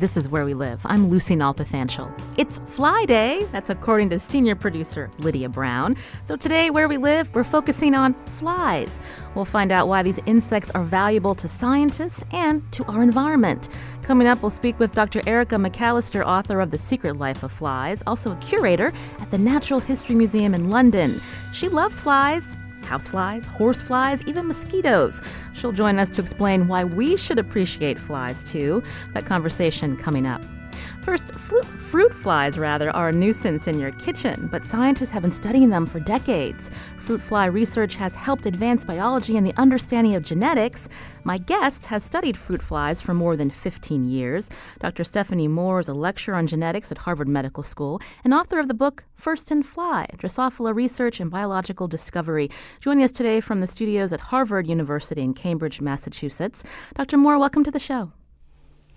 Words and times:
This 0.00 0.16
is 0.16 0.30
Where 0.30 0.46
We 0.46 0.54
Live. 0.54 0.80
I'm 0.86 1.04
Lucy 1.04 1.36
Nalpathanchel. 1.36 2.10
It's 2.38 2.58
Fly 2.60 3.04
Day. 3.04 3.46
That's 3.52 3.68
according 3.68 4.08
to 4.08 4.18
senior 4.18 4.54
producer 4.56 5.10
Lydia 5.18 5.50
Brown. 5.50 5.94
So 6.24 6.36
today, 6.36 6.70
Where 6.70 6.88
We 6.88 6.96
Live, 6.96 7.34
we're 7.34 7.44
focusing 7.44 7.94
on 7.94 8.14
flies. 8.38 8.98
We'll 9.34 9.44
find 9.44 9.70
out 9.70 9.88
why 9.88 10.02
these 10.02 10.18
insects 10.24 10.70
are 10.70 10.84
valuable 10.84 11.34
to 11.34 11.46
scientists 11.48 12.24
and 12.32 12.62
to 12.72 12.82
our 12.86 13.02
environment. 13.02 13.68
Coming 14.00 14.26
up, 14.26 14.40
we'll 14.40 14.48
speak 14.48 14.78
with 14.78 14.92
Dr. 14.92 15.20
Erica 15.26 15.56
McAllister, 15.56 16.24
author 16.24 16.60
of 16.60 16.70
The 16.70 16.78
Secret 16.78 17.18
Life 17.18 17.42
of 17.42 17.52
Flies, 17.52 18.02
also 18.06 18.32
a 18.32 18.36
curator 18.36 18.94
at 19.18 19.30
the 19.30 19.36
Natural 19.36 19.80
History 19.80 20.14
Museum 20.14 20.54
in 20.54 20.70
London. 20.70 21.20
She 21.52 21.68
loves 21.68 22.00
flies 22.00 22.56
houseflies, 22.90 23.46
horseflies, 23.46 24.26
even 24.26 24.46
mosquitoes. 24.48 25.22
She'll 25.52 25.72
join 25.72 25.98
us 25.98 26.08
to 26.10 26.20
explain 26.20 26.68
why 26.68 26.84
we 26.84 27.16
should 27.16 27.38
appreciate 27.38 27.98
flies 27.98 28.42
too. 28.42 28.82
That 29.14 29.26
conversation 29.26 29.96
coming 29.96 30.26
up. 30.26 30.42
First, 31.02 31.34
fruit 31.34 32.12
flies, 32.12 32.58
rather, 32.58 32.90
are 32.90 33.08
a 33.08 33.12
nuisance 33.12 33.66
in 33.66 33.80
your 33.80 33.90
kitchen, 33.92 34.48
but 34.52 34.66
scientists 34.66 35.10
have 35.10 35.22
been 35.22 35.30
studying 35.30 35.70
them 35.70 35.86
for 35.86 35.98
decades. 35.98 36.70
Fruit 36.98 37.22
fly 37.22 37.46
research 37.46 37.96
has 37.96 38.14
helped 38.14 38.44
advance 38.44 38.84
biology 38.84 39.38
and 39.38 39.46
the 39.46 39.56
understanding 39.56 40.14
of 40.14 40.22
genetics. 40.22 40.90
My 41.24 41.38
guest 41.38 41.86
has 41.86 42.04
studied 42.04 42.36
fruit 42.36 42.62
flies 42.62 43.00
for 43.00 43.14
more 43.14 43.34
than 43.34 43.48
15 43.48 44.04
years. 44.04 44.50
Dr. 44.80 45.02
Stephanie 45.02 45.48
Mohr 45.48 45.80
is 45.80 45.88
a 45.88 45.94
lecturer 45.94 46.34
on 46.34 46.46
genetics 46.46 46.92
at 46.92 46.98
Harvard 46.98 47.28
Medical 47.28 47.62
School 47.62 48.00
and 48.22 48.34
author 48.34 48.60
of 48.60 48.68
the 48.68 48.74
book 48.74 49.04
First 49.14 49.50
in 49.50 49.62
Fly 49.62 50.06
Drosophila 50.18 50.74
Research 50.74 51.18
and 51.18 51.30
Biological 51.30 51.88
Discovery. 51.88 52.50
Joining 52.80 53.04
us 53.04 53.12
today 53.12 53.40
from 53.40 53.60
the 53.60 53.66
studios 53.66 54.12
at 54.12 54.20
Harvard 54.20 54.66
University 54.66 55.22
in 55.22 55.32
Cambridge, 55.32 55.80
Massachusetts. 55.80 56.62
Dr. 56.94 57.16
Mohr, 57.16 57.38
welcome 57.40 57.64
to 57.64 57.70
the 57.70 57.78
show. 57.78 58.12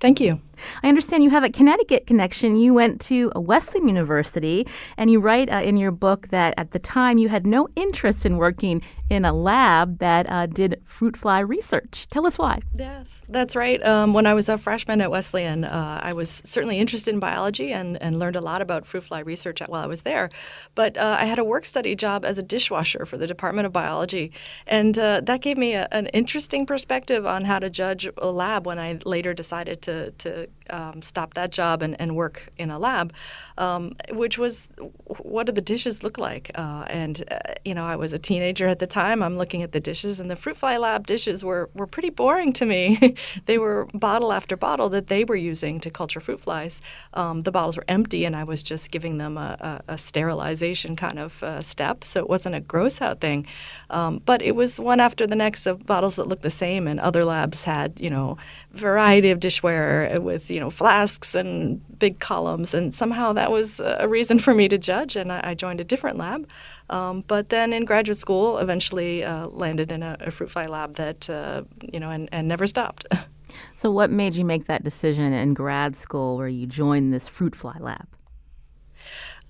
Thank 0.04 0.20
you. 0.20 0.42
I 0.84 0.90
understand 0.90 1.24
you 1.24 1.30
have 1.30 1.44
a 1.44 1.50
Connecticut 1.50 2.08
connection. 2.08 2.56
You 2.56 2.74
went 2.74 3.02
to 3.02 3.32
Wesleyan 3.36 3.88
University, 3.88 4.68
and 4.98 5.10
you 5.10 5.20
write 5.20 5.52
uh, 5.52 5.58
in 5.58 5.78
your 5.78 5.92
book 5.92 6.30
that 6.30 6.54
at 6.58 6.72
the 6.72 6.80
time 6.80 7.18
you 7.18 7.30
had 7.30 7.46
no 7.46 7.68
interest 7.76 8.26
in 8.26 8.38
working 8.38 8.82
in 9.10 9.26
a 9.26 9.34
lab 9.34 10.00
that 10.00 10.30
uh, 10.30 10.46
did 10.48 10.82
fruit 10.86 11.16
fly 11.16 11.40
research. 11.40 12.08
Tell 12.10 12.26
us 12.26 12.38
why. 12.38 12.60
Yes, 12.74 13.22
that's 13.30 13.56
right. 13.56 13.84
Um, 13.86 14.14
when 14.14 14.26
I 14.26 14.34
was 14.34 14.50
a 14.50 14.58
freshman 14.58 15.02
at 15.02 15.12
Wesleyan, 15.12 15.64
uh, 15.66 16.00
I 16.02 16.14
was 16.14 16.42
certainly 16.46 16.80
interested 16.80 17.14
in 17.14 17.20
biology 17.20 17.72
and, 17.72 18.02
and 18.02 18.18
learned 18.18 18.36
a 18.36 18.42
lot 18.42 18.62
about 18.62 18.86
fruit 18.86 19.04
fly 19.04 19.20
research 19.20 19.62
while 19.68 19.84
I 19.84 19.88
was 19.88 20.02
there. 20.02 20.30
But 20.74 20.98
uh, 20.98 21.18
I 21.20 21.26
had 21.26 21.40
a 21.40 21.44
work 21.44 21.66
study 21.66 21.96
job 21.96 22.26
as 22.26 22.38
a 22.38 22.44
dishwasher 22.44 23.06
for 23.06 23.18
the 23.18 23.28
Department 23.28 23.66
of 23.66 23.74
Biology, 23.74 24.32
and 24.66 24.98
uh, 24.98 25.22
that 25.22 25.42
gave 25.42 25.58
me 25.58 25.74
a, 25.74 25.88
an 25.92 26.08
interesting 26.08 26.66
perspective 26.66 27.26
on 27.26 27.46
how 27.46 27.60
to 27.60 27.70
judge 27.70 28.10
a 28.18 28.32
lab 28.32 28.66
when 28.66 28.80
I 28.80 29.00
later 29.06 29.34
decided 29.34 29.82
to, 29.84 30.12
to 30.12 30.48
um, 30.70 31.02
stop 31.02 31.34
that 31.34 31.52
job 31.52 31.82
and, 31.82 32.00
and 32.00 32.16
work 32.16 32.50
in 32.58 32.72
a 32.72 32.80
lab, 32.80 33.14
um, 33.58 33.96
which 34.12 34.38
was 34.38 34.68
what 35.06 35.46
do 35.46 35.52
the 35.52 35.62
dishes 35.62 36.04
look 36.04 36.18
like? 36.18 36.52
Uh, 36.56 36.86
and, 36.88 37.24
uh, 37.30 37.54
you 37.66 37.74
know, 37.74 37.86
I 37.86 37.96
was 37.96 38.14
a 38.14 38.20
teenager 38.20 38.68
at 38.68 38.80
the 38.80 38.88
time. 38.88 39.22
I'm 39.22 39.38
looking 39.38 39.62
at 39.64 39.72
the 39.72 39.80
dishes, 39.80 40.20
and 40.20 40.30
the 40.30 40.36
Fruit 40.36 40.58
Fly 40.58 40.78
Lab 40.78 41.08
dishes 41.08 41.44
were, 41.44 41.70
were 41.74 41.88
pretty 41.88 42.10
boring 42.10 42.54
to 42.54 42.66
me. 42.66 43.16
they 43.46 43.58
were 43.58 43.88
bottle 43.94 44.32
after 44.32 44.56
bottle 44.56 44.90
that 44.90 45.08
they 45.08 45.24
were 45.24 45.36
using 45.36 45.80
to 45.82 45.90
culture 45.90 46.20
fruit 46.20 46.40
flies. 46.40 46.82
Um, 47.14 47.42
the 47.42 47.52
bottles 47.52 47.78
were 47.78 47.86
empty, 47.88 48.26
and 48.26 48.36
I 48.36 48.44
was 48.44 48.64
just 48.64 48.92
giving 48.92 49.18
them 49.18 49.38
a, 49.38 49.82
a, 49.88 49.94
a 49.94 49.98
sterilization 49.98 50.96
kind 50.96 51.20
of 51.20 51.44
uh, 51.44 51.62
step. 51.62 52.04
So 52.04 52.20
it 52.22 52.30
wasn't 52.30 52.56
a 52.56 52.60
gross 52.60 53.02
out 53.02 53.20
thing. 53.20 53.46
Um, 53.90 54.22
but 54.26 54.42
it 54.42 54.56
was 54.56 54.80
one 54.80 55.00
after 55.00 55.28
the 55.28 55.36
next 55.36 55.66
of 55.66 55.86
bottles 55.86 56.16
that 56.16 56.28
looked 56.28 56.44
the 56.44 56.50
same, 56.50 56.88
and 56.88 57.00
other 57.00 57.26
labs 57.26 57.66
had, 57.66 58.00
you 58.00 58.10
know, 58.10 58.38
variety 58.72 59.30
of 59.32 59.40
dishware 59.40 60.20
with 60.34 60.50
you 60.50 60.60
know 60.60 60.70
flasks 60.70 61.36
and 61.36 61.82
big 62.00 62.20
columns, 62.20 62.74
and 62.74 62.94
somehow 62.94 63.34
that 63.34 63.52
was 63.52 63.80
a 63.80 64.08
reason 64.08 64.40
for 64.40 64.54
me 64.54 64.68
to 64.68 64.78
judge, 64.78 65.16
and 65.16 65.32
I, 65.32 65.54
joined 65.54 65.80
a 65.80 65.84
different 65.84 66.18
lab. 66.18 66.50
Um, 66.90 67.24
but 67.28 67.50
then 67.50 67.72
in 67.72 67.86
graduate 67.86 68.18
school, 68.18 68.58
eventually 68.58 69.24
uh, 69.24 69.48
landed 69.48 69.92
in 69.92 70.04
a, 70.04 70.18
a, 70.20 70.32
fruit 70.32 70.52
fly 70.52 70.66
lab 70.66 70.96
that 70.96 71.30
uh, 71.30 71.64
you 71.94 72.00
know 72.00 72.10
and, 72.10 72.28
and 72.32 72.48
never 72.48 72.68
stopped. 72.68 73.06
so, 73.76 73.92
what 73.92 74.10
made 74.10 74.36
you 74.36 74.44
make 74.44 74.66
that 74.66 74.84
decision 74.84 75.32
in 75.32 75.54
grad 75.54 75.96
school, 75.96 76.38
where 76.38 76.48
you 76.48 76.66
joined 76.66 77.14
this 77.14 77.28
fruit 77.28 77.56
fly 77.56 77.78
lab? 77.80 78.08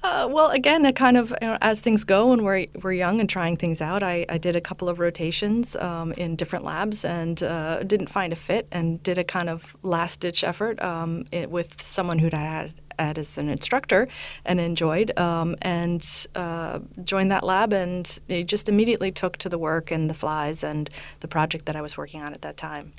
Uh, 0.03 0.27
well, 0.29 0.49
again, 0.49 0.91
kind 0.93 1.15
of 1.15 1.33
you 1.41 1.47
know, 1.47 1.57
as 1.61 1.79
things 1.79 2.03
go 2.03 2.27
when 2.27 2.43
we're 2.43 2.65
we're 2.81 2.91
young 2.91 3.21
and 3.21 3.29
trying 3.29 3.55
things 3.55 3.79
out. 3.79 4.03
I, 4.03 4.25
I 4.27 4.37
did 4.37 4.53
a 4.53 4.61
couple 4.61 4.89
of 4.89 4.99
rotations 4.99 5.77
um, 5.77 6.11
in 6.13 6.35
different 6.35 6.65
labs 6.65 7.05
and 7.05 7.41
uh, 7.41 7.83
didn't 7.83 8.07
find 8.07 8.33
a 8.33 8.35
fit, 8.35 8.67
and 8.69 9.01
did 9.01 9.17
a 9.17 9.23
kind 9.23 9.49
of 9.49 9.77
last 9.81 10.19
ditch 10.19 10.43
effort 10.43 10.81
um, 10.81 11.25
it, 11.31 11.49
with 11.49 11.81
someone 11.81 12.19
who'd 12.19 12.33
had 12.33 12.73
had 12.99 13.17
as 13.17 13.37
an 13.37 13.47
instructor 13.47 14.09
and 14.45 14.59
enjoyed, 14.59 15.17
um, 15.17 15.55
and 15.61 16.27
uh, 16.35 16.79
joined 17.05 17.31
that 17.31 17.43
lab, 17.43 17.71
and 17.71 18.19
just 18.45 18.67
immediately 18.67 19.09
took 19.09 19.37
to 19.37 19.47
the 19.47 19.57
work 19.57 19.89
and 19.89 20.09
the 20.09 20.13
flies 20.13 20.65
and 20.65 20.89
the 21.21 21.29
project 21.29 21.65
that 21.65 21.77
I 21.77 21.81
was 21.81 21.95
working 21.95 22.21
on 22.21 22.33
at 22.33 22.41
that 22.41 22.57
time. 22.57 22.91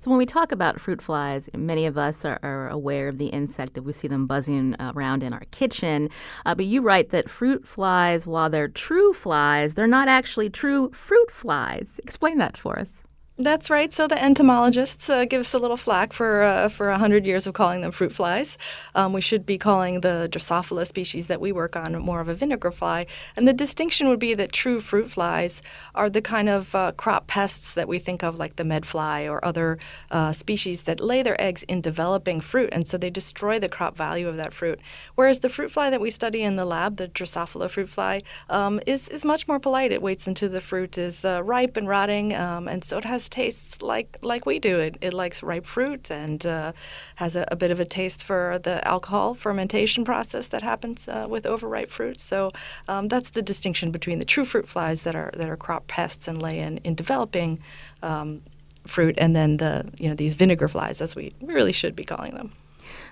So 0.00 0.10
when 0.10 0.18
we 0.18 0.26
talk 0.26 0.52
about 0.52 0.80
fruit 0.80 1.02
flies, 1.02 1.48
many 1.54 1.86
of 1.86 1.96
us 1.98 2.24
are, 2.24 2.38
are 2.42 2.68
aware 2.68 3.08
of 3.08 3.18
the 3.18 3.26
insect. 3.26 3.78
if 3.78 3.84
We 3.84 3.92
see 3.92 4.08
them 4.08 4.26
buzzing 4.26 4.76
around 4.80 5.22
in 5.22 5.32
our 5.32 5.44
kitchen. 5.50 6.10
Uh, 6.44 6.54
but 6.54 6.66
you 6.66 6.82
write 6.82 7.10
that 7.10 7.30
fruit 7.30 7.66
flies, 7.66 8.26
while 8.26 8.50
they're 8.50 8.68
true 8.68 9.12
flies, 9.12 9.74
they're 9.74 9.86
not 9.86 10.08
actually 10.08 10.50
true 10.50 10.90
fruit 10.90 11.30
flies. 11.30 12.00
Explain 12.02 12.38
that 12.38 12.56
for 12.56 12.78
us. 12.78 13.02
That's 13.38 13.68
right. 13.68 13.92
So 13.92 14.08
the 14.08 14.22
entomologists 14.22 15.10
uh, 15.10 15.26
give 15.26 15.42
us 15.42 15.52
a 15.52 15.58
little 15.58 15.76
flack 15.76 16.14
for 16.14 16.42
uh, 16.42 16.70
for 16.70 16.90
hundred 16.90 17.26
years 17.26 17.46
of 17.46 17.52
calling 17.52 17.82
them 17.82 17.90
fruit 17.90 18.14
flies. 18.14 18.56
Um, 18.94 19.12
we 19.12 19.20
should 19.20 19.44
be 19.44 19.58
calling 19.58 20.00
the 20.00 20.26
Drosophila 20.32 20.86
species 20.86 21.26
that 21.26 21.38
we 21.38 21.52
work 21.52 21.76
on 21.76 21.98
more 22.00 22.20
of 22.22 22.28
a 22.28 22.34
vinegar 22.34 22.70
fly. 22.70 23.04
And 23.36 23.46
the 23.46 23.52
distinction 23.52 24.08
would 24.08 24.18
be 24.18 24.32
that 24.32 24.52
true 24.52 24.80
fruit 24.80 25.10
flies 25.10 25.60
are 25.94 26.08
the 26.08 26.22
kind 26.22 26.48
of 26.48 26.74
uh, 26.74 26.92
crop 26.92 27.26
pests 27.26 27.74
that 27.74 27.86
we 27.86 27.98
think 27.98 28.22
of, 28.22 28.38
like 28.38 28.56
the 28.56 28.62
medfly 28.62 29.30
or 29.30 29.44
other 29.44 29.78
uh, 30.10 30.32
species 30.32 30.82
that 30.82 30.98
lay 30.98 31.22
their 31.22 31.38
eggs 31.38 31.62
in 31.64 31.82
developing 31.82 32.40
fruit, 32.40 32.70
and 32.72 32.88
so 32.88 32.96
they 32.96 33.10
destroy 33.10 33.58
the 33.58 33.68
crop 33.68 33.98
value 33.98 34.28
of 34.28 34.38
that 34.38 34.54
fruit. 34.54 34.80
Whereas 35.14 35.40
the 35.40 35.50
fruit 35.50 35.70
fly 35.70 35.90
that 35.90 36.00
we 36.00 36.08
study 36.10 36.42
in 36.42 36.56
the 36.56 36.64
lab, 36.64 36.96
the 36.96 37.08
Drosophila 37.08 37.68
fruit 37.68 37.90
fly, 37.90 38.22
um, 38.48 38.80
is 38.86 39.08
is 39.08 39.26
much 39.26 39.46
more 39.46 39.60
polite. 39.60 39.92
It 39.92 40.00
waits 40.00 40.26
until 40.26 40.48
the 40.48 40.62
fruit 40.62 40.96
is 40.96 41.22
uh, 41.22 41.42
ripe 41.42 41.76
and 41.76 41.86
rotting, 41.86 42.34
um, 42.34 42.66
and 42.66 42.82
so 42.82 42.96
it 42.96 43.04
has 43.04 43.25
tastes 43.28 43.82
like 43.82 44.18
like 44.22 44.46
we 44.46 44.58
do. 44.58 44.78
It, 44.78 44.96
it 45.00 45.12
likes 45.12 45.42
ripe 45.42 45.66
fruit 45.66 46.10
and 46.10 46.44
uh, 46.44 46.72
has 47.16 47.36
a, 47.36 47.46
a, 47.50 47.56
bit 47.56 47.70
of 47.70 47.80
a 47.80 47.84
taste 47.84 48.22
for 48.22 48.58
the 48.62 48.86
alcohol 48.86 49.34
fermentation 49.34 50.04
process 50.04 50.46
that 50.48 50.62
happens 50.62 51.08
uh, 51.08 51.26
with 51.28 51.46
overripe 51.46 51.90
fruit. 51.90 52.20
So 52.20 52.50
um, 52.88 53.08
that's 53.08 53.30
the 53.30 53.42
distinction 53.42 53.90
between 53.90 54.18
the 54.18 54.24
true 54.24 54.44
fruit 54.44 54.68
flies 54.68 55.02
that 55.02 55.14
are 55.14 55.30
that 55.36 55.48
are 55.48 55.56
crop 55.56 55.86
pests 55.86 56.28
and 56.28 56.40
lay 56.40 56.58
in 56.58 56.78
in 56.78 56.94
developing 56.94 57.60
um, 58.02 58.42
fruit, 58.86 59.14
and 59.18 59.34
then 59.34 59.56
the 59.58 59.90
you 59.98 60.08
know 60.08 60.14
these 60.14 60.34
vinegar 60.34 60.68
flies, 60.68 61.00
as 61.00 61.14
we 61.16 61.32
really 61.40 61.72
should 61.72 61.96
be 61.96 62.04
calling 62.04 62.34
them. 62.34 62.52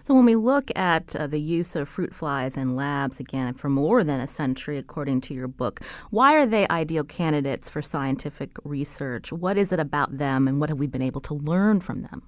So, 0.07 0.15
when 0.15 0.27
we 0.27 0.35
look 0.35 0.71
at 0.77 1.17
uh, 1.17 1.27
the 1.27 1.41
use 1.41 1.75
of 1.75 1.89
fruit 1.89 2.15
flies 2.15 2.59
in 2.59 2.77
labs, 2.77 3.21
again, 3.21 3.55
for 3.55 3.71
more 3.71 4.05
than 4.05 4.21
a 4.21 4.29
century, 4.29 4.77
according 4.77 5.23
to 5.23 5.35
your 5.35 5.49
book, 5.49 5.81
why 6.11 6.35
are 6.35 6.45
they 6.45 6.69
ideal 6.69 7.05
candidates 7.05 7.71
for 7.71 7.81
scientific 7.81 8.51
research? 8.65 9.33
What 9.33 9.57
is 9.57 9.73
it 9.73 9.81
about 9.81 10.19
them, 10.19 10.47
and 10.47 10.61
what 10.61 10.69
have 10.69 10.79
we 10.79 10.87
been 10.87 11.01
able 11.01 11.23
to 11.23 11.35
learn 11.35 11.81
from 11.81 12.03
them? 12.03 12.23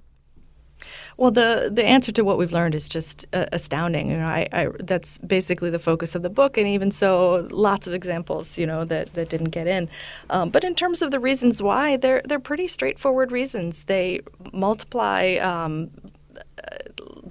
Well, 1.19 1.31
the 1.31 1.71
the 1.71 1.85
answer 1.85 2.12
to 2.12 2.23
what 2.23 2.39
we've 2.39 2.53
learned 2.53 2.75
is 2.75 2.89
just 2.89 3.27
uh, 3.35 3.45
astounding. 3.53 4.11
You 4.11 4.19
know, 4.19 4.27
I, 4.27 4.49
I, 4.53 4.69
that's 4.81 5.19
basically 5.19 5.69
the 5.69 5.79
focus 5.79 6.15
of 6.15 6.23
the 6.23 6.31
book, 6.31 6.56
and 6.56 6.67
even 6.67 6.91
so, 6.91 7.47
lots 7.50 7.87
of 7.87 7.93
examples, 7.93 8.56
you 8.56 8.67
know, 8.67 8.87
that, 8.87 9.12
that 9.12 9.29
didn't 9.29 9.50
get 9.50 9.67
in. 9.67 9.91
Um, 10.31 10.49
but 10.49 10.65
in 10.65 10.75
terms 10.75 11.03
of 11.03 11.11
the 11.11 11.21
reasons 11.21 11.61
why, 11.61 11.99
they're 11.99 12.23
they're 12.25 12.41
pretty 12.41 12.69
straightforward 12.69 13.33
reasons. 13.33 13.85
They 13.85 14.21
multiply 14.53 15.35
um, 15.37 15.91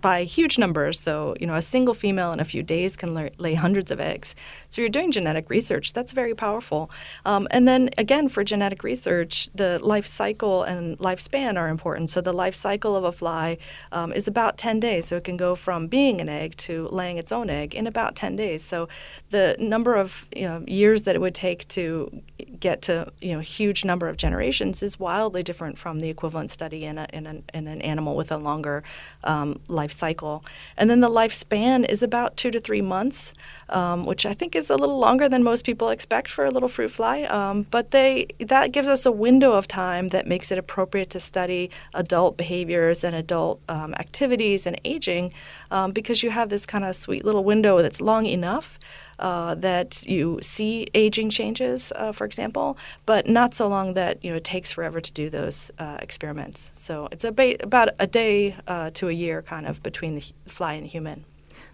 by 0.06 0.24
huge 0.24 0.60
numbers. 0.60 1.00
So, 1.00 1.34
you 1.40 1.48
know, 1.48 1.56
a 1.56 1.63
single 1.63 1.96
female 1.96 2.31
in 2.31 2.40
a 2.40 2.46
few 2.46 2.62
days 2.62 2.96
can 2.96 3.16
lay, 3.16 3.56
hundreds 3.56 3.90
of 3.90 4.00
eggs. 4.00 4.36
So, 4.69 4.81
you're 4.81 4.96
doing 5.00 5.12
genetic 5.12 5.50
research. 5.50 5.94
That's 5.94 6.12
very 6.12 6.36
powerful. 6.36 6.92
Um, 7.25 7.48
and 7.50 7.68
then 7.68 7.90
again, 7.98 8.30
for 8.30 8.44
genetic 8.44 8.84
research, 8.84 9.50
the 9.56 9.80
life 9.80 10.06
cycle 10.06 10.62
and 10.62 10.96
lifespan 11.00 11.57
are 11.57 11.69
important. 11.69 12.12
So, 12.12 12.22
the 12.22 12.34
life 12.34 12.54
cycle 12.54 12.96
of 12.96 13.04
a 13.04 13.12
fly 13.12 13.57
um, 13.92 14.13
is 14.13 14.28
about 14.28 14.60
10 14.60 14.80
days. 14.80 15.07
So, 15.07 15.16
it 15.16 15.24
can 15.24 15.38
go 15.38 15.56
from 15.56 15.88
being 15.88 16.22
an 16.22 16.30
egg 16.30 16.56
to 16.68 16.88
laying 16.92 17.18
its 17.18 17.31
own 17.31 17.50
egg 17.50 17.74
in 17.74 17.88
about 17.88 18.16
10 18.16 18.36
days. 18.36 18.63
So, 18.63 18.88
the 19.31 19.56
number 19.57 19.96
of 19.96 20.28
you 20.36 20.48
know, 20.48 20.63
years 20.68 21.02
that 21.04 21.16
it 21.16 21.19
would 21.19 21.34
take 21.34 21.68
to 21.69 22.22
get 22.60 22.81
to 22.84 23.12
you 23.22 23.34
know 23.34 23.40
huge 23.40 23.84
number 23.86 24.07
of 24.07 24.18
generations 24.18 24.84
is 24.84 25.00
wildly 25.00 25.44
different 25.44 25.78
from 25.78 26.00
the 26.00 26.10
equivalent 26.10 26.52
study 26.52 26.86
in, 26.86 26.98
a, 26.98 27.07
in, 27.12 27.25
an, 27.25 27.44
in 27.54 27.68
an 27.68 27.81
animal 27.81 28.16
with 28.16 28.31
a 28.31 28.38
longer 28.38 28.84
um, 29.24 29.60
life 29.68 29.94
cycle. 29.95 30.44
And 30.77 30.89
then 30.89 31.00
the 31.01 31.09
lifespan 31.09 31.89
is 31.89 32.03
about 32.03 32.38
two 32.38 32.51
to 32.51 32.59
three 32.59 32.81
months, 32.81 33.33
um, 33.69 34.06
which 34.06 34.25
I 34.25 34.33
think 34.33 34.56
is 34.56 34.69
a 34.69 34.75
little 34.75 35.00
longer 35.00 35.27
than 35.30 35.44
most 35.44 35.65
people 35.65 35.89
expect 35.89 36.30
for 36.30 36.45
a 36.45 36.51
little 36.51 36.69
fruit 36.69 36.92
fly. 36.92 37.24
Um, 37.24 37.65
but 37.71 37.92
they 37.92 38.27
that 38.39 38.71
gives 38.71 38.88
us 38.88 39.06
a 39.06 39.12
window 39.12 39.53
of 39.53 39.68
time 39.68 40.09
that 40.09 40.27
makes 40.27 40.51
it 40.51 40.57
appropriate 40.57 41.09
to 41.12 41.19
study 41.19 41.69
adult 41.94 42.38
behaviors 42.38 43.03
and 43.03 43.15
adult 43.15 43.62
um, 43.69 43.94
activities 43.95 44.65
and 44.65 44.80
aging 44.83 45.33
um, 45.71 45.92
because 45.92 46.24
you 46.24 46.30
have 46.30 46.50
this 46.50 46.65
kind 46.65 46.83
of 46.83 46.95
sweet 46.95 47.24
little 47.25 47.44
window 47.44 47.81
that's 47.81 48.01
long 48.01 48.25
enough 48.25 48.77
uh, 49.20 49.56
that 49.56 50.06
you 50.06 50.40
see 50.42 50.88
aging 50.94 51.30
changes, 51.30 51.92
uh, 51.96 52.12
for 52.12 52.26
example, 52.26 52.78
but 53.06 53.28
not 53.28 53.54
so 53.54 53.68
long 53.68 53.94
that 53.94 54.24
you 54.24 54.32
know 54.32 54.38
it 54.38 54.44
takes 54.44 54.72
forever 54.72 55.02
to 55.02 55.12
do 55.12 55.30
those 55.30 55.72
uh, 55.80 55.98
experiments. 56.00 56.72
So 56.74 57.08
it's 57.12 57.26
ba- 57.32 57.64
about 57.64 57.90
a 58.00 58.08
day 58.08 58.56
uh, 58.68 58.92
to 58.96 59.10
a 59.10 59.14
year, 59.14 59.42
kind 59.42 59.66
of 59.66 59.82
between 59.84 60.16
the 60.16 60.24
fly 60.48 60.74
and 60.74 60.86
the 60.86 60.90
human. 60.90 61.26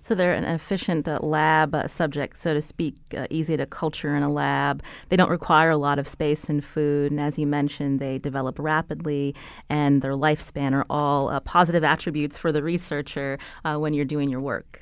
So 0.02 0.16
they're 0.16 0.34
an 0.34 0.44
efficient 0.44 1.08
uh, 1.08 1.20
lab 1.22 1.76
uh, 1.76 1.88
subject, 1.88 2.38
so 2.38 2.54
to 2.54 2.62
speak, 2.62 2.96
uh, 3.16 3.28
easy 3.30 3.58
to 3.58 3.66
culture 3.66 4.16
in 4.16 4.24
a 4.24 4.30
lab. 4.30 4.84
They 5.10 5.16
don't 5.16 5.30
require 5.30 5.70
a 5.72 5.78
lot 5.78 6.00
of 6.00 6.08
space 6.08 6.46
and 6.46 6.64
food, 6.64 7.12
and 7.12 7.20
as 7.20 7.38
you 7.38 7.48
mentioned, 7.48 8.00
they 8.00 8.18
develop 8.18 8.58
rapidly, 8.60 9.36
and 9.70 10.02
their 10.02 10.14
lifespan 10.14 10.74
are 10.74 10.86
all 10.90 11.30
uh, 11.30 11.40
positive 11.40 11.84
attributes 11.84 12.38
for 12.38 12.52
the 12.52 12.64
researcher 12.64 13.38
uh, 13.64 13.78
when 13.78 13.94
you're 13.94 14.06
doing 14.06 14.30
your 14.30 14.42
work. 14.42 14.81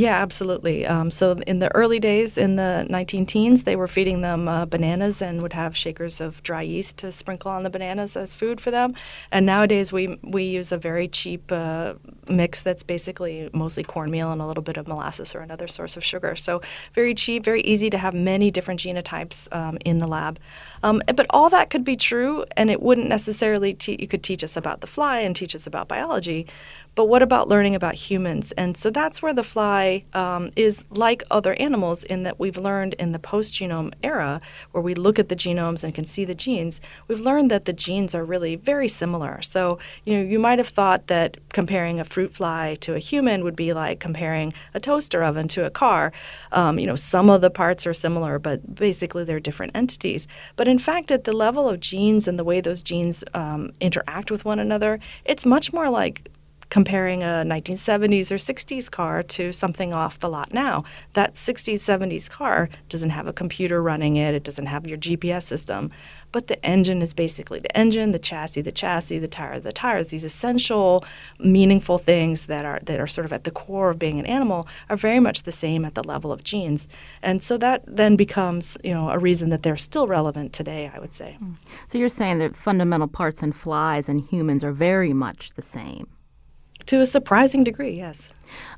Yeah, 0.00 0.16
absolutely. 0.16 0.86
Um, 0.86 1.10
so 1.10 1.32
in 1.46 1.58
the 1.58 1.70
early 1.74 2.00
days, 2.00 2.38
in 2.38 2.56
the 2.56 2.86
19 2.88 3.26
teens, 3.26 3.64
they 3.64 3.76
were 3.76 3.86
feeding 3.86 4.22
them 4.22 4.48
uh, 4.48 4.64
bananas 4.64 5.20
and 5.20 5.42
would 5.42 5.52
have 5.52 5.76
shakers 5.76 6.22
of 6.22 6.42
dry 6.42 6.62
yeast 6.62 6.96
to 6.98 7.12
sprinkle 7.12 7.50
on 7.50 7.64
the 7.64 7.70
bananas 7.70 8.16
as 8.16 8.34
food 8.34 8.62
for 8.62 8.70
them. 8.70 8.94
And 9.30 9.44
nowadays, 9.44 9.92
we 9.92 10.18
we 10.22 10.44
use 10.44 10.72
a 10.72 10.78
very 10.78 11.06
cheap 11.06 11.52
uh, 11.52 11.94
mix 12.30 12.62
that's 12.62 12.82
basically 12.82 13.50
mostly 13.52 13.82
cornmeal 13.82 14.32
and 14.32 14.40
a 14.40 14.46
little 14.46 14.62
bit 14.62 14.76
of 14.76 14.86
molasses 14.86 15.34
or 15.34 15.40
another 15.40 15.68
source 15.68 15.96
of 15.96 16.04
sugar. 16.04 16.36
So 16.36 16.62
very 16.94 17.14
cheap, 17.14 17.44
very 17.44 17.62
easy 17.62 17.90
to 17.90 17.98
have 17.98 18.14
many 18.14 18.50
different 18.50 18.80
genotypes 18.80 19.52
um, 19.54 19.78
in 19.84 19.98
the 19.98 20.06
lab. 20.06 20.38
Um, 20.82 21.02
but 21.14 21.26
all 21.30 21.50
that 21.50 21.70
could 21.70 21.84
be 21.84 21.96
true, 21.96 22.44
and 22.56 22.70
it 22.70 22.82
wouldn't 22.82 23.08
necessarily 23.08 23.74
te- 23.74 23.96
you 24.00 24.08
could 24.08 24.22
teach 24.22 24.44
us 24.44 24.56
about 24.56 24.80
the 24.80 24.86
fly 24.86 25.20
and 25.20 25.34
teach 25.34 25.54
us 25.54 25.66
about 25.66 25.88
biology. 25.88 26.46
But 26.94 27.04
what 27.06 27.22
about 27.22 27.48
learning 27.48 27.74
about 27.74 27.94
humans? 27.94 28.52
And 28.52 28.76
so 28.76 28.90
that's 28.90 29.22
where 29.22 29.32
the 29.32 29.44
fly 29.44 30.04
um, 30.12 30.50
is 30.56 30.84
like 30.90 31.22
other 31.30 31.54
animals 31.54 32.02
in 32.04 32.24
that 32.24 32.40
we've 32.40 32.56
learned 32.56 32.94
in 32.94 33.12
the 33.12 33.18
post 33.18 33.54
genome 33.54 33.92
era, 34.02 34.40
where 34.72 34.82
we 34.82 34.94
look 34.94 35.18
at 35.18 35.28
the 35.28 35.36
genomes 35.36 35.84
and 35.84 35.94
can 35.94 36.04
see 36.04 36.24
the 36.24 36.34
genes, 36.34 36.80
we've 37.06 37.20
learned 37.20 37.50
that 37.50 37.64
the 37.64 37.72
genes 37.72 38.14
are 38.14 38.24
really 38.24 38.56
very 38.56 38.88
similar. 38.88 39.40
So, 39.40 39.78
you 40.04 40.16
know, 40.16 40.22
you 40.22 40.38
might 40.38 40.58
have 40.58 40.68
thought 40.68 41.06
that 41.06 41.36
comparing 41.50 42.00
a 42.00 42.04
fruit 42.04 42.19
fly 42.28 42.76
to 42.80 42.94
a 42.94 42.98
human 42.98 43.44
would 43.44 43.56
be 43.56 43.72
like 43.72 44.00
comparing 44.00 44.52
a 44.74 44.80
toaster 44.80 45.22
oven 45.22 45.48
to 45.48 45.64
a 45.64 45.70
car. 45.70 46.12
Um, 46.52 46.78
you 46.78 46.86
know, 46.86 46.96
some 46.96 47.30
of 47.30 47.40
the 47.40 47.50
parts 47.50 47.86
are 47.86 47.94
similar, 47.94 48.38
but 48.38 48.74
basically 48.74 49.24
they're 49.24 49.40
different 49.40 49.72
entities. 49.74 50.26
But 50.56 50.68
in 50.68 50.78
fact, 50.78 51.10
at 51.10 51.24
the 51.24 51.32
level 51.32 51.68
of 51.68 51.80
genes 51.80 52.26
and 52.28 52.38
the 52.38 52.44
way 52.44 52.60
those 52.60 52.82
genes 52.82 53.24
um, 53.34 53.72
interact 53.80 54.30
with 54.30 54.44
one 54.44 54.58
another, 54.58 54.98
it's 55.24 55.46
much 55.46 55.72
more 55.72 55.88
like 55.88 56.28
comparing 56.70 57.22
a 57.22 57.44
1970s 57.44 58.30
or 58.30 58.36
60s 58.36 58.90
car 58.90 59.22
to 59.24 59.52
something 59.52 59.92
off 59.92 60.20
the 60.20 60.28
lot 60.28 60.54
now. 60.54 60.84
That 61.12 61.34
60s, 61.34 61.74
70s 61.74 62.30
car 62.30 62.70
doesn't 62.88 63.10
have 63.10 63.26
a 63.26 63.32
computer 63.32 63.82
running 63.82 64.16
it, 64.16 64.34
it 64.34 64.44
doesn't 64.44 64.66
have 64.66 64.86
your 64.86 64.96
GPS 64.96 65.42
system, 65.42 65.90
but 66.32 66.46
the 66.46 66.64
engine 66.64 67.02
is 67.02 67.14
basically 67.14 67.58
the 67.58 67.76
engine, 67.76 68.12
the 68.12 68.18
chassis, 68.18 68.62
the 68.62 68.72
chassis, 68.72 69.18
the 69.18 69.28
tire, 69.28 69.60
the 69.60 69.72
tires. 69.72 70.08
These 70.08 70.24
essential, 70.24 71.04
meaningful 71.38 71.98
things 71.98 72.46
that 72.46 72.64
are 72.64 72.80
that 72.84 73.00
are 73.00 73.06
sort 73.06 73.24
of 73.24 73.32
at 73.32 73.44
the 73.44 73.50
core 73.50 73.90
of 73.90 73.98
being 73.98 74.18
an 74.18 74.26
animal 74.26 74.66
are 74.88 74.96
very 74.96 75.20
much 75.20 75.42
the 75.42 75.52
same 75.52 75.84
at 75.84 75.94
the 75.94 76.04
level 76.04 76.32
of 76.32 76.44
genes, 76.44 76.88
and 77.22 77.42
so 77.42 77.56
that 77.58 77.82
then 77.86 78.16
becomes 78.16 78.76
you 78.84 78.94
know 78.94 79.10
a 79.10 79.18
reason 79.18 79.50
that 79.50 79.62
they're 79.62 79.76
still 79.76 80.06
relevant 80.06 80.52
today. 80.52 80.90
I 80.94 80.98
would 80.98 81.12
say. 81.12 81.36
Mm. 81.40 81.56
So 81.88 81.98
you're 81.98 82.08
saying 82.08 82.38
that 82.38 82.56
fundamental 82.56 83.08
parts 83.08 83.42
in 83.42 83.52
flies 83.52 84.08
and 84.08 84.20
humans 84.20 84.64
are 84.64 84.72
very 84.72 85.12
much 85.12 85.52
the 85.54 85.62
same. 85.62 86.06
To 86.90 87.00
a 87.00 87.06
surprising 87.06 87.62
degree, 87.62 87.92
yes. 87.92 88.30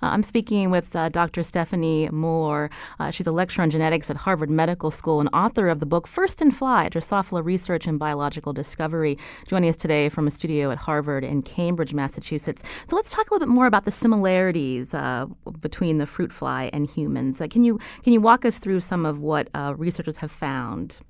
Uh, 0.02 0.12
I'm 0.12 0.22
speaking 0.22 0.70
with 0.70 0.94
uh, 0.94 1.08
Dr. 1.08 1.42
Stephanie 1.42 2.10
Mohr. 2.10 2.70
Uh, 3.00 3.10
she's 3.10 3.26
a 3.26 3.32
lecturer 3.32 3.62
on 3.62 3.70
genetics 3.70 4.10
at 4.10 4.18
Harvard 4.18 4.50
Medical 4.50 4.90
School 4.90 5.18
and 5.18 5.30
author 5.32 5.70
of 5.70 5.80
the 5.80 5.86
book 5.86 6.06
First 6.06 6.42
in 6.42 6.50
Fly 6.50 6.90
Drosophila 6.90 7.42
Research 7.42 7.86
and 7.86 7.98
Biological 7.98 8.52
Discovery, 8.52 9.16
joining 9.48 9.70
us 9.70 9.76
today 9.76 10.10
from 10.10 10.26
a 10.26 10.30
studio 10.30 10.70
at 10.70 10.76
Harvard 10.76 11.24
in 11.24 11.40
Cambridge, 11.40 11.94
Massachusetts. 11.94 12.62
So 12.86 12.96
let's 12.96 13.08
talk 13.08 13.30
a 13.30 13.32
little 13.32 13.46
bit 13.46 13.54
more 13.54 13.66
about 13.66 13.86
the 13.86 13.90
similarities 13.90 14.92
uh, 14.92 15.24
between 15.62 15.96
the 15.96 16.06
fruit 16.06 16.34
fly 16.34 16.68
and 16.74 16.86
humans. 16.86 17.40
Uh, 17.40 17.46
can, 17.46 17.64
you, 17.64 17.78
can 18.02 18.12
you 18.12 18.20
walk 18.20 18.44
us 18.44 18.58
through 18.58 18.80
some 18.80 19.06
of 19.06 19.20
what 19.20 19.48
uh, 19.54 19.72
researchers 19.78 20.18
have 20.18 20.30
found? 20.30 21.00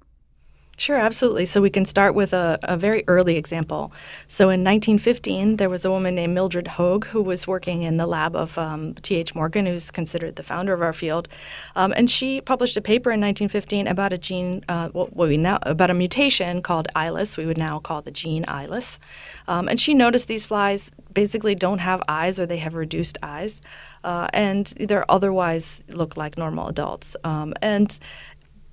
Sure, 0.78 0.96
absolutely. 0.96 1.44
So 1.46 1.60
we 1.60 1.70
can 1.70 1.84
start 1.84 2.14
with 2.14 2.32
a, 2.32 2.58
a, 2.62 2.76
very 2.76 3.04
early 3.06 3.36
example. 3.36 3.92
So 4.26 4.44
in 4.44 4.64
1915, 4.64 5.56
there 5.56 5.68
was 5.68 5.84
a 5.84 5.90
woman 5.90 6.14
named 6.14 6.34
Mildred 6.34 6.66
Hoge 6.66 7.04
who 7.04 7.22
was 7.22 7.46
working 7.46 7.82
in 7.82 7.98
the 7.98 8.06
lab 8.06 8.34
of 8.34 8.56
um, 8.56 8.94
T.H. 8.94 9.34
Morgan, 9.34 9.66
who's 9.66 9.90
considered 9.90 10.36
the 10.36 10.42
founder 10.42 10.72
of 10.72 10.80
our 10.80 10.94
field, 10.94 11.28
um, 11.76 11.92
and 11.94 12.10
she 12.10 12.40
published 12.40 12.76
a 12.76 12.80
paper 12.80 13.10
in 13.10 13.20
1915 13.20 13.86
about 13.86 14.12
a 14.14 14.18
gene, 14.18 14.64
uh, 14.68 14.88
what 14.88 15.14
we 15.14 15.36
now 15.36 15.58
about 15.62 15.90
a 15.90 15.94
mutation 15.94 16.62
called 16.62 16.88
eyeless. 16.96 17.36
We 17.36 17.44
would 17.44 17.58
now 17.58 17.78
call 17.78 18.00
the 18.00 18.10
gene 18.10 18.44
eyeless, 18.48 18.98
um, 19.46 19.68
and 19.68 19.78
she 19.78 19.92
noticed 19.92 20.26
these 20.26 20.46
flies 20.46 20.90
basically 21.12 21.54
don't 21.54 21.80
have 21.80 22.02
eyes 22.08 22.40
or 22.40 22.46
they 22.46 22.56
have 22.56 22.74
reduced 22.74 23.18
eyes. 23.22 23.60
Uh, 24.04 24.26
and 24.32 24.66
they're 24.80 25.08
otherwise 25.08 25.82
look 25.88 26.16
like 26.16 26.36
normal 26.36 26.66
adults. 26.66 27.14
Um, 27.22 27.54
and 27.62 27.96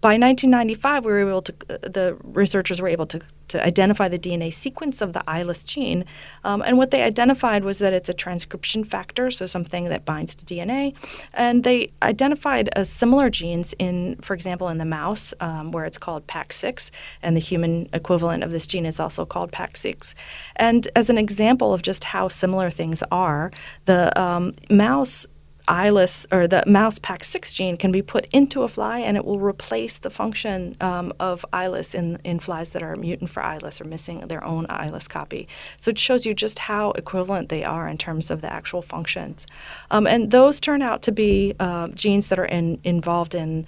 by 0.02 0.12
1995, 0.12 1.04
we 1.04 1.12
were 1.12 1.28
able 1.28 1.42
to, 1.42 1.54
uh, 1.70 1.78
the 1.82 2.18
researchers 2.24 2.80
were 2.80 2.88
able 2.88 3.06
to, 3.08 3.20
to 3.50 3.66
identify 3.66 4.08
the 4.08 4.18
DNA 4.18 4.54
sequence 4.54 5.02
of 5.02 5.12
the 5.12 5.22
eyeless 5.28 5.66
gene. 5.66 6.06
Um, 6.46 6.62
and 6.62 6.78
what 6.78 6.92
they 6.92 7.02
identified 7.02 7.66
was 7.66 7.80
that 7.80 7.92
it's 7.92 8.08
a 8.08 8.14
transcription 8.14 8.86
factor, 8.86 9.30
so 9.30 9.46
something 9.46 9.90
that 9.90 10.06
binds 10.06 10.36
to 10.36 10.46
DNA. 10.46 10.94
And 11.34 11.66
they 11.66 11.92
identified 12.02 12.70
uh, 12.78 12.86
similar 12.86 13.30
genes 13.30 13.74
in, 13.78 14.16
for 14.22 14.34
example, 14.34 14.70
in 14.70 14.78
the 14.78 14.86
mouse, 14.86 15.34
um, 15.42 15.72
where 15.72 15.84
it's 15.84 15.98
called 15.98 16.26
PAX6, 16.28 16.92
and 17.22 17.36
the 17.36 17.42
human 17.42 17.90
equivalent 17.92 18.44
of 18.44 18.52
this 18.52 18.68
gene 18.68 18.86
is 18.86 19.02
also 19.02 19.26
called 19.26 19.52
PAX6. 19.52 20.14
And 20.56 20.88
as 20.96 21.10
an 21.10 21.18
example 21.18 21.74
of 21.74 21.82
just 21.82 22.06
how 22.06 22.30
similar 22.30 22.70
things 22.70 23.04
are, 23.12 23.52
the 23.84 24.18
um, 24.20 24.54
mouse 24.70 25.28
eyeless 25.70 26.26
or 26.32 26.48
the 26.48 26.64
mouse 26.66 27.00
PAX6 27.00 27.54
gene 27.54 27.78
can 27.78 27.92
be 27.92 28.02
put 28.02 28.28
into 28.34 28.64
a 28.64 28.68
fly 28.68 29.00
and 29.00 29.16
it 29.16 29.24
will 29.24 29.40
replace 29.40 30.00
the 30.00 30.10
function 30.10 30.76
um, 30.82 31.14
of 31.20 31.46
eyeless 31.54 31.94
in, 31.94 32.20
in 32.24 32.40
flies 32.40 32.70
that 32.72 32.82
are 32.82 32.96
mutant 32.96 33.30
for 33.30 33.44
eyeless 33.44 33.80
or 33.80 33.86
missing 33.86 34.20
their 34.22 34.44
own 34.44 34.66
eyeless 34.70 35.08
copy. 35.08 35.48
So 35.80 35.92
it 35.92 36.00
shows 36.00 36.26
you 36.26 36.34
just 36.34 36.60
how 36.60 36.92
equivalent 36.92 37.50
they 37.50 37.64
are 37.64 37.88
in 37.88 37.98
terms 37.98 38.32
of 38.32 38.42
the 38.42 38.52
actual 38.52 38.82
functions. 38.82 39.46
Um, 39.92 40.08
and 40.08 40.32
those 40.32 40.60
turn 40.60 40.82
out 40.82 41.04
to 41.04 41.12
be 41.12 41.54
uh, 41.60 41.90
genes 41.90 42.28
that 42.28 42.40
are 42.40 42.46
in, 42.46 42.80
involved 42.84 43.36
in 43.36 43.68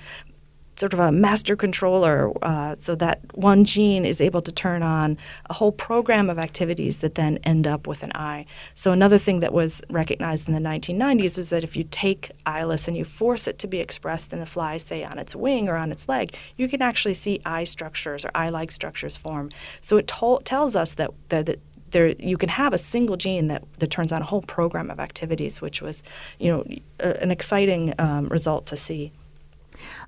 sort 0.81 0.93
of 0.93 0.99
a 0.99 1.11
master 1.11 1.55
controller 1.55 2.31
uh, 2.43 2.73
so 2.73 2.95
that 2.95 3.19
one 3.35 3.63
gene 3.65 4.03
is 4.03 4.19
able 4.19 4.41
to 4.41 4.51
turn 4.51 4.81
on 4.81 5.15
a 5.47 5.53
whole 5.53 5.71
program 5.71 6.27
of 6.27 6.39
activities 6.39 6.99
that 6.99 7.13
then 7.13 7.37
end 7.43 7.67
up 7.67 7.85
with 7.85 8.01
an 8.01 8.11
eye. 8.15 8.47
So 8.73 8.91
another 8.91 9.19
thing 9.19 9.41
that 9.41 9.53
was 9.53 9.83
recognized 9.91 10.47
in 10.47 10.55
the 10.55 10.59
1990s 10.59 11.37
was 11.37 11.51
that 11.51 11.63
if 11.63 11.77
you 11.77 11.83
take 11.83 12.31
eyeless 12.47 12.87
and 12.87 12.97
you 12.97 13.05
force 13.05 13.45
it 13.45 13.59
to 13.59 13.67
be 13.67 13.77
expressed 13.77 14.33
in 14.33 14.39
the 14.39 14.47
fly, 14.47 14.77
say 14.77 15.03
on 15.03 15.19
its 15.19 15.35
wing 15.35 15.69
or 15.69 15.75
on 15.75 15.91
its 15.91 16.09
leg, 16.09 16.35
you 16.57 16.67
can 16.67 16.81
actually 16.81 17.13
see 17.13 17.39
eye 17.45 17.63
structures 17.63 18.25
or 18.25 18.31
eye-like 18.33 18.71
structures 18.71 19.15
form. 19.15 19.51
So 19.81 19.97
it 19.97 20.07
tells 20.07 20.75
us 20.75 20.95
that, 20.95 21.11
that, 21.29 21.45
that 21.45 21.59
there 21.91 22.07
you 22.17 22.37
can 22.37 22.49
have 22.49 22.73
a 22.73 22.79
single 22.79 23.17
gene 23.17 23.49
that, 23.49 23.63
that 23.77 23.91
turns 23.91 24.11
on 24.11 24.23
a 24.23 24.25
whole 24.25 24.41
program 24.41 24.89
of 24.89 24.99
activities, 24.99 25.61
which 25.61 25.79
was, 25.79 26.01
you 26.39 26.51
know, 26.51 26.65
a, 26.99 27.21
an 27.21 27.29
exciting 27.29 27.93
um, 27.99 28.29
result 28.29 28.65
to 28.65 28.75
see. 28.75 29.11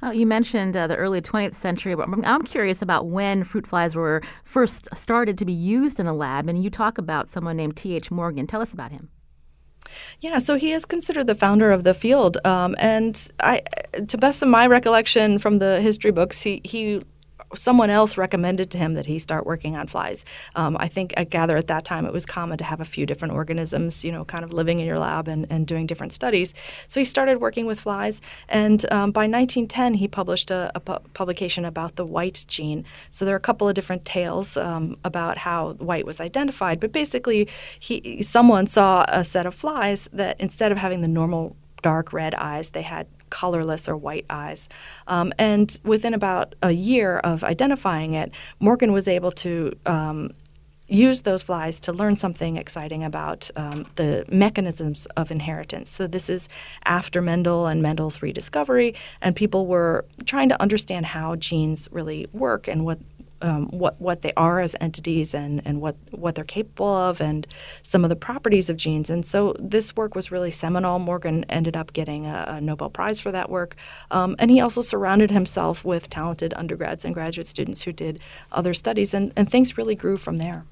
Uh, 0.01 0.11
you 0.11 0.25
mentioned 0.25 0.75
uh, 0.75 0.87
the 0.87 0.95
early 0.95 1.21
20th 1.21 1.53
century, 1.53 1.95
I'm 2.23 2.41
curious 2.43 2.81
about 2.81 3.07
when 3.07 3.43
fruit 3.43 3.67
flies 3.67 3.95
were 3.95 4.21
first 4.43 4.87
started 4.93 5.37
to 5.37 5.45
be 5.45 5.53
used 5.53 5.99
in 5.99 6.07
a 6.07 6.13
lab, 6.13 6.49
and 6.49 6.63
you 6.63 6.69
talk 6.69 6.97
about 6.97 7.29
someone 7.29 7.57
named 7.57 7.77
T.H. 7.77 8.11
Morgan. 8.11 8.47
Tell 8.47 8.61
us 8.61 8.73
about 8.73 8.91
him. 8.91 9.09
Yeah, 10.21 10.39
so 10.39 10.55
he 10.55 10.71
is 10.71 10.85
considered 10.85 11.27
the 11.27 11.35
founder 11.35 11.71
of 11.71 11.83
the 11.83 11.93
field, 11.93 12.37
um, 12.45 12.75
and 12.79 13.29
I, 13.39 13.61
to 14.07 14.17
best 14.17 14.41
of 14.41 14.47
my 14.47 14.65
recollection 14.65 15.39
from 15.39 15.59
the 15.59 15.81
history 15.81 16.11
books, 16.11 16.41
he 16.41 16.61
he 16.63 17.01
someone 17.55 17.89
else 17.89 18.17
recommended 18.17 18.71
to 18.71 18.77
him 18.77 18.93
that 18.95 19.05
he 19.05 19.19
start 19.19 19.45
working 19.45 19.75
on 19.75 19.87
flies. 19.87 20.25
Um, 20.55 20.77
I 20.79 20.87
think 20.87 21.13
I 21.17 21.23
gather 21.23 21.57
at 21.57 21.67
that 21.67 21.85
time 21.85 22.05
it 22.05 22.13
was 22.13 22.25
common 22.25 22.57
to 22.57 22.63
have 22.63 22.79
a 22.81 22.85
few 22.85 23.05
different 23.05 23.33
organisms, 23.33 24.03
you 24.03 24.11
know, 24.11 24.25
kind 24.25 24.43
of 24.43 24.53
living 24.53 24.79
in 24.79 24.85
your 24.85 24.99
lab 24.99 25.27
and, 25.27 25.47
and 25.49 25.67
doing 25.67 25.87
different 25.87 26.13
studies. 26.13 26.53
So 26.87 26.99
he 26.99 27.05
started 27.05 27.39
working 27.39 27.65
with 27.65 27.79
flies, 27.79 28.21
and 28.49 28.85
um, 28.91 29.11
by 29.11 29.21
1910 29.21 29.95
he 29.95 30.07
published 30.07 30.51
a, 30.51 30.71
a 30.75 30.79
pu- 30.79 30.99
publication 31.13 31.65
about 31.65 31.95
the 31.95 32.05
white 32.05 32.45
gene. 32.47 32.85
So 33.11 33.25
there 33.25 33.33
are 33.33 33.37
a 33.37 33.41
couple 33.41 33.67
of 33.67 33.75
different 33.75 34.05
tales 34.05 34.57
um, 34.57 34.97
about 35.03 35.37
how 35.39 35.73
white 35.73 36.05
was 36.05 36.19
identified, 36.19 36.79
but 36.79 36.91
basically 36.91 37.47
he 37.79 38.21
someone 38.21 38.67
saw 38.67 39.05
a 39.07 39.23
set 39.23 39.45
of 39.45 39.53
flies 39.53 40.09
that 40.13 40.39
instead 40.39 40.71
of 40.71 40.77
having 40.77 41.01
the 41.01 41.07
normal 41.07 41.55
dark 41.81 42.13
red 42.13 42.33
eyes, 42.35 42.71
they 42.71 42.81
had 42.81 43.05
colorless 43.33 43.89
or 43.89 43.97
white 43.97 44.25
eyes. 44.29 44.69
Um, 45.07 45.33
and 45.39 45.67
within 45.83 46.13
about 46.13 46.53
a 46.61 46.71
year 46.71 47.17
of 47.31 47.43
identifying 47.43 48.13
it, 48.13 48.31
Morgan 48.59 48.91
was 48.93 49.07
able 49.07 49.31
to 49.31 49.73
um, 49.87 50.29
use 50.87 51.21
those 51.21 51.41
flies 51.41 51.79
to 51.79 51.91
learn 51.91 52.15
something 52.15 52.57
exciting 52.57 53.03
about 53.03 53.49
um, 53.55 53.85
the 53.95 54.23
mechanisms 54.29 55.07
of 55.17 55.31
inheritance. 55.31 55.89
So 55.89 56.07
this 56.07 56.29
is 56.29 56.49
after 56.85 57.21
Mendel 57.21 57.65
and 57.65 57.81
Mendel's 57.81 58.21
rediscovery, 58.21 58.93
and 59.21 59.35
people 59.35 59.65
were 59.65 60.05
trying 60.25 60.49
to 60.49 60.61
understand 60.61 61.07
how 61.07 61.35
genes 61.35 61.89
really 61.91 62.27
work 62.31 62.67
and 62.67 62.85
what 62.85 62.99
um, 63.43 63.67
what 63.67 63.99
what 64.01 64.21
they 64.21 64.33
are 64.35 64.59
as 64.59 64.75
entities 64.81 65.35
and 65.35 65.61
and 65.65 65.81
what 65.81 65.95
what 66.11 66.33
they're 66.35 66.43
capable 66.43 66.87
of 66.87 67.21
and 67.21 67.45
some 67.83 68.03
of 68.03 68.09
the 68.09 68.15
properties 68.15 68.69
of 68.69 68.77
genes. 68.77 69.09
And 69.09 69.25
so 69.25 69.55
this 69.59 69.95
work 69.95 70.15
was 70.15 70.31
really 70.31 70.51
seminal. 70.51 70.97
Morgan 70.97 71.45
ended 71.49 71.77
up 71.77 71.93
getting 71.93 72.25
a, 72.25 72.45
a 72.47 72.61
Nobel 72.61 72.89
Prize 72.89 73.19
for 73.19 73.31
that 73.31 73.49
work, 73.49 73.75
um, 74.09 74.35
and 74.39 74.49
he 74.49 74.59
also 74.59 74.81
surrounded 74.81 75.29
himself 75.29 75.85
with 75.85 76.09
talented 76.09 76.53
undergrads 76.55 77.05
and 77.05 77.13
graduate 77.13 77.47
students 77.47 77.83
who 77.83 77.91
did 77.91 78.19
other 78.51 78.73
studies, 78.73 79.13
and, 79.13 79.33
and 79.35 79.49
things 79.51 79.77
really 79.77 79.95
grew 79.95 80.17
from 80.17 80.37
there. 80.37 80.65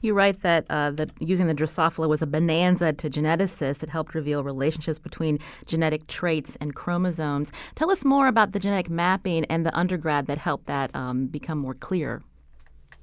You 0.00 0.14
write 0.14 0.40
that 0.42 0.66
uh, 0.70 0.90
that 0.92 1.10
using 1.20 1.46
the 1.46 1.54
Drosophila 1.54 2.08
was 2.08 2.22
a 2.22 2.26
bonanza 2.26 2.92
to 2.92 3.10
geneticists. 3.10 3.82
It 3.82 3.90
helped 3.90 4.14
reveal 4.14 4.42
relationships 4.44 4.98
between 4.98 5.38
genetic 5.66 6.06
traits 6.06 6.56
and 6.60 6.74
chromosomes. 6.74 7.52
Tell 7.74 7.90
us 7.90 8.04
more 8.04 8.26
about 8.26 8.52
the 8.52 8.58
genetic 8.58 8.90
mapping 8.90 9.44
and 9.46 9.66
the 9.66 9.76
undergrad 9.76 10.26
that 10.26 10.38
helped 10.38 10.66
that 10.66 10.94
um, 10.94 11.26
become 11.26 11.58
more 11.58 11.74
clear. 11.74 12.22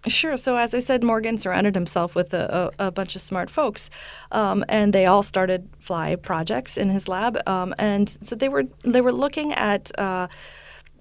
Sure. 0.06 0.38
So 0.38 0.56
as 0.56 0.74
I 0.74 0.80
said, 0.80 1.04
Morgan 1.04 1.38
surrounded 1.38 1.76
himself 1.76 2.16
with 2.16 2.34
a, 2.34 2.72
a, 2.80 2.88
a 2.88 2.92
bunch 2.92 3.16
of 3.16 3.22
smart 3.22 3.50
folks, 3.50 3.90
um, 4.32 4.64
and 4.70 4.94
they 4.94 5.06
all 5.06 5.24
started 5.24 5.70
fly 5.80 6.16
projects 6.16 6.78
in 6.78 6.90
his 6.90 7.08
lab. 7.08 7.38
Um, 7.48 7.74
and 7.78 8.10
so 8.22 8.36
they 8.36 8.50
were 8.50 8.64
they 8.84 9.02
were 9.02 9.14
looking 9.14 9.54
at. 9.54 9.98
Uh, 10.00 10.28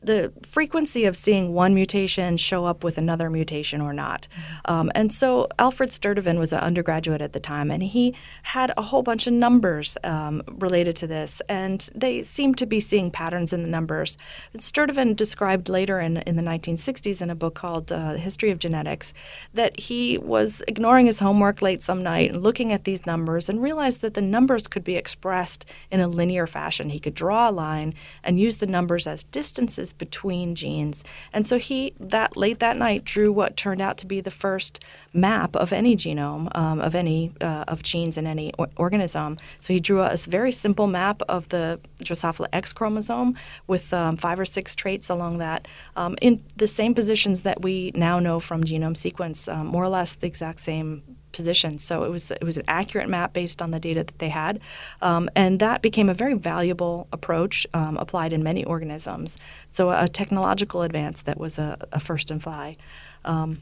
the 0.03 0.33
frequency 0.43 1.05
of 1.05 1.17
seeing 1.17 1.53
one 1.53 1.75
mutation 1.75 2.37
show 2.37 2.65
up 2.65 2.85
with 2.85 2.99
another 2.99 3.31
mutation 3.31 3.81
or 3.81 3.93
not. 3.93 4.29
Um, 4.65 4.91
and 4.95 5.13
so 5.13 5.49
Alfred 5.59 5.93
Sturtevant 5.93 6.39
was 6.39 6.53
an 6.53 6.61
undergraduate 6.61 7.21
at 7.21 7.33
the 7.33 7.41
time, 7.41 7.71
and 7.71 7.83
he 7.83 8.15
had 8.43 8.73
a 8.77 8.83
whole 8.83 9.03
bunch 9.03 9.27
of 9.27 9.33
numbers 9.33 9.97
um, 10.05 10.43
related 10.47 10.97
to 10.97 11.07
this, 11.07 11.43
and 11.49 11.89
they 11.95 12.23
seemed 12.23 12.59
to 12.59 12.67
be 12.67 12.81
seeing 12.81 13.11
patterns 13.11 13.53
in 13.53 13.63
the 13.63 13.69
numbers. 13.69 14.17
Sturtevant 14.59 15.17
described 15.17 15.69
later 15.69 16.01
in, 16.01 16.19
in 16.19 16.37
the 16.37 16.43
1960s 16.43 17.21
in 17.21 17.31
a 17.31 17.35
book 17.35 17.55
called 17.55 17.93
uh, 17.93 18.15
History 18.15 18.51
of 18.51 18.59
Genetics 18.59 19.13
that 19.55 19.79
he 19.79 20.19
was 20.19 20.63
ignoring 20.69 21.07
his 21.07 21.19
homework 21.19 21.63
late 21.63 21.83
some 21.83 22.03
night 22.03 22.33
and 22.33 22.43
looking 22.43 22.73
at 22.73 22.85
these 22.85 23.07
numbers 23.07 23.49
and 23.49 23.63
realized 23.63 24.01
that 24.01 24.15
the 24.15 24.23
numbers 24.23 24.69
could 24.69 24.85
be 24.85 24.97
expressed 24.97 25.65
in 25.91 26.01
a 26.01 26.09
linear 26.09 26.47
fashion. 26.47 26.91
He 26.91 27.01
could 27.01 27.15
draw 27.15 27.49
a 27.49 27.53
line 27.53 27.95
and 28.23 28.41
use 28.41 28.59
the 28.59 28.67
numbers 28.67 29.07
as 29.07 29.25
distances 29.25 29.86
between 29.93 30.55
genes. 30.55 31.05
And 31.33 31.47
so 31.47 31.59
he 31.59 31.95
that 32.01 32.37
late 32.37 32.59
that 32.61 32.77
night 32.77 33.05
drew 33.05 33.33
what 33.33 33.57
turned 33.57 33.81
out 33.81 33.99
to 33.99 34.07
be 34.07 34.21
the 34.21 34.31
first 34.31 34.83
map 35.13 35.57
of 35.57 35.73
any 35.73 35.97
genome 35.97 36.55
um, 36.57 36.81
of 36.81 36.95
any 36.95 37.33
uh, 37.41 37.65
of 37.69 37.83
genes 37.83 38.17
in 38.17 38.27
any 38.27 38.53
or- 38.59 38.69
organism. 38.77 39.39
So 39.61 39.73
he 39.73 39.81
drew 39.81 40.03
a 40.03 40.17
very 40.17 40.53
simple 40.53 40.87
map 40.87 41.23
of 41.29 41.49
the 41.49 41.81
Drosophila 42.03 42.49
X 42.53 42.73
chromosome 42.73 43.35
with 43.67 43.93
um, 43.93 44.17
five 44.17 44.39
or 44.39 44.45
six 44.45 44.75
traits 44.75 45.09
along 45.09 45.39
that 45.39 45.67
um, 45.97 46.17
in 46.21 46.43
the 46.57 46.67
same 46.67 46.95
positions 46.95 47.43
that 47.43 47.63
we 47.63 47.93
now 47.95 48.19
know 48.19 48.41
from 48.41 48.65
genome 48.65 48.97
sequence, 48.97 49.49
um, 49.49 49.67
more 49.67 49.85
or 49.85 49.89
less 49.89 50.15
the 50.15 50.27
exact 50.27 50.61
same 50.61 51.03
positions. 51.37 51.85
So 51.85 52.05
it 52.05 52.11
was 52.11 52.31
it 52.31 52.45
was 52.45 52.57
an 52.57 52.65
accurate 52.67 53.09
map 53.09 53.33
based 53.33 53.63
on 53.63 53.71
the 53.71 53.79
data 53.79 54.03
that 54.05 54.19
they 54.19 54.31
had, 54.31 54.61
um, 55.03 55.29
and 55.37 55.61
that 55.61 55.83
became 55.83 56.09
a 56.09 56.15
very 56.15 56.35
valuable 56.35 57.07
approach 57.13 57.67
um, 57.75 57.97
applied 57.99 58.33
in 58.33 58.43
many 58.43 58.65
organisms. 58.65 59.37
So 59.71 59.91
a, 59.91 60.09
technological 60.09 60.81
advance 60.83 61.23
that 61.23 61.39
was 61.39 61.59
a, 61.59 61.77
a 61.93 62.01
first 62.01 62.31
in 62.31 62.41
fly. 62.41 62.77
Um, 63.25 63.61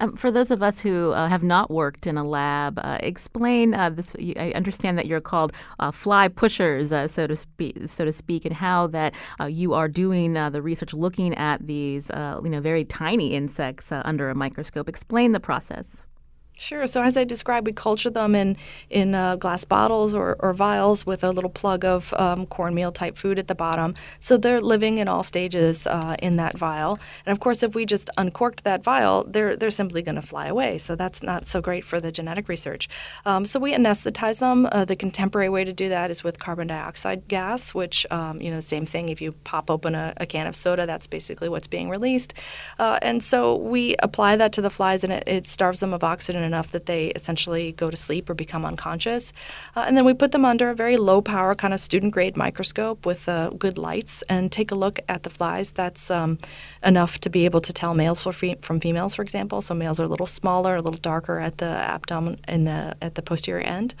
um, 0.00 0.16
for 0.16 0.30
those 0.30 0.50
of 0.50 0.62
us 0.62 0.80
who 0.80 1.12
uh, 1.12 1.28
have 1.28 1.42
not 1.42 1.70
worked 1.70 2.06
in 2.06 2.18
a 2.18 2.24
lab, 2.24 2.78
uh, 2.82 2.98
explain 3.00 3.74
uh, 3.74 3.90
this. 3.90 4.14
I 4.36 4.52
understand 4.54 4.98
that 4.98 5.06
you're 5.06 5.20
called 5.20 5.52
uh, 5.78 5.92
fly 5.92 6.28
pushers, 6.28 6.92
uh, 6.92 7.06
so 7.06 7.26
to 7.26 7.36
speak, 7.36 7.76
so 7.86 8.04
to 8.04 8.12
speak, 8.12 8.44
and 8.44 8.54
how 8.54 8.88
that 8.88 9.14
uh, 9.40 9.44
you 9.44 9.72
are 9.72 9.88
doing 9.88 10.34
the 10.34 10.60
research, 10.60 10.92
looking 10.92 11.34
at 11.34 11.66
these, 11.66 12.10
you 12.14 12.50
know, 12.50 12.60
very 12.60 12.84
tiny 12.84 13.34
insects 13.34 13.92
under 13.92 14.30
a 14.30 14.34
microscope. 14.34 14.88
Explain 14.88 15.32
the 15.32 15.40
process. 15.40 16.04
Sure. 16.56 16.86
So 16.86 17.02
as 17.02 17.16
I 17.16 17.24
described, 17.24 17.66
we 17.66 17.72
culture 17.72 18.10
them 18.10 18.36
in 18.36 18.56
in 18.88 19.14
uh, 19.14 19.34
glass 19.34 19.64
bottles 19.64 20.14
or, 20.14 20.36
or, 20.38 20.54
vials 20.54 21.04
with 21.04 21.24
a 21.24 21.30
little 21.30 21.50
plug 21.50 21.84
of 21.84 22.14
um, 22.14 22.46
cornmeal 22.46 22.92
type 22.92 23.16
food 23.16 23.40
at 23.40 23.48
the 23.48 23.56
bottom. 23.56 23.94
So 24.20 24.36
they're 24.36 24.60
living 24.60 24.98
in 24.98 25.08
all 25.08 25.24
stages 25.24 25.84
uh, 25.84 26.14
in 26.22 26.36
that 26.36 26.56
vial. 26.56 27.00
And 27.26 27.32
of 27.32 27.40
course, 27.40 27.64
if 27.64 27.74
we 27.74 27.84
just 27.84 28.08
uncorked 28.16 28.62
that 28.62 28.84
vial, 28.84 29.24
they're 29.24 29.56
they're 29.56 29.72
simply 29.72 30.00
going 30.00 30.14
to 30.14 30.22
fly 30.22 30.46
away. 30.46 30.78
So 30.78 30.94
that's 30.94 31.24
not 31.24 31.48
so 31.48 31.60
great 31.60 31.84
for 31.84 32.00
the 32.00 32.12
genetic 32.12 32.48
research. 32.48 32.88
Um, 33.26 33.44
so 33.44 33.58
we 33.58 33.72
anesthetize 33.74 34.38
them. 34.38 34.68
Uh, 34.70 34.84
the 34.84 34.96
contemporary 34.96 35.48
way 35.48 35.64
to 35.64 35.72
do 35.72 35.88
that 35.88 36.08
is 36.12 36.22
with 36.22 36.38
carbon 36.38 36.68
dioxide 36.68 37.26
gas, 37.26 37.74
which 37.74 38.06
um, 38.12 38.40
you 38.40 38.52
know 38.52 38.60
same 38.60 38.86
thing. 38.86 39.08
If 39.08 39.20
you 39.20 39.32
pop 39.42 39.72
open 39.72 39.96
a, 39.96 40.12
a, 40.18 40.26
can 40.26 40.46
of 40.46 40.54
soda, 40.54 40.86
that's 40.86 41.08
basically 41.08 41.48
what's 41.48 41.66
being 41.66 41.88
released. 41.88 42.32
Uh, 42.78 43.00
and 43.02 43.24
so 43.24 43.56
we 43.56 43.96
apply 43.98 44.36
that 44.36 44.52
to 44.52 44.62
the 44.62 44.70
flies, 44.70 45.02
and 45.02 45.12
it, 45.12 45.24
it 45.26 45.46
starves 45.48 45.80
them 45.80 45.92
of 45.92 46.04
oxygen 46.04 46.43
enough 46.44 46.70
that 46.70 46.86
they 46.86 47.08
essentially 47.08 47.72
go 47.72 47.90
to 47.90 47.96
sleep 47.96 48.30
or 48.30 48.34
become 48.34 48.64
unconscious. 48.64 49.32
Uh, 49.74 49.84
and 49.86 49.96
then 49.96 50.04
we 50.04 50.14
put 50.14 50.32
them 50.32 50.44
under 50.44 50.70
a 50.70 50.74
very 50.74 50.96
low 50.96 51.20
power 51.20 51.54
kind 51.54 51.74
of 51.74 51.80
student 51.80 52.12
grade 52.12 52.36
microscope 52.36 53.06
with 53.06 53.28
uh, 53.28 53.50
good 53.50 53.78
lights 53.78 54.22
and 54.28 54.52
take 54.52 54.70
a 54.70 54.74
look 54.74 54.98
at 55.08 55.22
the 55.22 55.30
flies. 55.30 55.70
That's 55.72 56.10
um, 56.10 56.38
enough 56.82 57.18
to 57.20 57.30
be 57.30 57.44
able 57.44 57.60
to 57.62 57.72
tell 57.72 57.94
males 57.94 58.22
from 58.22 58.80
females, 58.80 59.14
for 59.14 59.22
example. 59.22 59.62
So 59.62 59.74
males 59.74 59.98
are 60.00 60.04
a 60.04 60.08
little 60.08 60.26
smaller, 60.26 60.76
a 60.76 60.82
little 60.82 61.00
darker 61.00 61.38
at 61.40 61.58
the 61.58 61.66
abdomen 61.66 62.40
in 62.46 62.64
the 62.64 62.96
at 63.00 63.14
the 63.14 63.22
posterior 63.22 63.64
end. 63.64 63.94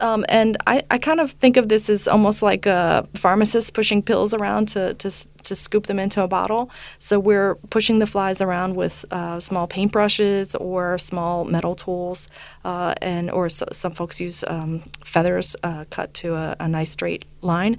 Um, 0.00 0.24
and 0.28 0.56
I, 0.66 0.82
I 0.90 0.98
kind 0.98 1.20
of 1.20 1.32
think 1.32 1.56
of 1.56 1.68
this 1.68 1.90
as 1.90 2.08
almost 2.08 2.42
like 2.42 2.64
a 2.66 3.06
pharmacist 3.14 3.74
pushing 3.74 4.02
pills 4.02 4.32
around 4.32 4.68
to, 4.68 4.94
to, 4.94 5.10
to 5.50 5.56
scoop 5.56 5.86
them 5.86 5.98
into 5.98 6.22
a 6.22 6.28
bottle. 6.28 6.70
So 6.98 7.18
we're 7.18 7.56
pushing 7.68 7.98
the 7.98 8.06
flies 8.06 8.40
around 8.40 8.76
with 8.76 9.04
uh, 9.10 9.38
small 9.40 9.68
paintbrushes 9.68 10.58
or 10.58 10.96
small 10.96 11.44
metal 11.44 11.74
tools, 11.74 12.28
uh, 12.64 12.94
and 13.02 13.30
or 13.30 13.48
so, 13.48 13.66
some 13.72 13.92
folks 13.92 14.20
use 14.20 14.42
um, 14.46 14.82
feathers 15.04 15.54
uh, 15.62 15.84
cut 15.90 16.14
to 16.14 16.34
a, 16.34 16.56
a, 16.60 16.68
nice 16.68 16.90
straight 16.90 17.24
line, 17.42 17.76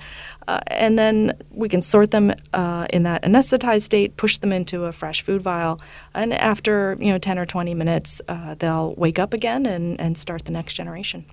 uh, 0.48 0.60
and 0.68 1.00
then 1.00 1.34
we 1.51 1.70
can 1.70 1.82
sort 1.82 2.12
them 2.12 2.34
uh, 2.54 2.86
in 2.90 3.04
that 3.04 3.24
anesthetized 3.24 3.84
state, 3.84 4.18
push 4.18 4.38
them 4.38 4.51
into 4.51 4.86
a 4.86 4.92
fresh 4.92 5.22
food 5.22 5.42
vial, 5.42 5.80
and 6.13 6.34
after 6.34 6.98
you 7.00 7.12
know 7.12 7.18
10 7.18 7.40
or 7.40 7.46
20 7.46 7.74
minutes, 7.74 8.22
uh, 8.28 8.56
they'll 8.56 8.94
wake 8.96 9.18
up 9.18 9.34
again 9.34 9.66
and, 9.66 10.00
and 10.00 10.18
start 10.18 10.46
the 10.46 10.51
next 10.51 10.74
generation. 10.74 11.25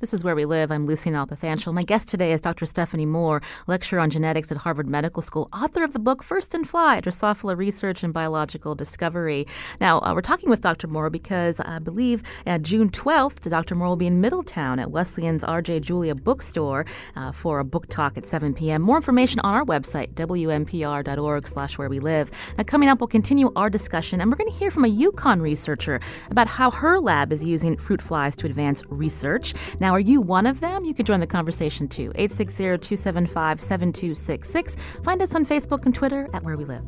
This 0.00 0.14
is 0.14 0.24
Where 0.24 0.34
We 0.34 0.46
Live. 0.46 0.72
I'm 0.72 0.86
Lucy 0.86 1.10
Nalpathanchel. 1.10 1.74
My 1.74 1.82
guest 1.82 2.08
today 2.08 2.32
is 2.32 2.40
Dr. 2.40 2.64
Stephanie 2.64 3.04
Mohr, 3.04 3.42
lecturer 3.66 4.00
on 4.00 4.08
genetics 4.08 4.50
at 4.50 4.56
Harvard 4.56 4.88
Medical 4.88 5.20
School, 5.20 5.46
author 5.52 5.84
of 5.84 5.92
the 5.92 5.98
book 5.98 6.22
First 6.22 6.54
in 6.54 6.64
Fly 6.64 7.02
Drosophila 7.02 7.54
Research 7.54 8.02
and 8.02 8.10
Biological 8.10 8.74
Discovery. 8.74 9.46
Now, 9.78 9.98
uh, 10.00 10.14
we're 10.14 10.22
talking 10.22 10.48
with 10.48 10.62
Dr. 10.62 10.88
Mohr 10.88 11.12
because 11.12 11.60
I 11.60 11.80
believe 11.80 12.22
uh, 12.46 12.56
June 12.56 12.88
12th, 12.88 13.50
Dr. 13.50 13.76
Mohr 13.76 13.88
will 13.88 13.96
be 13.96 14.06
in 14.06 14.22
Middletown 14.22 14.78
at 14.78 14.90
Wesleyan's 14.90 15.44
R.J. 15.44 15.80
Julia 15.80 16.14
bookstore 16.14 16.86
uh, 17.16 17.30
for 17.30 17.58
a 17.58 17.64
book 17.64 17.86
talk 17.90 18.16
at 18.16 18.24
7 18.24 18.54
p.m. 18.54 18.80
More 18.80 18.96
information 18.96 19.40
on 19.40 19.54
our 19.54 19.66
website, 19.66 20.14
wnpr.org 20.14 21.46
slash 21.46 21.76
where 21.76 21.90
we 21.90 22.00
live. 22.00 22.30
Now, 22.56 22.64
coming 22.64 22.88
up, 22.88 23.00
we'll 23.00 23.08
continue 23.08 23.52
our 23.54 23.68
discussion, 23.68 24.22
and 24.22 24.30
we're 24.30 24.38
going 24.38 24.50
to 24.50 24.56
hear 24.56 24.70
from 24.70 24.86
a 24.86 24.90
UConn 24.90 25.42
researcher 25.42 26.00
about 26.30 26.46
how 26.46 26.70
her 26.70 26.98
lab 26.98 27.34
is 27.34 27.44
using 27.44 27.76
fruit 27.76 28.00
flies 28.00 28.34
to 28.36 28.46
advance 28.46 28.82
research. 28.88 29.52
Now, 29.78 29.89
are 29.90 30.00
you 30.00 30.20
one 30.20 30.46
of 30.46 30.60
them? 30.60 30.84
You 30.84 30.94
can 30.94 31.06
join 31.06 31.20
the 31.20 31.26
conversation 31.26 31.88
too. 31.88 32.12
860 32.14 32.64
275 32.78 33.60
7266. 33.60 34.76
Find 35.02 35.22
us 35.22 35.34
on 35.34 35.44
Facebook 35.44 35.86
and 35.86 35.94
Twitter 35.94 36.28
at 36.32 36.42
Where 36.42 36.56
We 36.56 36.64
Live. 36.64 36.84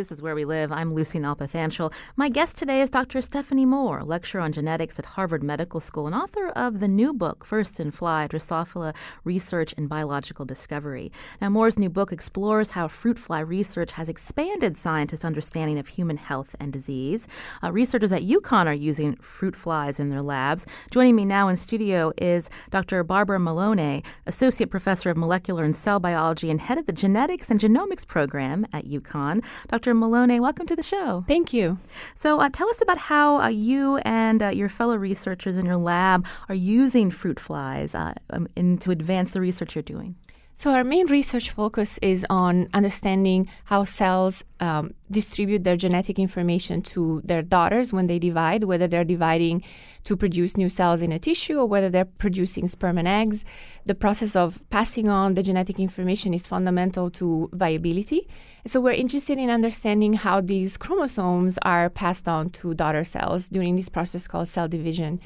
This 0.00 0.10
is 0.10 0.22
Where 0.22 0.34
We 0.34 0.46
Live. 0.46 0.72
I'm 0.72 0.94
Lucy 0.94 1.18
Nalpathanchel. 1.18 1.92
My 2.16 2.30
guest 2.30 2.56
today 2.56 2.80
is 2.80 2.88
Dr. 2.88 3.20
Stephanie 3.20 3.66
Mohr, 3.66 4.02
lecturer 4.06 4.40
on 4.40 4.50
genetics 4.50 4.98
at 4.98 5.04
Harvard 5.04 5.42
Medical 5.42 5.78
School 5.78 6.06
and 6.06 6.14
author 6.14 6.48
of 6.56 6.80
the 6.80 6.88
new 6.88 7.12
book, 7.12 7.44
First 7.44 7.78
in 7.78 7.90
Fly 7.90 8.26
Drosophila 8.26 8.94
Research 9.24 9.74
and 9.76 9.90
Biological 9.90 10.46
Discovery. 10.46 11.12
Now, 11.42 11.50
Mohr's 11.50 11.78
new 11.78 11.90
book 11.90 12.12
explores 12.12 12.70
how 12.70 12.88
fruit 12.88 13.18
fly 13.18 13.40
research 13.40 13.92
has 13.92 14.08
expanded 14.08 14.78
scientists' 14.78 15.22
understanding 15.22 15.78
of 15.78 15.88
human 15.88 16.16
health 16.16 16.56
and 16.58 16.72
disease. 16.72 17.28
Uh, 17.62 17.70
researchers 17.70 18.10
at 18.10 18.22
UConn 18.22 18.68
are 18.68 18.72
using 18.72 19.16
fruit 19.16 19.54
flies 19.54 20.00
in 20.00 20.08
their 20.08 20.22
labs. 20.22 20.64
Joining 20.90 21.14
me 21.14 21.26
now 21.26 21.48
in 21.48 21.56
studio 21.56 22.10
is 22.16 22.48
Dr. 22.70 23.04
Barbara 23.04 23.38
Mellone, 23.38 24.02
Associate 24.26 24.70
Professor 24.70 25.10
of 25.10 25.18
Molecular 25.18 25.62
and 25.62 25.76
Cell 25.76 26.00
Biology 26.00 26.50
and 26.50 26.62
head 26.62 26.78
of 26.78 26.86
the 26.86 26.92
Genetics 26.94 27.50
and 27.50 27.60
Genomics 27.60 28.06
program 28.06 28.66
at 28.72 28.86
UConn. 28.86 29.44
Dr. 29.68 29.89
Dr. 29.90 29.98
Mellone, 29.98 30.38
welcome 30.38 30.66
to 30.66 30.76
the 30.76 30.84
show. 30.84 31.24
Thank 31.26 31.52
you. 31.52 31.76
So, 32.14 32.40
uh, 32.40 32.48
tell 32.48 32.68
us 32.68 32.80
about 32.80 32.96
how 32.96 33.40
uh, 33.40 33.48
you 33.48 33.96
and 34.04 34.40
uh, 34.40 34.50
your 34.50 34.68
fellow 34.68 34.94
researchers 34.94 35.58
in 35.58 35.66
your 35.66 35.78
lab 35.78 36.28
are 36.48 36.54
using 36.54 37.10
fruit 37.10 37.40
flies 37.40 37.92
uh, 37.92 38.14
um, 38.30 38.46
in, 38.54 38.78
to 38.78 38.92
advance 38.92 39.32
the 39.32 39.40
research 39.40 39.74
you're 39.74 39.82
doing. 39.82 40.14
So, 40.60 40.72
our 40.72 40.84
main 40.84 41.06
research 41.06 41.52
focus 41.52 41.98
is 42.02 42.26
on 42.28 42.68
understanding 42.74 43.48
how 43.64 43.84
cells 43.84 44.44
um, 44.60 44.92
distribute 45.10 45.64
their 45.64 45.78
genetic 45.78 46.18
information 46.18 46.82
to 46.92 47.22
their 47.24 47.40
daughters 47.40 47.94
when 47.94 48.08
they 48.08 48.18
divide, 48.18 48.64
whether 48.64 48.86
they're 48.86 49.02
dividing 49.02 49.64
to 50.04 50.18
produce 50.18 50.58
new 50.58 50.68
cells 50.68 51.00
in 51.00 51.12
a 51.12 51.18
tissue 51.18 51.56
or 51.56 51.64
whether 51.64 51.88
they're 51.88 52.04
producing 52.04 52.66
sperm 52.66 52.98
and 52.98 53.08
eggs. 53.08 53.42
The 53.86 53.94
process 53.94 54.36
of 54.36 54.60
passing 54.68 55.08
on 55.08 55.32
the 55.32 55.42
genetic 55.42 55.80
information 55.80 56.34
is 56.34 56.46
fundamental 56.46 57.08
to 57.12 57.48
viability. 57.54 58.28
So, 58.66 58.82
we're 58.82 59.00
interested 59.00 59.38
in 59.38 59.48
understanding 59.48 60.12
how 60.12 60.42
these 60.42 60.76
chromosomes 60.76 61.58
are 61.62 61.88
passed 61.88 62.28
on 62.28 62.50
to 62.60 62.74
daughter 62.74 63.04
cells 63.04 63.48
during 63.48 63.76
this 63.76 63.88
process 63.88 64.28
called 64.28 64.48
cell 64.48 64.68
division. 64.68 65.20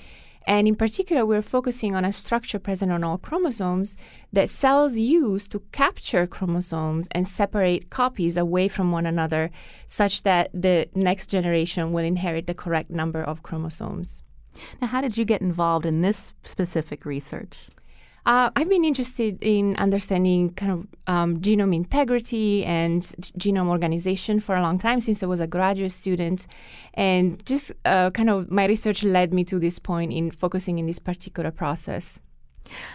And 0.46 0.68
in 0.68 0.76
particular, 0.76 1.24
we're 1.24 1.42
focusing 1.42 1.96
on 1.96 2.04
a 2.04 2.12
structure 2.12 2.58
present 2.58 2.92
on 2.92 3.02
all 3.02 3.16
chromosomes 3.16 3.96
that 4.32 4.50
cells 4.50 4.98
use 4.98 5.48
to 5.48 5.60
capture 5.72 6.26
chromosomes 6.26 7.08
and 7.12 7.26
separate 7.26 7.88
copies 7.90 8.36
away 8.36 8.68
from 8.68 8.92
one 8.92 9.06
another, 9.06 9.50
such 9.86 10.22
that 10.24 10.50
the 10.52 10.88
next 10.94 11.28
generation 11.28 11.92
will 11.92 12.04
inherit 12.04 12.46
the 12.46 12.54
correct 12.54 12.90
number 12.90 13.22
of 13.22 13.42
chromosomes. 13.42 14.22
Now, 14.80 14.88
how 14.88 15.00
did 15.00 15.16
you 15.16 15.24
get 15.24 15.40
involved 15.40 15.86
in 15.86 16.02
this 16.02 16.34
specific 16.44 17.04
research? 17.04 17.68
Uh, 18.26 18.50
I've 18.56 18.70
been 18.70 18.84
interested 18.84 19.38
in 19.42 19.76
understanding 19.76 20.54
kind 20.54 20.72
of 20.72 20.86
um, 21.06 21.40
genome 21.40 21.74
integrity 21.74 22.64
and 22.64 23.02
genome 23.38 23.68
organization 23.68 24.40
for 24.40 24.56
a 24.56 24.62
long 24.62 24.78
time 24.78 25.00
since 25.00 25.22
I 25.22 25.26
was 25.26 25.40
a 25.40 25.46
graduate 25.46 25.92
student. 25.92 26.46
And 26.94 27.44
just 27.44 27.72
uh, 27.84 28.10
kind 28.12 28.30
of 28.30 28.50
my 28.50 28.64
research 28.64 29.02
led 29.02 29.34
me 29.34 29.44
to 29.44 29.58
this 29.58 29.78
point 29.78 30.12
in 30.12 30.30
focusing 30.30 30.78
in 30.78 30.86
this 30.86 30.98
particular 30.98 31.50
process. 31.50 32.18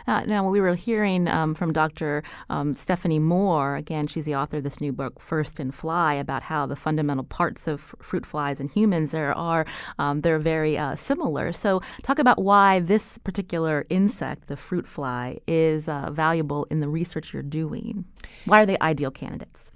Uh, 0.08 0.22
now, 0.22 0.48
we 0.50 0.62
were 0.62 0.76
hearing 0.76 1.28
um, 1.28 1.56
from 1.56 1.74
Dr. 1.74 2.24
Um, 2.50 2.74
Stephanie 2.74 3.20
Mohr. 3.20 3.78
Again, 3.78 4.08
she's 4.08 4.26
the 4.26 4.36
author 4.36 4.58
of 4.58 4.64
this 4.64 4.82
new 4.82 4.92
book, 4.92 5.20
First 5.20 5.60
in 5.60 5.72
Fly, 5.72 6.14
about 6.14 6.44
how 6.44 6.66
the 6.66 6.76
fundamental 6.76 7.26
parts 7.26 7.68
of 7.68 7.96
fruit 8.02 8.26
flies 8.26 8.60
and 8.60 8.70
humans 8.70 9.12
there 9.12 9.34
are 9.38 9.66
um, 9.98 10.22
they're 10.22 10.40
very 10.40 10.78
uh, 10.78 10.96
similar. 10.96 11.54
So, 11.54 11.82
talk 12.04 12.20
about 12.20 12.42
why 12.42 12.80
this 12.80 13.18
particular 13.20 13.86
insect, 13.90 14.48
the 14.48 14.58
fruit 14.58 14.88
fly, 14.88 15.40
is 15.48 15.88
uh, 15.88 16.10
valuable 16.12 16.66
in 16.72 16.80
the 16.80 16.88
research 16.88 17.34
you're 17.34 17.44
doing. 17.44 18.06
Why 18.46 18.62
are 18.62 18.66
they 18.66 18.78
ideal 18.82 19.12
candidates? 19.12 19.72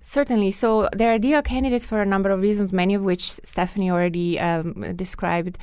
Certainly. 0.00 0.52
So, 0.52 0.88
they're 0.92 1.12
ideal 1.12 1.42
candidates 1.42 1.86
for 1.86 2.00
a 2.00 2.06
number 2.06 2.30
of 2.30 2.40
reasons, 2.40 2.72
many 2.72 2.94
of 2.94 3.02
which 3.02 3.32
Stephanie 3.32 3.90
already 3.90 4.38
um, 4.38 4.94
described. 4.96 5.58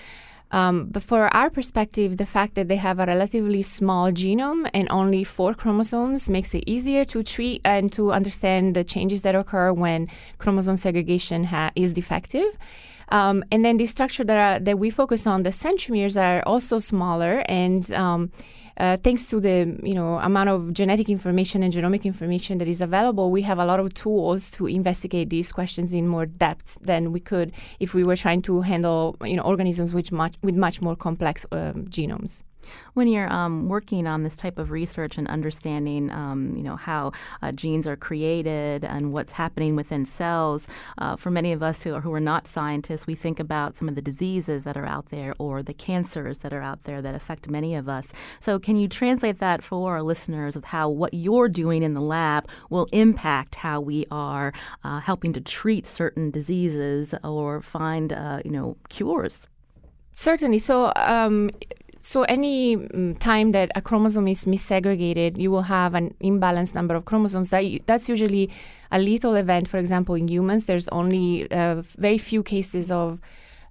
Um, 0.54 0.86
but 0.92 1.02
for 1.02 1.36
our 1.36 1.50
perspective, 1.50 2.18
the 2.18 2.28
fact 2.28 2.54
that 2.54 2.68
they 2.68 2.76
have 2.76 3.00
a 3.00 3.08
relatively 3.08 3.64
small 3.64 4.12
genome 4.12 4.70
and 4.72 4.88
only 4.92 5.24
four 5.24 5.56
chromosomes 5.56 6.30
makes 6.30 6.54
it 6.54 6.64
easier 6.68 7.04
to 7.06 7.24
treat 7.24 7.60
and 7.66 7.92
to 7.94 8.14
understand 8.14 8.76
the 8.76 8.84
changes 8.84 9.24
that 9.24 9.34
occur 9.34 9.74
when 9.74 10.10
chromosome 10.38 10.76
segregation 10.76 11.46
ha- 11.46 11.72
is 11.76 11.92
defective. 11.92 12.56
Um, 13.10 13.44
and 13.52 13.64
then 13.64 13.78
the 13.78 13.86
structure 13.86 14.24
that, 14.24 14.38
are, 14.38 14.60
that 14.60 14.80
we 14.80 14.90
focus 14.90 15.28
on, 15.28 15.44
the 15.44 15.50
centromeres, 15.50 16.22
are 16.22 16.44
also 16.46 16.78
smaller 16.78 17.44
and 17.48 17.92
um, 17.92 18.32
uh, 18.78 18.98
thanks 18.98 19.28
to 19.30 19.40
the 19.40 19.78
you 19.84 19.94
know 19.94 20.18
amount 20.20 20.50
of 20.50 20.74
genetic 20.74 21.10
information 21.10 21.62
and 21.62 21.74
genomic 21.74 22.06
information 22.06 22.58
that 22.58 22.68
is 22.68 22.82
available, 22.82 23.30
we 23.30 23.44
have 23.44 23.60
a 23.60 23.66
lot 23.66 23.80
of 23.80 23.94
tools 23.94 24.50
to 24.52 24.66
investigate 24.66 25.30
these 25.30 25.52
questions 25.52 25.94
in 25.94 26.08
more 26.08 26.26
depth 26.26 26.80
than 26.82 27.12
we 27.12 27.20
could 27.20 27.52
if 27.80 27.94
we 27.94 28.04
were 28.04 28.16
trying 28.16 28.42
to 28.42 28.62
handle 28.62 29.16
you 29.24 29.36
know 29.36 29.44
organisms 29.44 29.94
with 29.94 30.12
much 30.12 30.34
with 30.42 30.56
much 30.56 30.82
more 30.82 30.96
complex 30.96 31.46
um, 31.52 31.86
genomes. 31.86 32.42
When 32.94 33.08
you're 33.08 33.32
um, 33.32 33.68
working 33.70 34.08
on 34.08 34.24
this 34.24 34.36
type 34.36 34.58
of 34.58 34.72
research 34.72 35.18
and 35.18 35.28
understanding, 35.28 36.12
um, 36.12 36.56
you 36.56 36.64
know, 36.64 36.76
how 36.76 37.12
uh, 37.42 37.52
genes 37.52 37.88
are 37.88 37.96
created 37.96 38.84
and 38.84 39.14
what's 39.14 39.34
happening 39.34 39.76
within 39.76 40.06
cells, 40.06 40.68
uh, 40.98 41.16
for 41.16 41.32
many 41.32 41.52
of 41.52 41.64
us 41.64 41.84
who 41.84 41.96
are, 41.96 42.02
who 42.02 42.14
are 42.14 42.20
not 42.20 42.48
scientists, 42.48 43.08
we 43.08 43.16
think 43.16 43.40
about 43.40 43.76
some 43.76 43.90
of 43.90 43.96
the 43.96 44.02
diseases 44.02 44.64
that 44.64 44.78
are 44.78 44.86
out 44.86 45.08
there 45.10 45.34
or 45.40 45.64
the 45.64 45.74
cancers 45.74 46.40
that 46.40 46.54
are 46.54 46.62
out 46.62 46.84
there 46.84 47.02
that 47.02 47.16
affect 47.16 47.50
many 47.50 47.76
of 47.76 47.90
us. 47.90 48.14
So, 48.40 48.60
can 48.60 48.78
you 48.78 48.88
translate 48.88 49.40
that 49.40 49.64
for 49.64 49.94
our 49.94 50.02
listeners 50.02 50.56
of 50.56 50.66
how 50.66 50.90
what 50.90 51.14
you're 51.14 51.50
doing 51.50 51.84
in 51.84 51.94
the 51.94 52.02
lab 52.02 52.48
will 52.70 52.88
impact 52.92 53.56
how 53.56 53.82
we 53.82 54.06
are 54.12 54.54
uh, 54.84 55.00
helping 55.00 55.34
to 55.34 55.42
treat 55.42 55.86
certain 55.86 56.32
diseases 56.32 57.14
or 57.24 57.62
find, 57.62 58.14
uh, 58.14 58.42
you 58.46 58.52
know, 58.52 58.78
cures? 58.90 59.48
Certainly. 60.14 60.60
So, 60.60 60.94
um, 60.96 61.50
so 62.06 62.24
any 62.24 62.76
um, 62.76 63.16
time 63.16 63.54
that 63.54 63.72
a 63.76 63.82
chromosome 63.82 64.28
is 64.28 64.44
missegregated, 64.44 65.38
you 65.38 65.50
will 65.50 65.64
have 65.64 65.94
an 65.94 66.14
imbalanced 66.22 66.76
number 66.76 66.96
of 66.96 67.06
chromosomes. 67.06 67.50
That 67.50 67.64
that's 67.86 68.10
usually 68.10 68.50
a 68.92 69.00
lethal 69.00 69.36
event. 69.36 69.70
For 69.70 69.78
example, 69.78 70.14
in 70.16 70.28
humans, 70.28 70.66
there's 70.66 70.90
only 70.90 71.50
uh, 71.50 71.82
very 71.98 72.18
few 72.18 72.44
cases 72.44 72.92
of 72.92 73.22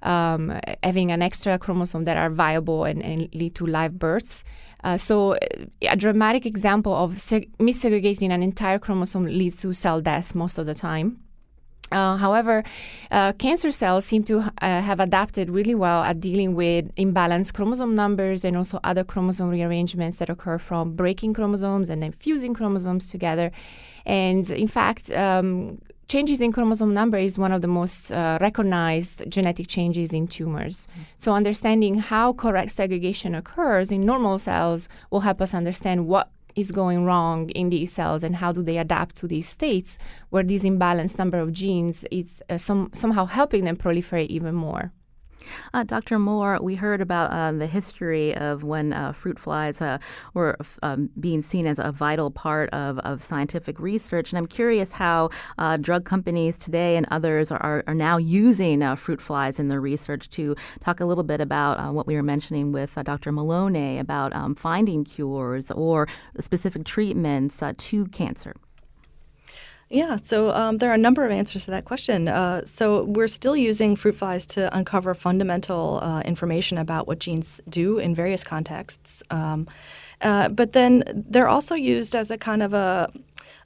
um, 0.03 0.59
having 0.83 1.13
an 1.13 1.21
extra 1.21 1.59
chromosome 1.59 2.05
that 2.05 2.17
are 2.17 2.31
viable 2.31 2.85
and, 2.85 3.03
and 3.05 3.29
lead 3.35 3.55
to 3.57 3.67
live 3.67 3.99
births. 3.99 4.45
Uh, 4.83 4.97
so, 4.97 5.35
uh, 5.35 5.39
a 5.83 5.97
dramatic 5.97 6.47
example 6.47 6.95
of 6.97 7.17
seg- 7.17 7.51
missegregating 7.59 8.31
an 8.31 8.43
entire 8.43 8.79
chromosome 8.79 9.27
leads 9.27 9.57
to 9.57 9.75
cell 9.75 10.01
death 10.01 10.35
most 10.35 10.57
of 10.57 10.65
the 10.65 10.75
time. 10.75 11.19
Uh, 11.93 12.17
however, 12.17 12.65
uh, 13.11 13.33
cancer 13.35 13.71
cells 13.71 14.05
seem 14.05 14.23
to 14.25 14.39
uh, 14.39 14.51
have 14.61 15.01
adapted 15.01 15.51
really 15.51 15.75
well 15.75 16.03
at 16.03 16.21
dealing 16.21 16.55
with 16.55 16.95
imbalanced 16.97 17.55
chromosome 17.55 17.95
numbers 17.95 18.45
and 18.45 18.57
also 18.57 18.81
other 18.85 19.05
chromosome 19.05 19.51
rearrangements 19.51 20.17
that 20.19 20.29
occur 20.29 20.59
from 20.59 20.95
breaking 20.95 21.35
chromosomes 21.35 21.89
and 21.89 22.03
then 22.03 22.13
fusing 22.13 22.55
chromosomes 22.55 23.09
together. 23.09 23.51
And 24.05 24.49
in 24.51 24.69
fact, 24.69 25.11
um, 25.13 25.79
changes 26.09 26.41
in 26.41 26.53
chromosome 26.53 26.93
number 26.93 27.19
is 27.19 27.39
one 27.39 27.53
of 27.53 27.63
the 27.63 27.69
most 27.69 28.11
uh, 28.11 28.39
recognized 28.41 29.31
genetic 29.31 29.67
changes 29.67 30.13
in 30.13 30.27
tumors. 30.29 30.77
Mm-hmm. 30.91 31.03
So, 31.19 31.33
understanding 31.33 31.99
how 31.99 32.33
correct 32.35 32.73
segregation 32.73 33.35
occurs 33.35 33.91
in 33.91 34.01
normal 34.03 34.39
cells 34.39 34.89
will 35.11 35.21
help 35.21 35.41
us 35.41 35.55
understand 35.55 36.07
what 36.07 36.31
is 36.55 36.71
going 36.71 37.05
wrong 37.05 37.51
in 37.51 37.71
these 37.71 37.93
cells 37.93 38.23
and 38.23 38.37
how 38.37 38.53
do 38.53 38.63
they 38.63 38.79
adapt 38.79 39.17
to 39.17 39.27
these 39.27 39.49
states 39.49 39.99
where 40.31 40.43
this 40.43 40.63
imbalanced 40.63 41.19
number 41.19 41.39
of 41.39 41.53
genes 41.53 42.05
is 42.11 42.43
uh, 42.49 42.59
some, 42.59 42.91
somehow 42.93 43.25
helping 43.25 43.65
them 43.65 43.77
proliferate 43.77 44.29
even 44.29 44.55
more. 44.55 44.93
Uh, 45.75 45.85
Dr. 45.85 46.19
Mohr, 46.19 46.61
we 46.61 46.75
heard 46.75 47.01
about 47.01 47.31
uh, 47.31 47.53
the 47.53 47.67
history 47.67 48.35
of 48.37 48.63
when 48.63 48.93
uh, 48.93 49.13
fruit 49.13 49.39
flies 49.39 49.81
uh, 49.81 49.99
were 50.35 50.57
um, 50.83 51.11
being 51.19 51.43
seen 51.43 51.67
as 51.67 51.79
a 51.79 51.93
vital 51.93 52.31
part 52.31 52.71
of, 52.71 52.99
of 53.01 53.23
scientific 53.23 53.79
research. 53.81 54.33
And 54.33 54.39
I'm 54.39 54.47
curious 54.47 54.93
how 54.93 55.31
uh, 55.59 55.77
drug 55.77 56.05
companies 56.05 56.59
today 56.59 56.97
and 56.97 57.07
others 57.11 57.51
are, 57.51 57.85
are 57.87 57.95
now 57.95 58.17
using 58.17 58.83
uh, 58.83 58.97
fruit 58.97 59.21
flies 59.21 59.59
in 59.59 59.69
their 59.69 59.81
research 59.81 60.29
to 60.31 60.57
talk 60.81 61.01
a 61.01 61.05
little 61.05 61.25
bit 61.25 61.41
about 61.41 61.93
what 61.95 62.07
we 62.07 62.15
were 62.15 62.23
mentioning 62.23 62.73
with 62.73 62.99
Dr. 63.05 63.33
Mellone 63.33 63.99
about 63.99 64.35
um, 64.35 64.55
finding 64.55 65.05
cures 65.05 65.71
or 65.71 66.09
specific 66.39 66.85
treatments 66.85 67.63
to 67.77 68.07
cancer. 68.07 68.55
Yeah, 69.93 70.17
so 70.17 70.51
um, 70.55 70.79
there 70.79 70.91
are 70.91 70.95
a 70.95 70.99
number 70.99 71.23
of 71.23 71.31
answers 71.31 71.67
to 71.67 71.71
that 71.73 71.85
question. 71.85 72.27
Uh, 72.27 72.65
so 72.65 73.05
we're 73.05 73.29
still 73.29 73.55
using 73.55 73.95
fruit 73.95 74.17
flies 74.17 74.47
to 74.47 74.75
uncover 74.75 75.13
fundamental 75.13 76.01
uh, 76.03 76.23
information 76.23 76.79
about 76.79 77.07
what 77.07 77.19
genes 77.19 77.61
do 77.69 77.99
in 77.99 78.15
various 78.15 78.43
contexts. 78.43 79.23
Um, 79.31 79.69
uh, 80.23 80.49
but 80.49 80.73
then 80.73 81.05
they're 81.29 81.47
also 81.47 81.75
used 81.75 82.17
as 82.17 82.31
a 82.31 82.39
kind 82.39 82.63
of 82.63 82.73
a 82.73 83.13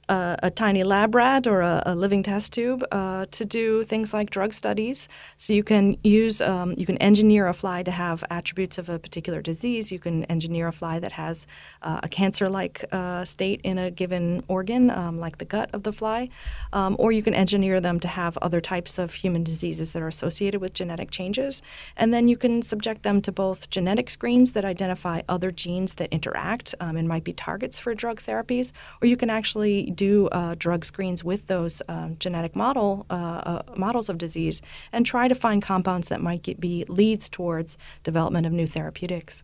a, 0.09 0.37
a 0.43 0.49
tiny 0.49 0.83
lab 0.83 1.15
rat 1.15 1.47
or 1.47 1.61
a, 1.61 1.83
a 1.85 1.95
living 1.95 2.23
test 2.23 2.53
tube 2.53 2.83
uh, 2.91 3.25
to 3.31 3.45
do 3.45 3.83
things 3.83 4.13
like 4.13 4.29
drug 4.29 4.53
studies. 4.53 5.07
So 5.37 5.53
you 5.53 5.63
can 5.63 5.97
use, 6.03 6.41
um, 6.41 6.73
you 6.77 6.85
can 6.85 6.97
engineer 6.97 7.47
a 7.47 7.53
fly 7.53 7.83
to 7.83 7.91
have 7.91 8.23
attributes 8.29 8.77
of 8.77 8.89
a 8.89 8.99
particular 8.99 9.41
disease. 9.41 9.91
You 9.91 9.99
can 9.99 10.23
engineer 10.25 10.67
a 10.67 10.71
fly 10.71 10.99
that 10.99 11.13
has 11.13 11.47
uh, 11.81 11.99
a 12.03 12.09
cancer-like 12.09 12.85
uh, 12.91 13.25
state 13.25 13.61
in 13.63 13.77
a 13.77 13.91
given 13.91 14.43
organ, 14.47 14.89
um, 14.89 15.19
like 15.19 15.37
the 15.37 15.45
gut 15.45 15.69
of 15.73 15.83
the 15.83 15.93
fly, 15.93 16.29
um, 16.73 16.95
or 16.99 17.11
you 17.11 17.23
can 17.23 17.33
engineer 17.33 17.81
them 17.81 17.99
to 17.99 18.07
have 18.07 18.37
other 18.37 18.61
types 18.61 18.97
of 18.97 19.13
human 19.13 19.43
diseases 19.43 19.93
that 19.93 20.01
are 20.01 20.07
associated 20.07 20.61
with 20.61 20.73
genetic 20.73 21.11
changes. 21.11 21.61
And 21.95 22.13
then 22.13 22.27
you 22.27 22.37
can 22.37 22.61
subject 22.61 23.03
them 23.03 23.21
to 23.21 23.31
both 23.31 23.69
genetic 23.69 24.09
screens 24.09 24.51
that 24.51 24.65
identify 24.65 25.21
other 25.27 25.51
genes 25.51 25.95
that 25.95 26.09
interact 26.11 26.75
um, 26.79 26.95
and 26.97 27.07
might 27.07 27.23
be 27.23 27.33
targets 27.33 27.79
for 27.79 27.93
drug 27.93 28.21
therapies, 28.21 28.71
or 29.01 29.07
you 29.07 29.17
can 29.17 29.29
actually 29.29 29.89
do 29.97 30.27
uh, 30.29 30.55
drug 30.57 30.85
screens 30.85 31.23
with 31.23 31.47
those 31.47 31.81
um, 31.89 32.15
genetic 32.19 32.55
model 32.55 33.05
uh, 33.09 33.13
uh, 33.13 33.61
models 33.75 34.07
of 34.07 34.17
disease 34.17 34.61
and 34.93 35.05
try 35.05 35.27
to 35.27 35.35
find 35.35 35.61
compounds 35.61 36.07
that 36.07 36.21
might 36.21 36.43
get, 36.43 36.59
be 36.61 36.85
leads 36.87 37.27
towards 37.27 37.77
development 38.03 38.45
of 38.45 38.53
new 38.53 38.67
therapeutics. 38.67 39.43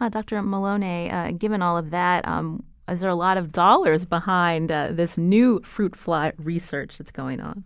Uh, 0.00 0.08
Dr. 0.08 0.36
Mellone, 0.42 1.12
uh, 1.12 1.32
given 1.32 1.60
all 1.60 1.76
of 1.76 1.90
that, 1.90 2.26
um, 2.28 2.62
is 2.88 3.00
there 3.00 3.10
a 3.10 3.16
lot 3.16 3.36
of 3.36 3.50
dollars 3.50 4.04
behind 4.04 4.70
uh, 4.70 4.90
this 4.92 5.18
new 5.18 5.60
fruit 5.64 5.96
fly 5.96 6.32
research 6.38 6.98
that's 6.98 7.10
going 7.10 7.40
on? 7.40 7.64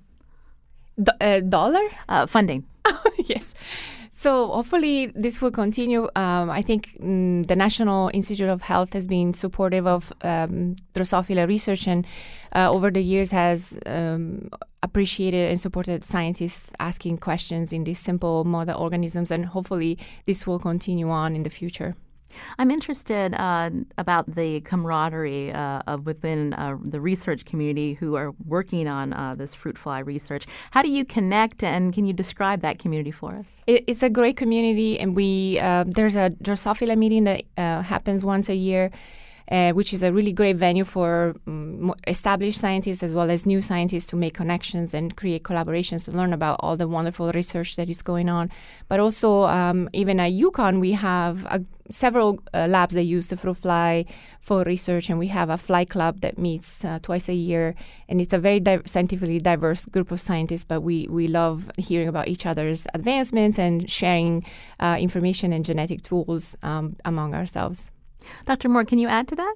D- 1.02 1.40
dollar 1.48 1.82
funding. 2.26 2.64
yes. 3.26 3.52
So 4.20 4.48
hopefully 4.48 5.06
this 5.14 5.40
will 5.40 5.50
continue. 5.50 6.02
Um, 6.14 6.50
I 6.50 6.60
think 6.60 6.94
mm, 7.02 7.46
the 7.46 7.56
National 7.56 8.10
Institute 8.12 8.50
of 8.50 8.60
Health 8.60 8.92
has 8.92 9.06
been 9.06 9.32
supportive 9.32 9.86
of 9.86 10.12
um, 10.20 10.76
Drosophila 10.92 11.48
research 11.48 11.88
and 11.88 12.06
uh, 12.54 12.70
over 12.70 12.90
the 12.90 13.00
years 13.00 13.30
has 13.30 13.78
um, 13.86 14.50
appreciated 14.82 15.48
and 15.48 15.58
supported 15.58 16.04
scientists 16.04 16.70
asking 16.78 17.16
questions 17.16 17.72
in 17.72 17.84
these 17.84 17.98
simple 17.98 18.44
model 18.44 18.78
organisms 18.78 19.30
and 19.30 19.46
hopefully 19.46 19.96
this 20.26 20.46
will 20.46 20.58
continue 20.58 21.08
on 21.08 21.34
in 21.34 21.42
the 21.42 21.48
future. 21.48 21.96
I'm 22.58 22.70
interested 22.70 23.34
uh, 23.34 23.70
about 23.98 24.34
the 24.34 24.60
camaraderie 24.60 25.52
uh, 25.52 25.82
of 25.86 26.06
within 26.06 26.54
uh, 26.54 26.76
the 26.82 27.00
research 27.00 27.44
community 27.44 27.94
who 27.94 28.16
are 28.16 28.32
working 28.46 28.88
on 28.88 29.12
uh, 29.12 29.34
this 29.34 29.54
fruit 29.54 29.76
fly 29.76 29.98
research. 30.00 30.46
How 30.70 30.82
do 30.82 30.90
you 30.90 31.04
connect, 31.04 31.62
and 31.62 31.92
can 31.92 32.04
you 32.04 32.12
describe 32.12 32.60
that 32.60 32.78
community 32.78 33.10
for 33.10 33.34
us? 33.34 33.62
It, 33.66 33.84
it's 33.86 34.02
a 34.02 34.10
great 34.10 34.36
community, 34.36 34.98
and 34.98 35.16
we 35.16 35.58
uh, 35.58 35.84
there's 35.86 36.16
a 36.16 36.30
Drosophila 36.42 36.96
meeting 36.96 37.24
that 37.24 37.44
uh, 37.56 37.82
happens 37.82 38.24
once 38.24 38.48
a 38.48 38.54
year 38.54 38.90
uh, 39.50 39.72
which 39.72 39.92
is 39.92 40.02
a 40.02 40.12
really 40.12 40.32
great 40.32 40.56
venue 40.56 40.84
for 40.84 41.34
um, 41.46 41.92
established 42.06 42.60
scientists 42.60 43.02
as 43.02 43.12
well 43.12 43.30
as 43.30 43.46
new 43.46 43.60
scientists 43.60 44.06
to 44.06 44.16
make 44.16 44.34
connections 44.34 44.94
and 44.94 45.16
create 45.16 45.42
collaborations 45.42 46.04
to 46.04 46.12
learn 46.12 46.32
about 46.32 46.56
all 46.60 46.76
the 46.76 46.86
wonderful 46.86 47.30
research 47.34 47.76
that 47.76 47.90
is 47.90 48.02
going 48.02 48.28
on. 48.28 48.50
But 48.88 49.00
also, 49.00 49.42
um, 49.44 49.88
even 49.92 50.20
at 50.20 50.32
UConn, 50.32 50.80
we 50.80 50.92
have 50.92 51.44
a, 51.46 51.64
several 51.90 52.38
uh, 52.54 52.68
labs 52.68 52.94
that 52.94 53.02
use 53.02 53.26
the 53.26 53.36
fruit 53.36 53.56
fly 53.56 54.04
for 54.40 54.62
research, 54.62 55.10
and 55.10 55.18
we 55.18 55.26
have 55.26 55.50
a 55.50 55.58
fly 55.58 55.84
club 55.84 56.20
that 56.20 56.38
meets 56.38 56.84
uh, 56.84 56.98
twice 57.02 57.28
a 57.28 57.34
year. 57.34 57.74
And 58.08 58.20
it's 58.20 58.32
a 58.32 58.38
very 58.38 58.60
di- 58.60 58.82
scientifically 58.86 59.40
diverse 59.40 59.84
group 59.86 60.10
of 60.12 60.20
scientists, 60.20 60.64
but 60.64 60.82
we, 60.82 61.08
we 61.10 61.26
love 61.26 61.70
hearing 61.76 62.08
about 62.08 62.28
each 62.28 62.46
other's 62.46 62.86
advancements 62.94 63.58
and 63.58 63.90
sharing 63.90 64.44
uh, 64.78 64.96
information 65.00 65.52
and 65.52 65.64
genetic 65.64 66.02
tools 66.02 66.56
um, 66.62 66.96
among 67.04 67.34
ourselves. 67.34 67.90
Dr. 68.46 68.68
Mohr, 68.68 68.86
can 68.86 68.98
you 68.98 69.08
add 69.08 69.28
to 69.28 69.36
that? 69.36 69.54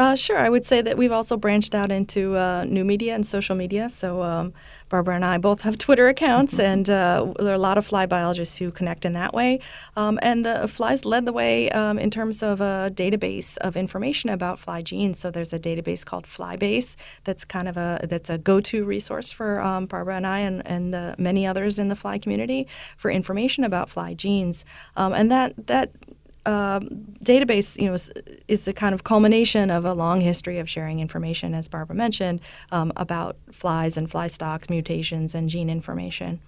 Uh, 0.00 0.14
sure. 0.14 0.38
I 0.38 0.48
would 0.48 0.64
say 0.64 0.80
that 0.80 0.96
we've 0.96 1.10
also 1.10 1.36
branched 1.36 1.74
out 1.74 1.90
into 1.90 2.36
uh, 2.36 2.62
new 2.62 2.84
media 2.84 3.16
and 3.16 3.26
social 3.26 3.56
media. 3.56 3.88
So 3.88 4.22
um, 4.22 4.52
Barbara 4.88 5.16
and 5.16 5.24
I 5.24 5.38
both 5.38 5.62
have 5.62 5.76
Twitter 5.86 6.06
accounts, 6.06 6.54
mm-hmm. 6.54 6.60
and 6.62 6.90
uh, 6.90 7.32
there 7.40 7.48
are 7.48 7.54
a 7.54 7.58
lot 7.58 7.78
of 7.78 7.84
fly 7.84 8.06
biologists 8.06 8.58
who 8.58 8.70
connect 8.70 9.04
in 9.04 9.14
that 9.14 9.34
way. 9.34 9.58
Um, 9.96 10.20
and 10.22 10.46
the 10.46 10.68
flies 10.68 11.04
led 11.04 11.24
the 11.24 11.32
way 11.32 11.68
um, 11.72 11.98
in 11.98 12.12
terms 12.12 12.44
of 12.44 12.60
a 12.60 12.92
database 12.94 13.56
of 13.58 13.76
information 13.76 14.30
about 14.30 14.60
fly 14.60 14.82
genes. 14.82 15.18
So 15.18 15.32
there's 15.32 15.52
a 15.52 15.58
database 15.58 16.04
called 16.04 16.26
FlyBase 16.26 16.94
that's 17.24 17.44
kind 17.44 17.68
of 17.68 17.76
a 17.76 18.06
that's 18.08 18.30
a 18.30 18.38
go-to 18.38 18.84
resource 18.84 19.32
for 19.32 19.60
um, 19.60 19.86
Barbara 19.86 20.16
and 20.16 20.26
I 20.28 20.38
and, 20.38 20.64
and 20.64 21.18
many 21.18 21.44
others 21.44 21.76
in 21.80 21.88
the 21.88 21.96
fly 21.96 22.18
community 22.18 22.68
for 22.96 23.10
information 23.10 23.64
about 23.64 23.90
fly 23.90 24.14
genes. 24.14 24.64
Um, 24.94 25.12
and 25.12 25.28
that 25.32 25.66
that 25.66 25.90
um, 26.46 26.88
database, 27.24 27.80
you 27.80 27.86
know, 27.86 27.94
is, 27.94 28.10
is 28.46 28.66
a 28.68 28.72
kind 28.72 28.94
of 28.94 29.04
culmination 29.04 29.70
of 29.70 29.84
a 29.84 29.92
long 29.92 30.20
history 30.20 30.58
of 30.58 30.68
sharing 30.68 31.00
information, 31.00 31.54
as 31.54 31.68
Barbara 31.68 31.96
mentioned, 31.96 32.40
um, 32.72 32.92
about 32.96 33.36
flies 33.52 33.96
and 33.96 34.10
fly 34.10 34.26
stocks, 34.28 34.70
mutations, 34.70 35.34
and 35.34 35.48
gene 35.48 35.68
information. 35.68 36.40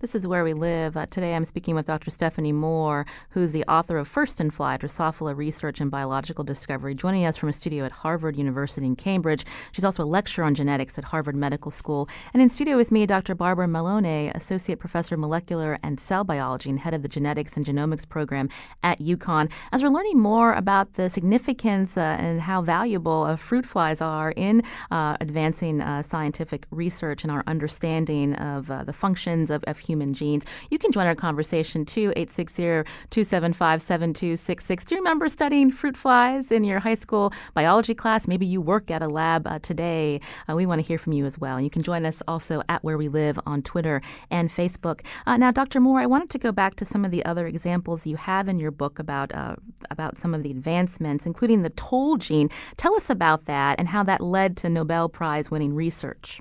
This 0.00 0.14
is 0.14 0.26
Where 0.26 0.44
We 0.44 0.52
Live. 0.52 0.96
Uh, 0.96 1.06
today 1.06 1.34
I'm 1.34 1.44
speaking 1.44 1.74
with 1.74 1.86
Dr. 1.86 2.10
Stephanie 2.10 2.52
Mohr, 2.52 3.06
who's 3.30 3.52
the 3.52 3.64
author 3.64 3.98
of 3.98 4.08
First 4.08 4.40
in 4.40 4.50
Fly 4.50 4.76
Drosophila 4.76 5.36
Research 5.36 5.80
and 5.80 5.90
Biological 5.90 6.44
Discovery, 6.44 6.94
joining 6.94 7.26
us 7.26 7.36
from 7.36 7.48
a 7.48 7.52
studio 7.52 7.84
at 7.84 7.92
Harvard 7.92 8.36
University 8.36 8.86
in 8.86 8.96
Cambridge. 8.96 9.44
She's 9.72 9.84
also 9.84 10.02
a 10.02 10.04
lecturer 10.04 10.44
on 10.44 10.54
genetics 10.54 10.98
at 10.98 11.04
Harvard 11.04 11.36
Medical 11.36 11.70
School. 11.70 12.08
And 12.32 12.42
in 12.42 12.48
studio 12.48 12.76
with 12.76 12.90
me, 12.90 13.06
Dr. 13.06 13.34
Barbara 13.34 13.66
Mellone, 13.66 14.34
Associate 14.34 14.78
Professor 14.78 15.14
of 15.14 15.20
Molecular 15.20 15.78
and 15.82 16.00
Cell 16.00 16.24
Biology 16.24 16.70
and 16.70 16.78
head 16.78 16.94
of 16.94 17.02
the 17.02 17.08
Genetics 17.08 17.56
and 17.56 17.66
Genomics 17.66 18.08
program 18.08 18.48
at 18.82 18.98
UConn. 19.00 19.50
As 19.72 19.82
we're 19.82 19.90
learning 19.90 20.18
more 20.18 20.52
about 20.52 20.94
the 20.94 21.10
significance 21.10 21.96
uh, 21.96 22.16
and 22.18 22.40
how 22.40 22.62
valuable 22.62 23.24
uh, 23.24 23.36
fruit 23.36 23.66
flies 23.66 24.00
are 24.00 24.32
in 24.32 24.62
uh, 24.90 25.16
advancing 25.20 25.80
uh, 25.80 26.02
scientific 26.02 26.66
research 26.70 27.24
and 27.24 27.30
our 27.30 27.44
understanding 27.46 28.34
of 28.34 28.70
uh, 28.70 28.84
the 28.84 28.92
functions 28.92 29.50
of 29.50 29.59
of, 29.62 29.70
of 29.70 29.78
human 29.78 30.12
genes. 30.12 30.44
You 30.70 30.78
can 30.78 30.90
join 30.92 31.06
our 31.06 31.14
conversation 31.14 31.84
too, 31.84 32.12
860-275-7266. 32.16 34.84
Do 34.84 34.94
you 34.94 35.00
remember 35.00 35.28
studying 35.28 35.70
fruit 35.70 35.96
flies 35.96 36.50
in 36.52 36.64
your 36.64 36.80
high 36.80 36.94
school 36.94 37.32
biology 37.54 37.94
class? 37.94 38.28
Maybe 38.28 38.46
you 38.46 38.60
work 38.60 38.90
at 38.90 39.02
a 39.02 39.08
lab 39.08 39.46
uh, 39.46 39.58
today. 39.60 40.20
Uh, 40.48 40.54
we 40.54 40.66
want 40.66 40.80
to 40.80 40.86
hear 40.86 40.98
from 40.98 41.12
you 41.12 41.24
as 41.24 41.38
well. 41.38 41.60
You 41.60 41.70
can 41.70 41.82
join 41.82 42.06
us 42.06 42.22
also 42.28 42.62
at 42.68 42.84
Where 42.84 42.98
We 42.98 43.08
Live 43.08 43.38
on 43.46 43.62
Twitter 43.62 44.02
and 44.30 44.50
Facebook. 44.50 45.00
Uh, 45.26 45.36
now, 45.36 45.50
Dr. 45.50 45.80
Mohr, 45.80 46.00
I 46.00 46.06
wanted 46.06 46.30
to 46.30 46.38
go 46.38 46.52
back 46.52 46.76
to 46.76 46.84
some 46.84 47.04
of 47.04 47.10
the 47.10 47.24
other 47.24 47.46
examples 47.46 48.06
you 48.06 48.16
have 48.16 48.48
in 48.48 48.58
your 48.58 48.70
book 48.70 48.98
about 48.98 49.34
uh, 49.34 49.56
about 49.90 50.16
some 50.16 50.34
of 50.34 50.42
the 50.42 50.50
advancements, 50.50 51.26
including 51.26 51.62
the 51.62 51.70
toll 51.70 52.16
gene. 52.16 52.48
Tell 52.76 52.94
us 52.94 53.10
about 53.10 53.44
that 53.44 53.78
and 53.78 53.88
how 53.88 54.02
that 54.04 54.20
led 54.20 54.56
to 54.58 54.68
Nobel 54.68 55.08
Prize 55.08 55.50
winning 55.50 55.74
research. 55.74 56.40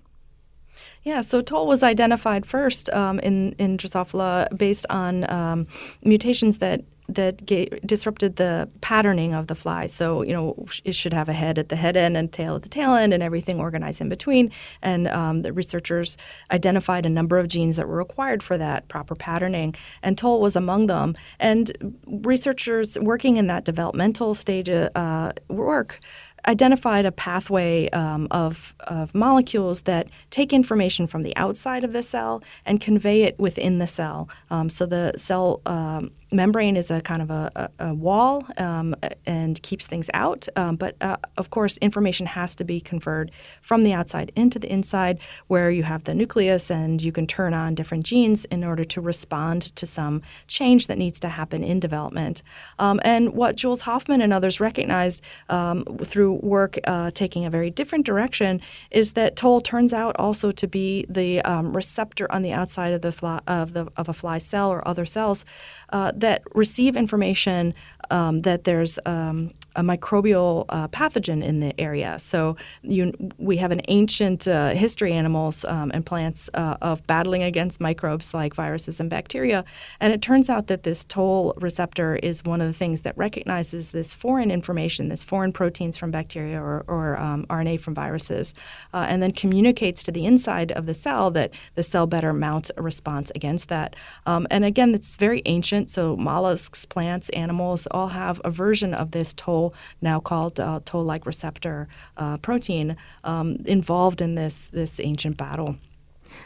Yeah, 1.03 1.21
so 1.21 1.41
toll 1.41 1.67
was 1.67 1.83
identified 1.83 2.45
first 2.45 2.89
um, 2.91 3.19
in 3.19 3.53
in 3.53 3.77
Drosophila 3.77 4.57
based 4.57 4.85
on 4.89 5.29
um, 5.29 5.67
mutations 6.03 6.57
that 6.57 6.83
that 7.09 7.45
disrupted 7.85 8.35
the 8.35 8.69
patterning 8.81 9.33
of 9.33 9.47
the 9.47 9.55
fly. 9.55 9.87
So, 9.87 10.21
you 10.21 10.31
know, 10.31 10.65
it 10.85 10.93
should 10.93 11.13
have 11.13 11.27
a 11.27 11.33
head 11.33 11.57
at 11.57 11.69
the 11.69 11.75
head 11.75 11.97
end 11.97 12.15
and 12.15 12.31
tail 12.31 12.55
at 12.55 12.61
the 12.61 12.69
tail 12.69 12.93
end 12.93 13.13
and 13.13 13.23
everything 13.23 13.59
organized 13.59 13.99
in 13.99 14.09
between. 14.09 14.51
And 14.81 15.07
um, 15.07 15.41
the 15.41 15.51
researchers 15.51 16.17
identified 16.51 17.05
a 17.05 17.09
number 17.09 17.39
of 17.39 17.47
genes 17.47 17.77
that 17.77 17.87
were 17.87 17.97
required 17.97 18.43
for 18.43 18.57
that 18.57 18.87
proper 18.87 19.15
patterning, 19.15 19.75
and 20.03 20.17
toll 20.17 20.39
was 20.39 20.55
among 20.55 20.87
them. 20.87 21.15
And 21.39 21.97
researchers 22.05 22.97
working 22.99 23.37
in 23.37 23.47
that 23.47 23.65
developmental 23.65 24.35
stage 24.35 24.69
uh, 24.69 25.31
work 25.47 25.99
identified 26.47 27.05
a 27.05 27.11
pathway 27.11 27.89
um, 27.89 28.27
of, 28.31 28.73
of 28.81 29.13
molecules 29.13 29.81
that 29.81 30.09
take 30.29 30.53
information 30.53 31.07
from 31.07 31.23
the 31.23 31.35
outside 31.35 31.83
of 31.83 31.93
the 31.93 32.03
cell 32.03 32.43
and 32.65 32.81
convey 32.81 33.23
it 33.23 33.37
within 33.39 33.79
the 33.79 33.87
cell. 33.87 34.29
Um, 34.49 34.69
so 34.69 34.85
the 34.85 35.13
cell 35.17 35.61
um, 35.65 36.11
membrane 36.31 36.75
is 36.75 36.91
a 36.91 37.01
kind 37.01 37.21
of 37.21 37.31
a, 37.31 37.69
a, 37.79 37.93
wall 37.93 38.43
um, 38.57 38.95
and 39.25 39.61
keeps 39.63 39.87
things 39.87 40.09
out. 40.13 40.47
Um, 40.55 40.75
but 40.75 40.95
uh, 41.01 41.17
of 41.37 41.49
course, 41.49 41.77
information 41.77 42.27
has 42.27 42.55
to 42.55 42.63
be 42.63 42.79
conferred 42.79 43.31
from 43.61 43.81
the 43.81 43.93
outside 43.93 44.31
into 44.35 44.59
the 44.59 44.71
inside, 44.71 45.19
where 45.47 45.71
you 45.71 45.83
have 45.83 46.03
the 46.03 46.13
nucleus 46.13 46.69
and 46.69 47.01
you 47.01 47.11
can 47.11 47.25
turn 47.25 47.53
on 47.53 47.75
different 47.75 48.05
genes 48.05 48.45
in 48.45 48.63
order 48.63 48.83
to 48.85 49.01
respond 49.01 49.75
to 49.75 49.85
some 49.85 50.21
change 50.47 50.87
that 50.87 50.97
needs 50.97 51.19
to 51.19 51.29
happen 51.29 51.63
in 51.63 51.79
development. 51.79 52.41
Um, 52.77 52.99
and 53.03 53.33
what 53.33 53.55
Jules 53.55 53.81
Hoffmann 53.81 54.21
and 54.21 54.31
others 54.31 54.59
recognized 54.59 55.23
um, 55.49 55.83
work 56.33 56.77
uh, 56.85 57.11
taking 57.11 57.45
a 57.45 57.49
very 57.49 57.69
different 57.69 58.05
direction 58.05 58.61
is 58.91 59.11
that 59.13 59.35
toll 59.35 59.61
turns 59.61 59.93
out 59.93 60.15
also 60.17 60.51
to 60.51 60.67
be 60.67 61.05
the 61.09 61.41
um, 61.41 61.75
receptor 61.75 62.31
on 62.31 62.41
the 62.41 62.51
outside 62.51 62.93
of 62.93 63.01
the 63.01 63.11
fly, 63.11 63.39
of 63.47 63.73
the 63.73 63.87
of 63.97 64.09
a 64.09 64.13
fly 64.13 64.37
cell 64.37 64.69
or 64.69 64.87
other 64.87 65.05
cells 65.05 65.45
uh, 65.91 66.11
that 66.15 66.41
receive 66.53 66.95
information 66.95 67.73
um, 68.09 68.41
that 68.41 68.63
there's 68.63 68.99
um, 69.05 69.51
a 69.75 69.81
microbial 69.81 70.65
uh, 70.69 70.87
pathogen 70.87 71.43
in 71.43 71.59
the 71.59 71.79
area. 71.79 72.17
So 72.19 72.55
you, 72.81 73.13
we 73.37 73.57
have 73.57 73.71
an 73.71 73.81
ancient 73.87 74.47
uh, 74.47 74.69
history, 74.69 75.13
animals 75.13 75.65
um, 75.65 75.91
and 75.93 76.05
plants, 76.05 76.49
uh, 76.53 76.77
of 76.81 77.05
battling 77.07 77.43
against 77.43 77.79
microbes 77.79 78.33
like 78.33 78.53
viruses 78.53 78.99
and 78.99 79.09
bacteria. 79.09 79.65
And 79.99 80.13
it 80.13 80.21
turns 80.21 80.49
out 80.49 80.67
that 80.67 80.83
this 80.83 81.03
toll 81.03 81.53
receptor 81.57 82.15
is 82.17 82.43
one 82.43 82.61
of 82.61 82.67
the 82.67 82.73
things 82.73 83.01
that 83.01 83.17
recognizes 83.17 83.91
this 83.91 84.13
foreign 84.13 84.51
information, 84.51 85.09
this 85.09 85.23
foreign 85.23 85.51
proteins 85.51 85.97
from 85.97 86.11
bacteria 86.11 86.61
or, 86.61 86.85
or 86.87 87.19
um, 87.19 87.45
RNA 87.49 87.79
from 87.81 87.93
viruses, 87.93 88.53
uh, 88.93 89.05
and 89.09 89.21
then 89.21 89.31
communicates 89.31 90.03
to 90.03 90.11
the 90.11 90.25
inside 90.25 90.71
of 90.71 90.85
the 90.85 90.93
cell 90.93 91.31
that 91.31 91.51
the 91.75 91.83
cell 91.83 92.07
better 92.07 92.33
mount 92.33 92.71
a 92.77 92.81
response 92.81 93.31
against 93.35 93.67
that. 93.69 93.95
Um, 94.25 94.47
and 94.49 94.63
again, 94.63 94.93
it's 94.93 95.15
very 95.15 95.41
ancient. 95.45 95.89
So 95.89 96.15
mollusks, 96.15 96.85
plants, 96.85 97.29
animals 97.29 97.87
all 97.91 98.09
have 98.09 98.39
a 98.43 98.51
version 98.51 98.93
of 98.93 99.11
this 99.11 99.33
toll, 99.33 99.58
now 100.01 100.19
called 100.19 100.59
uh, 100.59 100.79
toll-like 100.85 101.25
receptor 101.25 101.87
uh, 102.17 102.37
protein, 102.37 102.95
um, 103.23 103.57
involved 103.65 104.21
in 104.21 104.35
this 104.35 104.57
this 104.79 104.99
ancient 104.99 105.35
battle. 105.37 105.75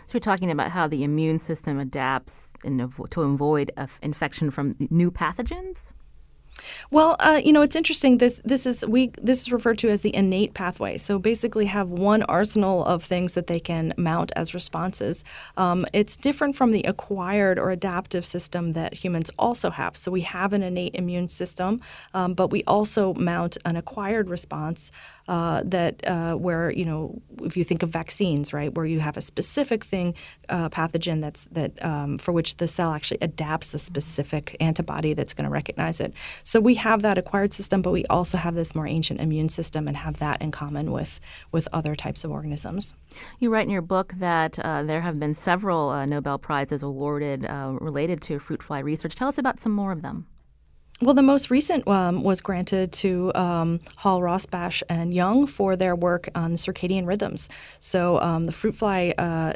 So 0.07 0.11
we're 0.15 0.29
talking 0.31 0.51
about 0.51 0.71
how 0.71 0.87
the 0.87 1.03
immune 1.03 1.39
system 1.39 1.79
adapts 1.79 2.53
in, 2.63 2.77
to 3.13 3.21
avoid 3.21 3.71
infection 4.01 4.51
from 4.51 4.73
new 4.89 5.11
pathogens. 5.11 5.93
Well, 6.91 7.15
uh, 7.19 7.41
you 7.43 7.53
know, 7.53 7.61
it's 7.61 7.75
interesting. 7.75 8.17
This 8.17 8.41
this 8.43 8.65
is 8.65 8.85
we 8.85 9.11
this 9.21 9.41
is 9.41 9.51
referred 9.51 9.77
to 9.79 9.89
as 9.89 10.01
the 10.01 10.15
innate 10.15 10.53
pathway. 10.53 10.97
So 10.97 11.19
basically, 11.19 11.65
have 11.65 11.89
one 11.89 12.23
arsenal 12.23 12.83
of 12.85 13.03
things 13.03 13.33
that 13.33 13.47
they 13.47 13.59
can 13.59 13.93
mount 13.97 14.31
as 14.35 14.53
responses. 14.53 15.23
Um, 15.57 15.85
it's 15.93 16.17
different 16.17 16.55
from 16.55 16.71
the 16.71 16.83
acquired 16.83 17.57
or 17.57 17.71
adaptive 17.71 18.25
system 18.25 18.73
that 18.73 18.93
humans 18.93 19.31
also 19.39 19.69
have. 19.69 19.97
So 19.97 20.11
we 20.11 20.21
have 20.21 20.53
an 20.53 20.63
innate 20.63 20.95
immune 20.95 21.27
system, 21.27 21.81
um, 22.13 22.33
but 22.33 22.47
we 22.47 22.63
also 22.65 23.13
mount 23.15 23.57
an 23.65 23.75
acquired 23.75 24.29
response 24.29 24.91
uh, 25.27 25.61
that 25.65 26.05
uh, 26.07 26.35
where 26.35 26.71
you 26.71 26.85
know 26.85 27.21
if 27.43 27.57
you 27.57 27.63
think 27.63 27.83
of 27.83 27.89
vaccines, 27.89 28.53
right, 28.53 28.73
where 28.73 28.85
you 28.85 28.99
have 28.99 29.17
a 29.17 29.21
specific 29.21 29.83
thing, 29.83 30.13
uh, 30.49 30.69
pathogen 30.69 31.21
that's 31.21 31.45
that 31.51 31.83
um, 31.83 32.17
for 32.17 32.31
which 32.31 32.57
the 32.57 32.67
cell 32.67 32.91
actually 32.91 33.19
adapts 33.21 33.73
a 33.73 33.79
specific 33.79 34.55
antibody 34.59 35.13
that's 35.13 35.33
going 35.33 35.45
to 35.45 35.51
recognize 35.51 35.99
it. 35.99 36.13
So 36.43 36.59
we 36.59 36.72
have 36.75 37.01
that 37.01 37.17
acquired 37.17 37.53
system, 37.53 37.81
but 37.81 37.91
we 37.91 38.05
also 38.05 38.37
have 38.37 38.55
this 38.55 38.75
more 38.75 38.87
ancient 38.87 39.19
immune 39.19 39.49
system 39.49 39.87
and 39.87 39.97
have 39.97 40.19
that 40.19 40.41
in 40.41 40.51
common 40.51 40.91
with 40.91 41.19
with 41.51 41.67
other 41.73 41.95
types 41.95 42.23
of 42.23 42.31
organisms. 42.31 42.93
You 43.39 43.51
write 43.51 43.65
in 43.65 43.71
your 43.71 43.81
book 43.81 44.13
that 44.17 44.59
uh, 44.59 44.83
there 44.83 45.01
have 45.01 45.19
been 45.19 45.33
several 45.33 45.89
uh, 45.89 46.05
Nobel 46.05 46.37
prizes 46.37 46.83
awarded 46.83 47.45
uh, 47.45 47.73
related 47.79 48.21
to 48.23 48.39
fruit 48.39 48.63
fly 48.63 48.79
research. 48.79 49.15
Tell 49.15 49.27
us 49.27 49.37
about 49.37 49.59
some 49.59 49.71
more 49.71 49.91
of 49.91 50.01
them. 50.01 50.27
Well, 51.01 51.15
the 51.15 51.21
most 51.21 51.49
recent 51.49 51.85
um, 51.87 52.23
was 52.23 52.39
granted 52.39 52.93
to 52.93 53.33
um, 53.35 53.81
Hall, 53.97 54.21
Rosbash, 54.21 54.83
and 54.87 55.13
Young 55.13 55.47
for 55.47 55.75
their 55.75 55.95
work 55.95 56.29
on 56.33 56.53
circadian 56.53 57.05
rhythms. 57.05 57.49
So 57.81 58.21
um, 58.21 58.45
the 58.45 58.53
fruit 58.53 58.75
fly 58.75 59.13
uh, 59.17 59.53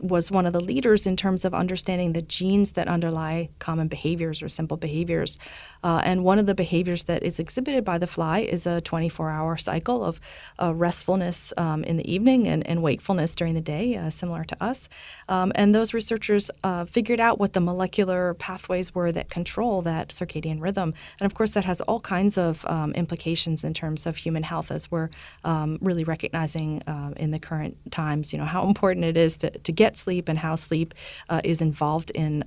was 0.00 0.30
one 0.30 0.46
of 0.46 0.52
the 0.52 0.60
leaders 0.60 1.06
in 1.06 1.16
terms 1.16 1.44
of 1.44 1.54
understanding 1.54 2.12
the 2.12 2.22
genes 2.22 2.72
that 2.72 2.88
underlie 2.88 3.48
common 3.58 3.88
behaviors 3.88 4.42
or 4.42 4.48
simple 4.48 4.76
behaviors. 4.76 5.38
Uh, 5.82 6.00
and 6.04 6.24
one 6.24 6.38
of 6.38 6.46
the 6.46 6.54
behaviors 6.54 7.04
that 7.04 7.22
is 7.22 7.38
exhibited 7.38 7.84
by 7.84 7.98
the 7.98 8.06
fly 8.06 8.40
is 8.40 8.66
a 8.66 8.80
24 8.80 9.30
hour 9.30 9.56
cycle 9.56 10.04
of 10.04 10.20
uh, 10.60 10.74
restfulness 10.74 11.52
um, 11.56 11.84
in 11.84 11.96
the 11.96 12.12
evening 12.12 12.46
and, 12.46 12.66
and, 12.66 12.82
wakefulness 12.82 13.34
during 13.34 13.54
the 13.54 13.60
day, 13.60 13.96
uh, 13.96 14.08
similar 14.08 14.44
to 14.44 14.62
us. 14.62 14.88
Um, 15.28 15.50
and 15.56 15.74
those 15.74 15.92
researchers 15.92 16.48
uh, 16.62 16.84
figured 16.84 17.18
out 17.18 17.38
what 17.38 17.52
the 17.54 17.60
molecular 17.60 18.34
pathways 18.34 18.94
were 18.94 19.10
that 19.12 19.30
control 19.30 19.82
that 19.82 20.08
circadian 20.08 20.60
rhythm. 20.60 20.94
And 21.20 21.26
of 21.26 21.34
course, 21.34 21.52
that 21.52 21.64
has 21.64 21.80
all 21.82 22.00
kinds 22.00 22.38
of 22.38 22.64
um, 22.66 22.92
implications 22.92 23.64
in 23.64 23.74
terms 23.74 24.06
of 24.06 24.16
human 24.16 24.44
health 24.44 24.70
as 24.70 24.90
we're 24.90 25.10
um, 25.44 25.78
really 25.80 26.04
recognizing 26.04 26.82
uh, 26.86 27.12
in 27.16 27.30
the 27.32 27.38
current 27.38 27.76
times, 27.90 28.32
you 28.32 28.38
know, 28.38 28.44
how 28.44 28.66
important 28.66 29.04
it 29.04 29.16
is 29.16 29.36
to, 29.38 29.50
to 29.50 29.72
get 29.78 29.96
sleep 29.96 30.28
and 30.28 30.38
how 30.40 30.56
sleep 30.56 30.92
uh, 31.28 31.40
is 31.44 31.62
involved 31.62 32.10
in, 32.10 32.44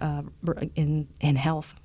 in, 0.75 1.07
in 1.21 1.35
health. 1.37 1.75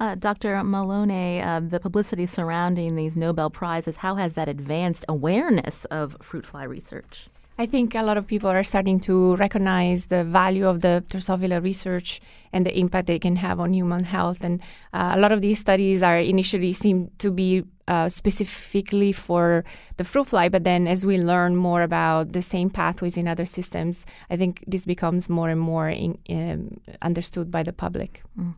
Uh, 0.00 0.14
Dr. 0.14 0.54
Mellone, 0.62 1.44
uh, 1.44 1.60
the 1.60 1.80
publicity 1.80 2.24
surrounding 2.26 2.96
these 2.96 3.16
Nobel 3.16 3.50
Prizes, 3.50 3.96
how 3.96 4.14
has 4.14 4.34
that 4.34 4.48
advanced 4.48 5.04
awareness 5.08 5.84
of 5.86 6.16
fruit 6.22 6.46
fly 6.46 6.64
research? 6.64 7.28
I 7.58 7.64
think 7.64 7.94
a 7.94 8.02
lot 8.02 8.18
of 8.18 8.26
people 8.26 8.50
are 8.50 8.62
starting 8.62 9.00
to 9.00 9.34
recognize 9.36 10.06
the 10.06 10.24
value 10.24 10.68
of 10.68 10.82
the 10.82 11.02
Drosophila 11.08 11.62
research 11.62 12.20
and 12.52 12.66
the 12.66 12.78
impact 12.78 13.06
they 13.06 13.18
can 13.18 13.36
have 13.36 13.58
on 13.60 13.72
human 13.72 14.04
health. 14.04 14.44
And 14.44 14.60
uh, 14.92 15.12
a 15.14 15.18
lot 15.18 15.32
of 15.32 15.40
these 15.40 15.58
studies 15.58 16.02
are 16.02 16.18
initially 16.18 16.74
seem 16.74 17.10
to 17.18 17.30
be 17.30 17.64
uh, 17.88 18.10
specifically 18.10 19.12
for 19.12 19.64
the 19.96 20.04
fruit 20.04 20.26
fly, 20.26 20.50
but 20.50 20.64
then 20.64 20.86
as 20.86 21.06
we 21.06 21.18
learn 21.18 21.56
more 21.56 21.82
about 21.82 22.32
the 22.32 22.42
same 22.42 22.68
pathways 22.68 23.16
in 23.16 23.26
other 23.26 23.46
systems, 23.46 24.04
I 24.28 24.36
think 24.36 24.62
this 24.66 24.84
becomes 24.84 25.30
more 25.30 25.48
and 25.48 25.60
more 25.60 25.88
in, 25.88 26.18
um, 26.28 26.80
understood 27.00 27.50
by 27.50 27.62
the 27.62 27.72
public. 27.72 28.22
Mm. 28.38 28.54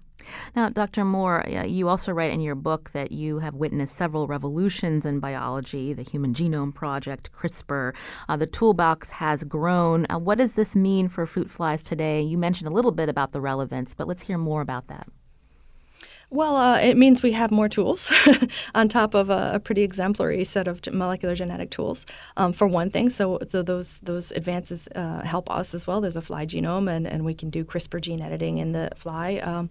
Now, 0.54 0.68
Dr. 0.68 1.04
Mohr, 1.04 1.70
you 1.70 1.88
also 1.88 2.12
write 2.12 2.32
in 2.32 2.40
your 2.40 2.54
book 2.54 2.90
that 2.92 3.12
you 3.12 3.38
have 3.38 3.54
witnessed 3.54 3.96
several 3.96 4.26
revolutions 4.26 5.06
in 5.06 5.20
biology, 5.20 5.92
the 5.92 6.02
Human 6.02 6.34
Genome 6.34 6.74
Project, 6.74 7.30
CRISPR. 7.32 7.94
Uh, 8.28 8.36
the 8.36 8.46
toolbox 8.46 9.10
has 9.12 9.44
grown. 9.44 10.06
Uh, 10.10 10.18
what 10.18 10.38
does 10.38 10.52
this 10.52 10.74
mean 10.74 11.08
for 11.08 11.26
fruit 11.26 11.50
flies 11.50 11.82
today? 11.82 12.20
You 12.20 12.38
mentioned 12.38 12.68
a 12.68 12.74
little 12.74 12.92
bit 12.92 13.08
about 13.08 13.32
the 13.32 13.40
relevance, 13.40 13.94
but 13.94 14.08
let's 14.08 14.22
hear 14.22 14.38
more 14.38 14.60
about 14.60 14.88
that. 14.88 15.08
Well, 16.30 16.56
uh, 16.56 16.78
it 16.78 16.98
means 16.98 17.22
we 17.22 17.32
have 17.32 17.50
more 17.50 17.70
tools 17.70 18.12
on 18.74 18.88
top 18.88 19.14
of 19.14 19.30
a, 19.30 19.52
a, 19.54 19.60
pretty 19.60 19.82
exemplary 19.82 20.44
set 20.44 20.68
of 20.68 20.80
molecular 20.92 21.34
genetic 21.34 21.70
tools, 21.70 22.04
um, 22.36 22.52
for 22.52 22.66
one 22.66 22.90
thing. 22.90 23.08
So, 23.08 23.38
so 23.48 23.62
those 23.62 23.98
those 24.00 24.30
advances 24.32 24.88
uh, 24.94 25.22
help 25.22 25.50
us 25.50 25.72
as 25.72 25.86
well. 25.86 26.02
There's 26.02 26.16
a 26.16 26.22
fly 26.22 26.44
genome, 26.44 26.90
and, 26.94 27.06
and 27.06 27.24
we 27.24 27.32
can 27.32 27.48
do 27.48 27.64
CRISPR 27.64 28.02
gene 28.02 28.20
editing 28.20 28.58
in 28.58 28.72
the 28.72 28.90
fly. 28.94 29.36
Um, 29.36 29.70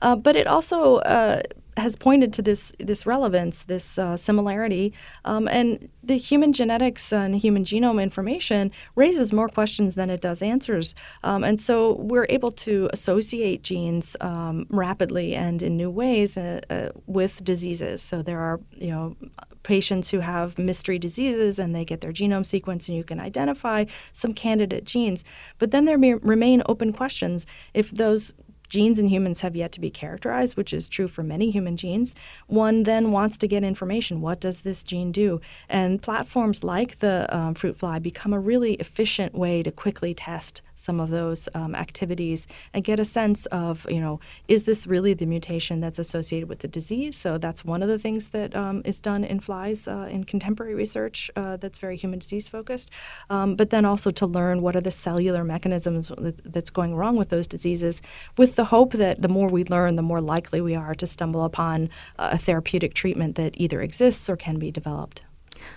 uh, 0.00 0.16
but 0.16 0.34
it 0.34 0.46
also 0.46 0.96
uh, 0.96 1.42
has 1.78 1.96
pointed 1.96 2.32
to 2.34 2.42
this 2.42 2.72
this 2.78 3.06
relevance, 3.06 3.64
this 3.64 3.98
uh, 3.98 4.16
similarity, 4.16 4.92
um, 5.24 5.48
and 5.48 5.88
the 6.02 6.16
human 6.16 6.52
genetics 6.52 7.12
and 7.12 7.34
human 7.36 7.64
genome 7.64 8.02
information 8.02 8.70
raises 8.94 9.32
more 9.32 9.48
questions 9.48 9.94
than 9.94 10.10
it 10.10 10.20
does 10.20 10.42
answers. 10.42 10.94
Um, 11.22 11.44
and 11.44 11.60
so 11.60 11.94
we're 11.94 12.26
able 12.28 12.52
to 12.52 12.88
associate 12.92 13.62
genes 13.62 14.16
um, 14.20 14.66
rapidly 14.68 15.34
and 15.34 15.62
in 15.62 15.76
new 15.76 15.90
ways 15.90 16.36
uh, 16.36 16.60
uh, 16.70 16.88
with 17.06 17.44
diseases. 17.44 18.02
So 18.02 18.22
there 18.22 18.40
are 18.40 18.60
you 18.72 18.90
know 18.90 19.16
patients 19.62 20.10
who 20.10 20.20
have 20.20 20.58
mystery 20.58 20.98
diseases 20.98 21.58
and 21.58 21.74
they 21.74 21.84
get 21.84 22.00
their 22.00 22.12
genome 22.12 22.46
sequence 22.46 22.88
and 22.88 22.96
you 22.96 23.04
can 23.04 23.20
identify 23.20 23.84
some 24.12 24.32
candidate 24.32 24.84
genes. 24.84 25.24
But 25.58 25.72
then 25.72 25.84
there 25.84 25.98
remain 25.98 26.62
open 26.66 26.92
questions 26.92 27.46
if 27.74 27.90
those 27.90 28.32
genes 28.68 28.98
in 28.98 29.08
humans 29.08 29.40
have 29.40 29.56
yet 29.56 29.72
to 29.72 29.80
be 29.80 29.90
characterized, 29.90 30.56
which 30.56 30.72
is 30.72 30.88
true 30.88 31.08
for 31.08 31.22
many 31.22 31.50
human 31.50 31.76
genes, 31.76 32.14
one 32.46 32.82
then 32.84 33.12
wants 33.12 33.38
to 33.38 33.48
get 33.48 33.64
information. 33.64 34.20
What 34.20 34.40
does 34.40 34.62
this 34.62 34.84
gene 34.84 35.12
do? 35.12 35.40
And 35.68 36.02
platforms 36.02 36.62
like 36.62 36.98
the 36.98 37.26
um, 37.34 37.54
fruit 37.54 37.76
fly 37.76 37.98
become 37.98 38.32
a 38.32 38.40
really 38.40 38.74
efficient 38.74 39.34
way 39.34 39.62
to 39.62 39.70
quickly 39.70 40.14
test 40.14 40.62
some 40.78 41.00
of 41.00 41.10
those 41.10 41.48
um, 41.54 41.74
activities 41.74 42.46
and 42.72 42.84
get 42.84 43.00
a 43.00 43.04
sense 43.04 43.46
of, 43.46 43.86
you 43.90 44.00
know, 44.00 44.20
is 44.46 44.62
this 44.62 44.86
really 44.86 45.14
the 45.14 45.26
mutation 45.26 45.80
that's 45.80 45.98
associated 45.98 46.48
with 46.48 46.60
the 46.60 46.68
disease? 46.68 47.16
So 47.16 47.38
that's 47.38 47.64
one 47.64 47.82
of 47.82 47.88
the 47.88 47.98
things 47.98 48.28
that 48.30 48.54
um, 48.54 48.82
is 48.84 48.98
done 49.00 49.24
in 49.24 49.40
flies 49.40 49.88
uh, 49.88 50.08
in 50.10 50.24
contemporary 50.24 50.74
research 50.74 51.30
uh, 51.36 51.56
that's 51.56 51.78
very 51.78 51.96
human 51.96 52.20
disease 52.20 52.48
focused. 52.48 52.90
Um, 53.28 53.56
but 53.56 53.70
then 53.70 53.84
also 53.84 54.10
to 54.12 54.26
learn 54.26 54.62
what 54.62 54.76
are 54.76 54.80
the 54.80 54.90
cellular 54.90 55.44
mechanisms 55.44 56.12
that's 56.44 56.70
going 56.70 56.94
wrong 56.94 57.16
with 57.16 57.28
those 57.30 57.46
diseases, 57.46 58.00
with 58.36 58.54
the 58.56 58.66
hope 58.66 58.92
that 58.92 59.22
the 59.22 59.28
more 59.28 59.48
we 59.48 59.64
learn, 59.64 59.96
the 59.96 60.02
more 60.02 60.20
likely 60.20 60.60
we 60.60 60.74
are 60.74 60.94
to 60.94 61.06
stumble 61.06 61.44
upon 61.44 61.90
a 62.18 62.38
therapeutic 62.38 62.94
treatment 62.94 63.34
that 63.36 63.54
either 63.56 63.82
exists 63.82 64.30
or 64.30 64.36
can 64.36 64.58
be 64.58 64.70
developed. 64.70 65.22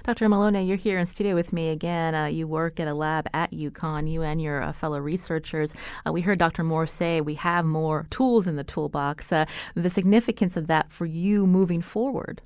Dr. 0.03 0.27
Mellone, 0.27 0.67
you're 0.67 0.77
here 0.77 0.97
in 0.97 1.05
studio 1.05 1.35
with 1.35 1.53
me 1.53 1.69
again. 1.69 2.15
Uh, 2.15 2.25
you 2.25 2.47
work 2.47 2.79
at 2.79 2.87
a 2.87 2.93
lab 2.93 3.27
at 3.33 3.51
UConn, 3.51 4.09
you 4.09 4.21
and 4.21 4.41
your 4.41 4.61
uh, 4.61 4.71
fellow 4.71 4.99
researchers. 4.99 5.73
Uh, 6.05 6.11
we 6.11 6.21
heard 6.21 6.39
Dr. 6.39 6.63
Mohr 6.63 6.87
say 6.87 7.21
we 7.21 7.35
have 7.35 7.65
more 7.65 8.07
tools 8.09 8.47
in 8.47 8.55
the 8.55 8.63
toolbox. 8.63 9.31
Uh, 9.31 9.45
the 9.75 9.89
significance 9.89 10.57
of 10.57 10.67
that 10.67 10.91
for 10.91 11.05
you 11.05 11.47
moving 11.47 11.81
forward? 11.81 12.41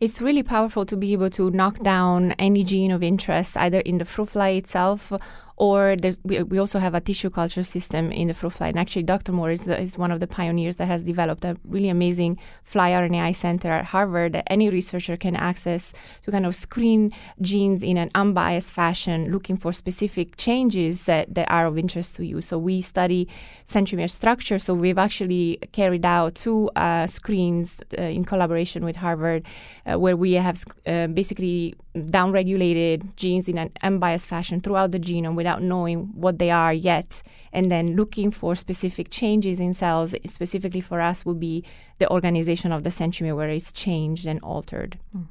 It's 0.00 0.20
really 0.20 0.44
powerful 0.44 0.86
to 0.86 0.96
be 0.96 1.12
able 1.12 1.30
to 1.30 1.50
knock 1.50 1.80
down 1.80 2.32
any 2.32 2.62
gene 2.62 2.92
of 2.92 3.02
interest, 3.02 3.56
either 3.56 3.80
in 3.80 3.98
the 3.98 4.04
fruit 4.04 4.30
fly 4.30 4.50
itself 4.50 5.12
or 5.58 5.96
there's 5.96 6.20
we, 6.22 6.42
we 6.44 6.58
also 6.58 6.78
have 6.78 6.94
a 6.94 7.00
tissue 7.00 7.30
culture 7.30 7.64
system 7.64 8.12
in 8.12 8.28
the 8.28 8.34
fruit 8.34 8.52
fly. 8.52 8.68
And 8.68 8.78
actually, 8.78 9.02
Dr. 9.02 9.32
Mohr 9.32 9.52
is, 9.52 9.66
is 9.68 9.98
one 9.98 10.12
of 10.12 10.20
the 10.20 10.26
pioneers 10.26 10.76
that 10.76 10.86
has 10.86 11.02
developed 11.02 11.44
a 11.44 11.56
really 11.64 11.88
amazing 11.88 12.38
fly 12.62 12.92
RNAi 12.92 13.34
center 13.34 13.70
at 13.70 13.86
Harvard 13.86 14.32
that 14.34 14.44
any 14.46 14.70
researcher 14.70 15.16
can 15.16 15.34
access 15.34 15.92
to 16.22 16.30
kind 16.30 16.46
of 16.46 16.54
screen 16.54 17.12
genes 17.40 17.82
in 17.82 17.96
an 17.96 18.10
unbiased 18.14 18.70
fashion, 18.70 19.32
looking 19.32 19.56
for 19.56 19.72
specific 19.72 20.36
changes 20.36 21.06
that, 21.06 21.34
that 21.34 21.50
are 21.50 21.66
of 21.66 21.76
interest 21.76 22.14
to 22.16 22.24
you. 22.24 22.40
So 22.40 22.56
we 22.56 22.80
study 22.80 23.28
centromere 23.66 24.10
structure. 24.10 24.58
So 24.60 24.74
we've 24.74 24.98
actually 24.98 25.58
carried 25.72 26.04
out 26.04 26.36
two 26.36 26.70
uh, 26.76 27.08
screens 27.08 27.82
uh, 27.98 28.02
in 28.02 28.24
collaboration 28.24 28.84
with 28.84 28.94
Harvard, 28.94 29.44
uh, 29.86 29.98
where 29.98 30.16
we 30.16 30.34
have 30.34 30.64
uh, 30.86 31.08
basically 31.08 31.74
downregulated 31.96 33.16
genes 33.16 33.48
in 33.48 33.58
an 33.58 33.72
unbiased 33.82 34.28
fashion 34.28 34.60
throughout 34.60 34.92
the 34.92 35.00
genome 35.00 35.34
without 35.48 35.62
knowing 35.62 36.10
what 36.14 36.38
they 36.38 36.50
are 36.50 36.74
yet, 36.74 37.22
and 37.54 37.70
then 37.70 37.96
looking 37.96 38.30
for 38.30 38.54
specific 38.54 39.08
changes 39.10 39.60
in 39.60 39.72
cells. 39.72 40.14
Specifically 40.26 40.82
for 40.82 41.00
us, 41.00 41.24
will 41.24 41.40
be 41.50 41.64
the 41.98 42.10
organization 42.10 42.70
of 42.70 42.82
the 42.82 42.90
centromere 42.90 43.34
where 43.34 43.48
it's 43.48 43.72
changed 43.72 44.26
and 44.26 44.40
altered. 44.42 44.98
Mm. 45.16 45.26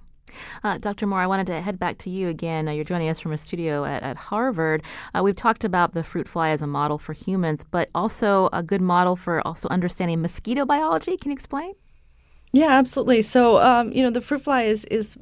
Uh, 0.63 0.77
Dr. 0.79 1.05
Mohr, 1.07 1.19
I 1.19 1.27
wanted 1.27 1.47
to 1.47 1.61
head 1.61 1.77
back 1.77 1.99
to 1.99 2.09
you 2.09 2.29
again. 2.29 2.67
Uh, 2.67 2.71
you're 2.71 2.83
joining 2.83 3.09
us 3.09 3.19
from 3.19 3.31
a 3.31 3.37
studio 3.37 3.85
at, 3.85 4.01
at 4.03 4.17
Harvard. 4.17 4.81
Uh, 5.13 5.21
we've 5.23 5.35
talked 5.35 5.63
about 5.63 5.93
the 5.93 6.03
fruit 6.03 6.27
fly 6.27 6.49
as 6.49 6.61
a 6.61 6.67
model 6.67 6.97
for 6.97 7.13
humans, 7.13 7.63
but 7.63 7.89
also 7.93 8.49
a 8.51 8.63
good 8.63 8.81
model 8.81 9.15
for 9.15 9.45
also 9.47 9.69
understanding 9.69 10.21
mosquito 10.21 10.65
biology. 10.65 11.15
Can 11.15 11.31
you 11.31 11.35
explain? 11.35 11.73
Yeah, 12.51 12.71
absolutely. 12.71 13.21
So, 13.21 13.61
um, 13.61 13.91
you 13.91 14.01
know, 14.01 14.09
the 14.09 14.21
fruit 14.21 14.41
fly 14.41 14.63
is 14.63 14.83
is 14.85 15.15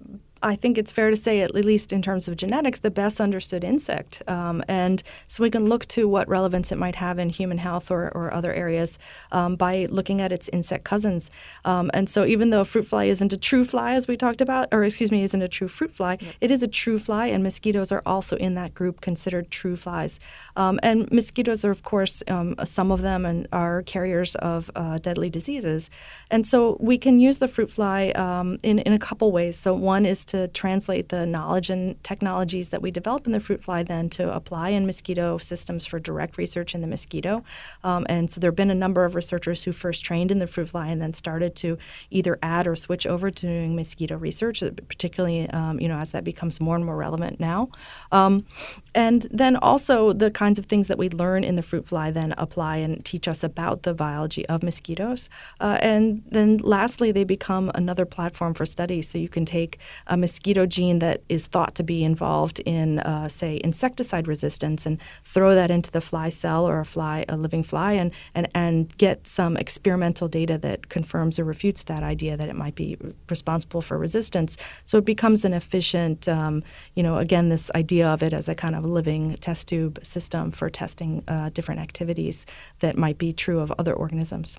I 0.46 0.56
think 0.56 0.78
it's 0.78 0.92
fair 0.92 1.10
to 1.10 1.16
say, 1.16 1.42
at 1.42 1.56
least 1.56 1.92
in 1.92 2.04
terms 2.04 2.28
of 2.28 2.38
genetics, 2.38 2.80
the 2.80 2.92
best 2.92 3.20
understood 3.20 3.64
insect. 3.64 4.22
Um, 4.28 4.64
and 4.68 5.02
so 5.28 5.42
we 5.42 5.50
can 5.50 5.66
look 5.68 5.88
to 5.88 6.08
what 6.08 6.30
relevance 6.30 6.72
it 6.72 6.78
might 6.78 6.96
have 6.96 7.18
in 7.18 7.30
human 7.30 7.58
health 7.58 7.90
or, 7.90 8.12
or 8.16 8.32
other 8.32 8.54
areas 8.54 9.00
um, 9.32 9.56
by 9.56 9.88
looking 9.90 10.22
at 10.22 10.32
its 10.32 10.48
insect 10.50 10.84
cousins. 10.84 11.32
Um, 11.66 11.90
and 11.96 12.08
so 12.08 12.26
even 12.26 12.52
though 12.52 12.62
a 12.62 12.66
fruit 12.66 12.86
fly 12.86 13.06
isn't 13.06 13.34
a 13.34 13.38
true 13.38 13.66
fly, 13.66 13.96
as 13.96 14.08
we 14.08 14.16
talked 14.16 14.40
about, 14.40 14.68
or 14.72 14.84
excuse 14.84 15.12
me, 15.12 15.24
isn't 15.24 15.42
a 15.42 15.48
true 15.48 15.68
fruit 15.68 15.92
fly, 15.92 16.18
yep. 16.20 16.36
it 16.42 16.52
is 16.52 16.62
a 16.62 16.68
true 16.68 17.00
fly, 17.00 17.26
and 17.26 17.42
mosquitoes 17.42 17.92
are 17.92 18.04
also 18.06 18.36
in 18.38 18.54
that 18.54 18.76
group 18.76 19.02
considered 19.02 19.50
true 19.50 19.76
flies. 19.76 20.20
Um, 20.56 20.80
and 20.84 21.12
mosquitoes 21.12 21.66
are, 21.66 21.72
of 21.72 21.82
course, 21.82 22.22
um, 22.28 22.56
some 22.64 22.92
of 22.92 23.02
them 23.02 23.26
and 23.26 23.48
are 23.52 23.82
carriers 23.82 24.36
of 24.36 24.70
uh, 24.76 25.00
deadly 25.00 25.30
diseases. 25.32 25.90
And 26.30 26.46
so 26.46 26.78
we 26.80 27.00
can 27.00 27.20
use 27.20 27.40
the 27.40 27.48
fruit 27.48 27.72
fly 27.72 28.10
um, 28.12 28.60
in, 28.62 28.78
in 28.80 28.94
a 28.94 29.00
couple 29.00 29.32
ways. 29.32 29.58
So 29.58 29.74
one 29.74 30.06
is 30.06 30.24
to 30.26 30.35
to 30.36 30.48
translate 30.50 31.10
the 31.10 31.26
knowledge 31.26 31.70
and 31.70 32.02
technologies 32.04 32.70
that 32.70 32.82
we 32.82 32.92
develop 32.92 33.26
in 33.26 33.32
the 33.32 33.40
fruit 33.40 33.64
fly 33.64 33.84
then 33.84 34.10
to 34.10 34.34
apply 34.34 34.70
in 34.70 34.86
mosquito 34.86 35.38
systems 35.38 35.86
for 35.86 36.00
direct 36.00 36.38
research 36.38 36.76
in 36.76 36.82
the 36.82 36.88
mosquito. 36.88 37.44
Um, 37.84 38.06
and 38.10 38.30
so 38.32 38.40
there 38.40 38.50
have 38.50 38.56
been 38.56 38.72
a 38.72 38.76
number 38.76 39.06
of 39.06 39.16
researchers 39.16 39.64
who 39.64 39.72
first 39.72 40.04
trained 40.06 40.32
in 40.32 40.40
the 40.40 40.48
fruit 40.48 40.70
fly 40.70 40.88
and 40.88 41.02
then 41.02 41.14
started 41.14 41.56
to 41.58 41.78
either 42.10 42.38
add 42.42 42.68
or 42.68 42.76
switch 42.76 43.06
over 43.08 43.32
to 43.32 43.46
doing 43.46 43.76
mosquito 43.76 44.18
research, 44.18 44.62
uh, 44.62 44.72
particularly 44.88 45.50
um, 45.52 45.80
you 45.80 45.88
know 45.88 45.98
as 45.98 46.12
that 46.12 46.24
becomes 46.24 46.60
more 46.60 46.76
and 46.76 46.86
more 46.86 46.98
relevant 46.98 47.40
now. 47.40 47.70
Um, 48.12 48.46
and 48.94 49.28
then 49.32 49.56
also 49.56 50.14
the 50.14 50.32
kinds 50.32 50.60
of 50.60 50.66
things 50.66 50.88
that 50.88 50.98
we 50.98 51.10
learn 51.10 51.44
in 51.44 51.56
the 51.56 51.62
fruit 51.62 51.88
fly 51.88 52.12
then 52.12 52.34
apply 52.38 52.78
and 52.78 53.04
teach 53.04 53.28
us 53.28 53.44
about 53.44 53.84
the 53.84 53.94
biology 53.94 54.46
of 54.48 54.64
mosquitoes. 54.64 55.30
Uh, 55.60 55.78
and 55.82 56.24
then 56.30 56.58
lastly, 56.58 57.12
they 57.12 57.24
become 57.24 57.72
another 57.76 58.06
platform 58.06 58.54
for 58.54 58.66
study. 58.66 59.02
So 59.02 59.18
you 59.18 59.30
can 59.30 59.46
take 59.46 59.80
a 60.08 60.18
mosquito 60.26 60.66
gene 60.66 60.98
that 60.98 61.22
is 61.30 61.46
thought 61.46 61.76
to 61.76 61.84
be 61.84 62.04
involved 62.04 62.60
in, 62.62 62.98
uh, 63.02 63.28
say, 63.28 63.62
insecticide 63.64 64.28
resistance, 64.28 64.88
and 64.88 65.00
throw 65.24 65.54
that 65.54 65.70
into 65.70 65.92
the 65.92 66.02
fly 66.02 66.30
cell 66.30 66.68
or 66.68 66.80
a 66.80 66.86
fly, 66.86 67.26
a 67.30 67.38
living 67.38 67.62
fly, 67.62 67.92
and, 67.94 68.12
and, 68.34 68.48
and 68.56 68.98
get 68.98 69.28
some 69.28 69.56
experimental 69.56 70.28
data 70.28 70.58
that 70.58 70.90
confirms 70.90 71.38
or 71.38 71.44
refutes 71.44 71.84
that 71.84 72.02
idea 72.02 72.36
that 72.36 72.50
it 72.50 72.56
might 72.56 72.74
be 72.74 72.98
responsible 73.30 73.84
for 73.84 74.00
resistance. 74.00 74.58
So 74.84 74.98
it 74.98 75.06
becomes 75.06 75.46
an 75.46 75.54
efficient, 75.54 76.28
um, 76.28 76.64
you 76.96 77.04
know, 77.04 77.18
again, 77.20 77.50
this 77.50 77.70
idea 77.76 78.08
of 78.10 78.24
it 78.24 78.34
as 78.34 78.50
a 78.50 78.56
kind 78.56 78.76
of 78.76 78.84
living 78.84 79.38
test 79.42 79.68
tube 79.68 80.00
system 80.02 80.50
for 80.50 80.72
testing 80.72 81.24
uh, 81.28 81.50
different 81.50 81.82
activities 81.82 82.48
that 82.80 82.98
might 82.98 83.20
be 83.20 83.32
true 83.32 83.60
of 83.60 83.72
other 83.78 83.94
organisms. 83.94 84.58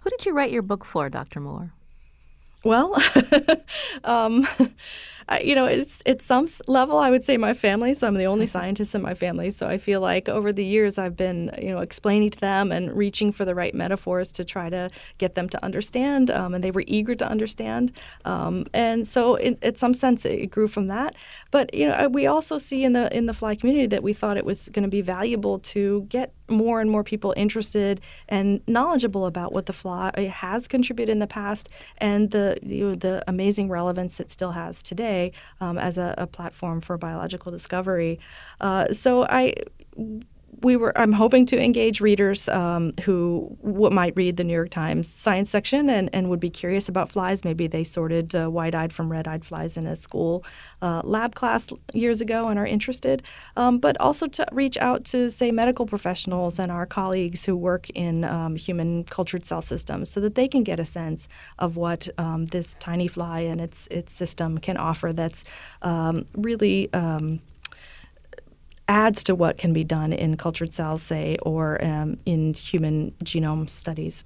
Who 0.00 0.08
did 0.08 0.24
you 0.24 0.32
write 0.32 0.52
your 0.52 0.62
book 0.62 0.86
for, 0.86 1.10
Dr. 1.10 1.40
Mohr? 1.40 1.72
Well, 2.64 3.00
um, 4.04 4.46
I, 5.28 5.40
you 5.40 5.54
know, 5.54 5.66
it's 5.66 6.02
at 6.06 6.22
some 6.22 6.46
level, 6.68 6.98
I 6.98 7.10
would 7.10 7.24
say 7.24 7.36
my 7.36 7.52
family. 7.52 7.94
So 7.94 8.06
I'm 8.06 8.14
the 8.14 8.26
only 8.26 8.46
scientist 8.46 8.94
in 8.94 9.02
my 9.02 9.14
family. 9.14 9.50
So 9.50 9.66
I 9.66 9.78
feel 9.78 10.00
like 10.00 10.28
over 10.28 10.52
the 10.52 10.64
years, 10.64 10.98
I've 10.98 11.16
been, 11.16 11.50
you 11.60 11.70
know, 11.70 11.80
explaining 11.80 12.30
to 12.30 12.40
them 12.40 12.70
and 12.70 12.96
reaching 12.96 13.32
for 13.32 13.44
the 13.44 13.54
right 13.54 13.74
metaphors 13.74 14.30
to 14.32 14.44
try 14.44 14.70
to 14.70 14.88
get 15.18 15.34
them 15.34 15.48
to 15.48 15.64
understand. 15.64 16.30
Um, 16.30 16.54
and 16.54 16.62
they 16.62 16.70
were 16.70 16.84
eager 16.86 17.14
to 17.16 17.28
understand. 17.28 17.92
Um, 18.24 18.66
and 18.72 19.06
so, 19.06 19.34
in, 19.34 19.58
in 19.62 19.74
some 19.74 19.94
sense, 19.94 20.24
it 20.24 20.50
grew 20.50 20.68
from 20.68 20.86
that. 20.88 21.16
But 21.50 21.74
you 21.74 21.88
know, 21.88 22.08
we 22.08 22.26
also 22.26 22.58
see 22.58 22.84
in 22.84 22.92
the 22.92 23.14
in 23.16 23.26
the 23.26 23.34
fly 23.34 23.56
community 23.56 23.86
that 23.86 24.02
we 24.02 24.12
thought 24.12 24.36
it 24.36 24.44
was 24.44 24.68
going 24.68 24.84
to 24.84 24.88
be 24.88 25.00
valuable 25.00 25.58
to 25.58 26.06
get 26.08 26.32
more 26.48 26.80
and 26.80 26.88
more 26.88 27.02
people 27.02 27.34
interested 27.36 28.00
and 28.28 28.60
knowledgeable 28.68 29.26
about 29.26 29.52
what 29.52 29.66
the 29.66 29.72
fly 29.72 30.12
has 30.32 30.68
contributed 30.68 31.10
in 31.10 31.18
the 31.18 31.26
past 31.26 31.68
and 31.98 32.30
the 32.30 32.56
you 32.62 32.90
know, 32.90 32.94
the 32.94 33.24
amazing 33.26 33.68
relevance 33.68 34.20
it 34.20 34.30
still 34.30 34.52
has 34.52 34.80
today 34.80 35.15
um, 35.60 35.78
as 35.78 35.98
a, 35.98 36.14
a, 36.18 36.26
platform 36.26 36.80
for 36.80 36.98
biological 36.98 37.52
discovery. 37.52 38.18
Uh, 38.60 38.92
so 38.92 39.24
I 39.24 39.54
we 40.62 40.76
were 40.76 40.96
I'm 40.98 41.12
hoping 41.12 41.46
to 41.46 41.62
engage 41.62 42.00
readers 42.00 42.48
um, 42.48 42.92
who 43.02 43.56
w- 43.64 43.90
might 43.90 44.14
read 44.16 44.36
the 44.36 44.44
New 44.44 44.54
York 44.54 44.70
Times 44.70 45.08
science 45.08 45.50
section 45.50 45.90
and, 45.90 46.08
and 46.12 46.28
would 46.30 46.40
be 46.40 46.50
curious 46.50 46.88
about 46.88 47.10
flies. 47.10 47.44
Maybe 47.44 47.66
they 47.66 47.84
sorted 47.84 48.34
uh, 48.34 48.48
white-eyed 48.48 48.92
from 48.92 49.10
red-eyed 49.10 49.44
flies 49.44 49.76
in 49.76 49.86
a 49.86 49.96
school 49.96 50.44
uh, 50.80 51.02
lab 51.04 51.34
class 51.34 51.68
years 51.92 52.20
ago 52.20 52.48
and 52.48 52.58
are 52.58 52.66
interested. 52.66 53.22
Um, 53.56 53.78
but 53.78 54.00
also 54.00 54.26
to 54.28 54.46
reach 54.52 54.76
out 54.78 55.04
to 55.06 55.30
say 55.30 55.50
medical 55.52 55.86
professionals 55.86 56.58
and 56.58 56.72
our 56.72 56.86
colleagues 56.86 57.44
who 57.44 57.56
work 57.56 57.90
in 57.90 58.24
um, 58.24 58.56
human 58.56 59.04
cultured 59.04 59.44
cell 59.44 59.62
systems 59.62 60.10
so 60.10 60.20
that 60.20 60.34
they 60.34 60.48
can 60.48 60.62
get 60.62 60.80
a 60.80 60.84
sense 60.84 61.28
of 61.58 61.76
what 61.76 62.08
um, 62.18 62.46
this 62.46 62.76
tiny 62.80 63.08
fly 63.08 63.40
and 63.40 63.60
its 63.60 63.86
its 63.90 64.12
system 64.12 64.58
can 64.58 64.76
offer. 64.76 65.12
That's 65.12 65.44
um, 65.82 66.26
really 66.34 66.92
um, 66.92 67.40
adds 68.88 69.22
to 69.24 69.34
what 69.34 69.58
can 69.58 69.72
be 69.72 69.84
done 69.84 70.12
in 70.12 70.36
cultured 70.36 70.72
cells, 70.72 71.02
say, 71.02 71.36
or 71.42 71.82
um, 71.84 72.16
in 72.24 72.54
human 72.54 73.12
genome 73.24 73.68
studies. 73.68 74.24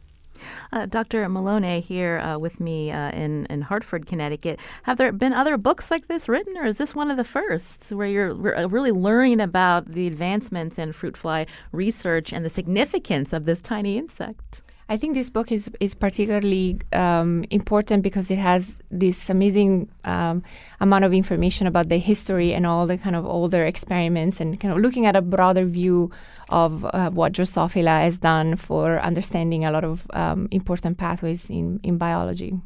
Uh, 0.73 0.87
Dr. 0.87 1.27
Mellone 1.29 1.83
here 1.83 2.19
uh, 2.19 2.39
with 2.39 2.61
me 2.61 2.91
uh, 2.91 3.11
in, 3.11 3.47
in 3.47 3.61
Hartford, 3.63 4.07
Connecticut. 4.07 4.59
Have 4.85 4.99
there 4.99 5.13
been 5.13 5.33
other 5.33 5.57
books 5.57 5.91
like 5.91 6.09
this 6.09 6.29
written, 6.29 6.57
or 6.57 6.65
is 6.65 6.79
this 6.79 6.95
one 6.95 7.11
of 7.11 7.17
the 7.17 7.25
first 7.25 7.93
where 7.93 8.07
you're 8.07 8.35
really 8.69 8.93
learning 8.93 9.41
about 9.41 9.87
the 9.87 10.07
advancements 10.07 10.79
in 10.79 10.93
fruit 10.93 11.17
fly 11.17 11.47
research 11.73 12.33
and 12.33 12.45
the 12.45 12.51
significance 12.51 13.33
of 13.33 13.45
this 13.45 13.61
tiny 13.61 13.99
insect? 13.99 14.63
I 14.91 14.97
think 14.97 15.15
this 15.15 15.31
book 15.31 15.53
is 15.53 15.71
is 15.79 15.95
particularly 15.95 16.81
um, 16.93 17.45
important 17.51 18.03
because 18.03 18.29
it 18.29 18.39
has 18.39 18.81
this 18.91 19.31
amazing 19.31 19.89
um, 20.03 20.43
amount 20.81 21.05
of 21.05 21.13
information 21.13 21.69
about 21.69 21.89
the 21.89 21.99
history 21.99 22.53
and 22.53 22.67
all 22.67 22.89
the 22.89 22.99
kind 22.99 23.15
of 23.15 23.25
older 23.25 23.65
experiments 23.65 24.41
and 24.41 24.59
kind 24.59 24.75
of 24.75 24.81
looking 24.81 25.07
at 25.07 25.15
a 25.15 25.23
broader 25.23 25.65
view 25.65 26.11
of 26.49 26.85
uh, 26.87 27.09
what 27.11 27.33
Drosophila 27.33 28.01
has 28.01 28.19
done 28.19 28.57
for 28.57 28.99
understanding 28.99 29.65
a 29.65 29.71
lot 29.71 29.85
of 29.85 30.09
um, 30.13 30.49
important 30.51 30.99
pathways 30.99 31.49
in 31.49 31.79
in 31.85 31.97
biology. 31.97 32.59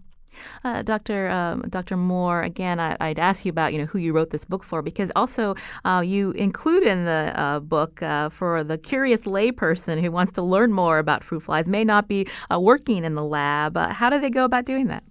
Uh, 0.65 0.83
Dr. 0.83 1.31
Um, 1.31 1.63
Dr. 1.69 1.97
Mohr, 1.97 2.45
again, 2.45 2.81
I, 2.81 2.97
would 3.01 3.19
ask 3.19 3.45
you 3.45 3.51
about 3.51 3.73
you 3.73 3.79
know 3.79 3.87
who 3.87 3.99
you 3.99 4.13
wrote 4.13 4.31
this 4.31 4.45
book 4.45 4.65
for 4.65 4.83
because 4.83 5.11
also 5.17 5.55
uh, 5.85 6.03
you 6.05 6.33
include 6.33 6.83
in 6.83 7.05
the 7.05 7.33
uh, 7.35 7.61
book 7.61 8.03
uh, 8.03 8.29
for 8.29 8.65
the 8.65 8.79
curious 8.79 9.23
layperson 9.23 10.01
who 10.01 10.11
wants 10.11 10.33
to 10.33 10.43
learn 10.43 10.73
more 10.73 10.99
about 10.99 11.25
fruit 11.25 11.41
flies, 11.41 11.69
may 11.69 11.85
not 11.85 12.09
be 12.09 12.27
uh, 12.53 12.59
working 12.61 13.05
in 13.05 13.15
the 13.15 13.25
lab. 13.25 13.77
Uh, 13.77 13.93
how 13.93 14.11
do 14.11 14.21
they 14.21 14.31
go 14.31 14.45
about 14.45 14.65
doing 14.65 14.89
that? 14.89 15.05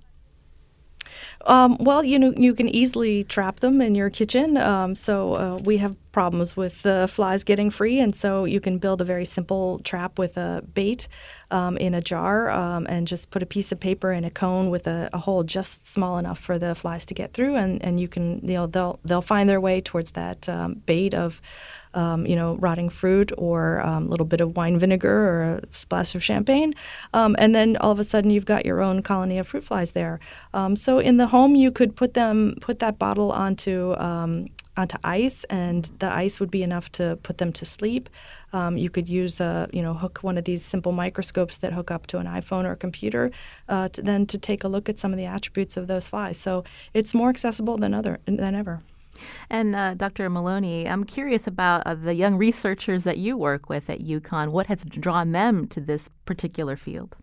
Um, 1.46 1.78
well, 1.80 2.04
you 2.04 2.18
know, 2.20 2.34
you 2.38 2.54
can 2.54 2.70
easily 2.70 3.24
trap 3.24 3.60
them 3.60 3.82
in 3.82 3.96
your 3.96 4.10
kitchen. 4.10 4.58
Um, 4.58 4.96
so 4.96 5.34
uh, 5.34 5.60
we 5.64 5.78
have 5.78 5.96
problems 6.14 6.56
with 6.56 6.84
the 6.84 7.10
flies 7.12 7.44
getting 7.44 7.70
free, 7.70 8.00
and 8.00 8.16
so 8.16 8.46
you 8.46 8.62
can 8.62 8.78
build 8.78 9.02
a 9.02 9.04
very 9.04 9.26
simple 9.26 9.80
trap 9.80 10.18
with 10.18 10.38
a 10.38 10.64
bait 10.74 11.08
um, 11.52 11.76
in 11.78 11.94
a 11.94 12.02
jar 12.02 12.50
um, 12.50 12.86
and 12.88 13.08
just 13.08 13.30
put 13.30 13.44
a 13.44 13.46
piece 13.46 13.72
of 13.72 13.80
paper 13.80 14.14
in 14.14 14.24
a 14.24 14.32
cone 14.32 14.70
with 14.70 14.88
a, 14.88 15.10
a, 15.12 15.18
hole 15.18 15.44
just 15.44 15.86
small 15.86 16.18
enough 16.18 16.40
for 16.40 16.58
the 16.58 16.76
flies 16.76 17.06
to 17.08 17.14
get 17.14 17.34
through, 17.34 17.56
and, 17.56 17.84
and 17.84 18.00
you 18.00 18.08
can 18.08 18.40
you 18.48 18.54
know 18.54 18.68
they'll 18.68 19.00
they'll 19.04 19.22
find 19.22 19.50
their 19.50 19.60
way 19.60 19.82
towards 19.82 20.12
that 20.12 20.48
um, 20.48 20.76
bait 20.86 21.14
of 21.14 21.42
um, 21.94 22.26
you 22.26 22.36
know, 22.36 22.56
rotting 22.56 22.90
fruit 22.90 23.32
or 23.38 23.80
a 23.80 23.88
um, 23.88 24.10
little 24.10 24.26
bit 24.26 24.42
of 24.42 24.56
wine 24.56 24.80
vinegar 24.80 25.12
or 25.12 25.44
a 25.44 25.62
splash 25.72 26.16
of 26.16 26.24
champagne. 26.24 26.74
Um, 27.14 27.36
and 27.40 27.54
then 27.54 27.78
all 27.78 27.92
of 27.92 28.00
a 28.00 28.04
sudden 28.04 28.32
you've 28.32 28.46
got 28.46 28.66
your 28.66 28.82
own 28.82 29.02
colony 29.02 29.38
of 29.38 29.48
fruit 29.48 29.64
flies 29.64 29.92
there. 29.92 30.20
Um, 30.54 30.76
so 30.76 31.00
in 31.00 31.18
the 31.18 31.28
home, 31.28 31.56
you 31.56 31.72
could 31.72 31.96
put 31.96 32.14
them, 32.14 32.56
put 32.62 32.80
that 32.80 33.00
bottle 33.00 33.32
onto 33.32 33.96
um, 33.98 34.48
onto 34.76 34.98
ice, 35.04 35.44
and 35.46 35.90
the 36.00 36.12
ice 36.12 36.40
would 36.40 36.50
be 36.50 36.64
enough 36.64 36.92
to 36.94 37.18
put 37.22 37.38
them 37.38 37.52
to 37.54 37.66
sleep. 37.66 38.10
Um, 38.54 38.78
you 38.78 38.90
could 38.90 39.08
use 39.08 39.40
a 39.40 39.70
you 39.72 39.82
know 39.82 39.94
hook 39.94 40.20
one 40.22 40.38
of 40.38 40.46
these 40.46 40.66
simple 40.66 40.92
microscopes 40.92 41.58
that 41.58 41.74
hook 41.74 41.92
up 41.92 42.08
to 42.08 42.18
an 42.18 42.26
iPhone 42.26 42.66
or 42.66 42.72
a 42.72 42.76
computer, 42.76 43.32
uh, 43.70 43.90
to, 43.90 44.02
then 44.02 44.26
to 44.28 44.38
take 44.38 44.64
a 44.64 44.68
look 44.68 44.90
at 44.90 45.00
some 45.00 45.12
of 45.12 45.18
the 45.18 45.26
attributes 45.26 45.78
of 45.78 45.88
those 45.88 46.08
flies. 46.08 46.38
So 46.38 46.64
it's 46.94 47.14
more 47.14 47.30
accessible 47.30 47.78
than 47.78 47.94
other 47.94 48.20
than 48.26 48.56
ever. 48.56 48.82
And 49.50 49.76
uh, 49.76 49.94
Dr. 49.96 50.30
Mellone, 50.30 50.90
I'm 50.90 51.04
curious 51.04 51.48
about 51.48 51.84
uh, 51.86 51.96
the 51.96 52.14
young 52.14 52.38
researchers 52.38 53.04
that 53.04 53.18
you 53.18 53.38
work 53.38 53.70
with 53.70 53.90
at 53.90 54.00
UConn. 54.00 54.50
What 54.52 54.68
has 54.68 54.84
drawn 54.84 55.32
them 55.32 55.68
to 55.68 55.82
this 55.82 56.10
particular 56.26 56.76
field? 56.76 57.18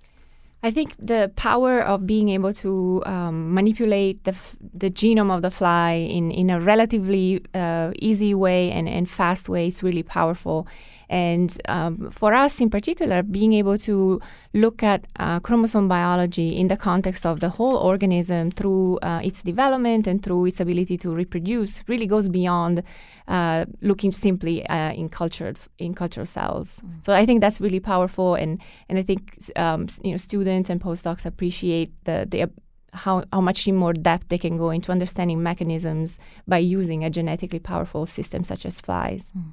I 0.62 0.70
think 0.70 0.94
the 0.98 1.32
power 1.36 1.80
of 1.80 2.06
being 2.06 2.28
able 2.28 2.52
to 2.54 3.02
um, 3.06 3.54
manipulate 3.54 4.24
the, 4.24 4.32
f- 4.32 4.56
the 4.74 4.90
genome 4.90 5.34
of 5.34 5.40
the 5.40 5.50
fly 5.50 5.92
in, 5.92 6.30
in 6.30 6.50
a 6.50 6.60
relatively 6.60 7.42
uh, 7.54 7.92
easy 7.98 8.34
way 8.34 8.70
and, 8.70 8.86
and 8.86 9.08
fast 9.08 9.48
way 9.48 9.68
is 9.68 9.82
really 9.82 10.02
powerful. 10.02 10.66
And 11.10 11.60
um, 11.68 12.08
for 12.10 12.32
us 12.32 12.60
in 12.60 12.70
particular, 12.70 13.24
being 13.24 13.52
able 13.54 13.76
to 13.78 14.20
look 14.54 14.84
at 14.84 15.06
uh, 15.18 15.40
chromosome 15.40 15.88
biology 15.88 16.56
in 16.56 16.68
the 16.68 16.76
context 16.76 17.26
of 17.26 17.40
the 17.40 17.48
whole 17.48 17.76
organism 17.76 18.52
through 18.52 18.98
uh, 18.98 19.20
its 19.22 19.42
development 19.42 20.06
and 20.06 20.22
through 20.22 20.46
its 20.46 20.60
ability 20.60 20.96
to 20.98 21.10
reproduce 21.12 21.82
really 21.88 22.06
goes 22.06 22.28
beyond 22.28 22.84
uh, 23.26 23.64
looking 23.80 24.12
simply 24.12 24.64
uh, 24.68 24.92
in 24.92 25.08
cultured 25.08 25.58
in 25.78 25.94
cultural 25.94 26.26
cells. 26.26 26.80
Mm. 26.80 27.04
So 27.04 27.12
I 27.12 27.26
think 27.26 27.40
that's 27.40 27.60
really 27.60 27.80
powerful, 27.80 28.36
and 28.36 28.60
and 28.88 28.96
I 28.96 29.02
think 29.02 29.36
um, 29.56 29.88
you 30.04 30.12
know 30.12 30.16
students 30.16 30.70
and 30.70 30.80
postdocs 30.80 31.26
appreciate 31.26 31.90
the 32.04 32.24
the 32.28 32.50
how, 32.92 33.24
how 33.32 33.40
much 33.40 33.66
more 33.68 33.92
depth 33.92 34.28
they 34.28 34.38
can 34.38 34.56
go 34.56 34.70
into 34.70 34.92
understanding 34.92 35.42
mechanisms 35.42 36.18
by 36.46 36.58
using 36.58 37.04
a 37.04 37.10
genetically 37.10 37.58
powerful 37.60 38.06
system 38.06 38.44
such 38.44 38.66
as 38.66 38.80
flies. 38.80 39.30
Mm. 39.36 39.52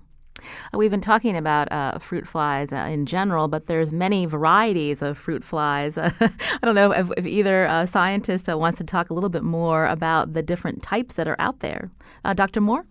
We've 0.73 0.91
been 0.91 1.01
talking 1.01 1.35
about 1.37 1.71
uh, 1.71 1.99
fruit 1.99 2.27
flies 2.27 2.71
uh, 2.71 2.87
in 2.89 3.05
general, 3.05 3.47
but 3.47 3.67
there's 3.67 3.91
many 3.91 4.25
varieties 4.25 5.01
of 5.01 5.17
fruit 5.17 5.43
flies. 5.43 5.97
I 5.97 6.11
don't 6.61 6.75
know 6.75 6.91
if, 6.91 7.11
if 7.17 7.25
either 7.25 7.67
uh, 7.67 7.85
scientist 7.85 8.47
wants 8.47 8.77
to 8.79 8.83
talk 8.83 9.09
a 9.09 9.13
little 9.13 9.29
bit 9.29 9.43
more 9.43 9.85
about 9.87 10.33
the 10.33 10.43
different 10.43 10.83
types 10.83 11.15
that 11.15 11.27
are 11.27 11.39
out 11.39 11.59
there. 11.59 11.89
Uh, 12.23 12.33
Dr. 12.33 12.61
Mohr? 12.61 12.85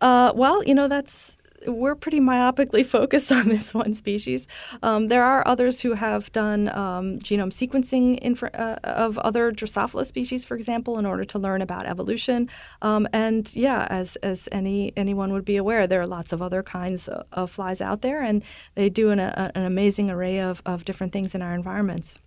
Uh, 0.00 0.32
well, 0.34 0.64
you 0.64 0.74
know, 0.74 0.88
that's 0.88 1.36
we're 1.66 1.94
pretty 1.94 2.20
myopically 2.20 2.84
focused 2.98 3.32
on 3.32 3.48
this 3.48 3.74
one 3.74 3.94
species. 3.94 4.46
Um, 4.82 5.08
there 5.08 5.22
are 5.22 5.46
others 5.46 5.80
who 5.80 5.94
have 5.94 6.30
done 6.32 6.68
um, 6.68 7.18
genome 7.18 7.52
sequencing 7.52 8.42
uh, 8.54 8.76
of 8.82 9.18
other 9.18 9.52
Drosophila 9.52 10.06
species, 10.06 10.44
for 10.44 10.56
example, 10.56 10.98
in 10.98 11.06
order 11.06 11.24
to 11.24 11.38
learn 11.38 11.62
about 11.62 11.86
evolution. 11.86 12.48
Um, 12.80 13.08
and 13.12 13.54
yeah, 13.54 13.86
as 13.90 14.16
as 14.16 14.48
any 14.52 14.92
anyone 14.96 15.32
would 15.32 15.44
be 15.44 15.56
aware, 15.56 15.86
there 15.86 16.00
are 16.00 16.06
lots 16.06 16.32
of 16.32 16.42
other 16.42 16.62
kinds 16.62 17.08
of, 17.08 17.26
of 17.32 17.50
flies 17.50 17.80
out 17.80 18.02
there, 18.02 18.22
and 18.22 18.42
they 18.74 18.88
do 18.88 19.10
an, 19.10 19.18
a, 19.18 19.52
an 19.54 19.64
amazing 19.64 20.10
array 20.10 20.40
of, 20.40 20.62
of 20.66 20.84
different 20.84 21.12
things 21.12 21.34
in 21.34 21.42
our 21.42 21.54
environments. 21.54 22.18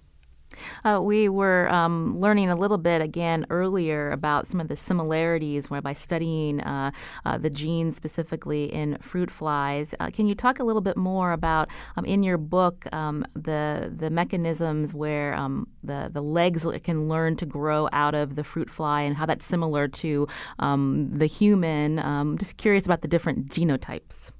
Uh, 0.84 1.00
we 1.02 1.30
were 1.30 1.70
um, 1.72 2.20
learning 2.20 2.50
a 2.50 2.56
little 2.56 2.78
bit 2.78 3.02
again 3.02 3.46
earlier 3.50 4.12
about 4.12 4.48
some 4.48 4.60
of 4.60 4.68
the 4.68 4.76
similarities 4.76 5.68
by 5.68 5.94
studying 5.94 6.62
uh, 6.62 6.92
uh, 7.26 7.38
the 7.38 7.50
genes 7.50 7.96
specifically 7.96 8.66
in 8.66 8.98
fruit 9.02 9.32
flies. 9.32 9.94
Uh, 10.00 10.10
can 10.10 10.28
you 10.28 10.36
talk 10.36 10.60
a 10.60 10.64
little 10.64 10.82
bit 10.82 10.98
more 10.98 11.32
about 11.32 11.70
um, 11.98 12.06
in 12.06 12.24
your 12.24 12.38
book 12.38 12.92
um, 12.94 13.26
the 13.34 13.94
the 13.96 14.10
mechanisms 14.10 14.94
where 14.94 15.36
um, 15.36 15.68
the 15.84 16.10
the 16.12 16.22
legs 16.22 16.66
can 16.84 17.08
learn 17.08 17.36
to 17.36 17.46
grow 17.46 17.88
out 17.92 18.16
of 18.16 18.36
the 18.36 18.44
fruit 18.44 18.70
fly 18.70 19.02
and 19.02 19.18
how 19.18 19.26
that's 19.26 19.46
similar 19.46 19.88
to 19.88 20.28
um, 20.60 21.10
the 21.12 21.26
human? 21.26 22.00
Um, 22.00 22.38
just 22.38 22.58
curious 22.58 22.86
about 22.86 23.02
the 23.02 23.08
different 23.08 23.50
genotypes. 23.50 24.32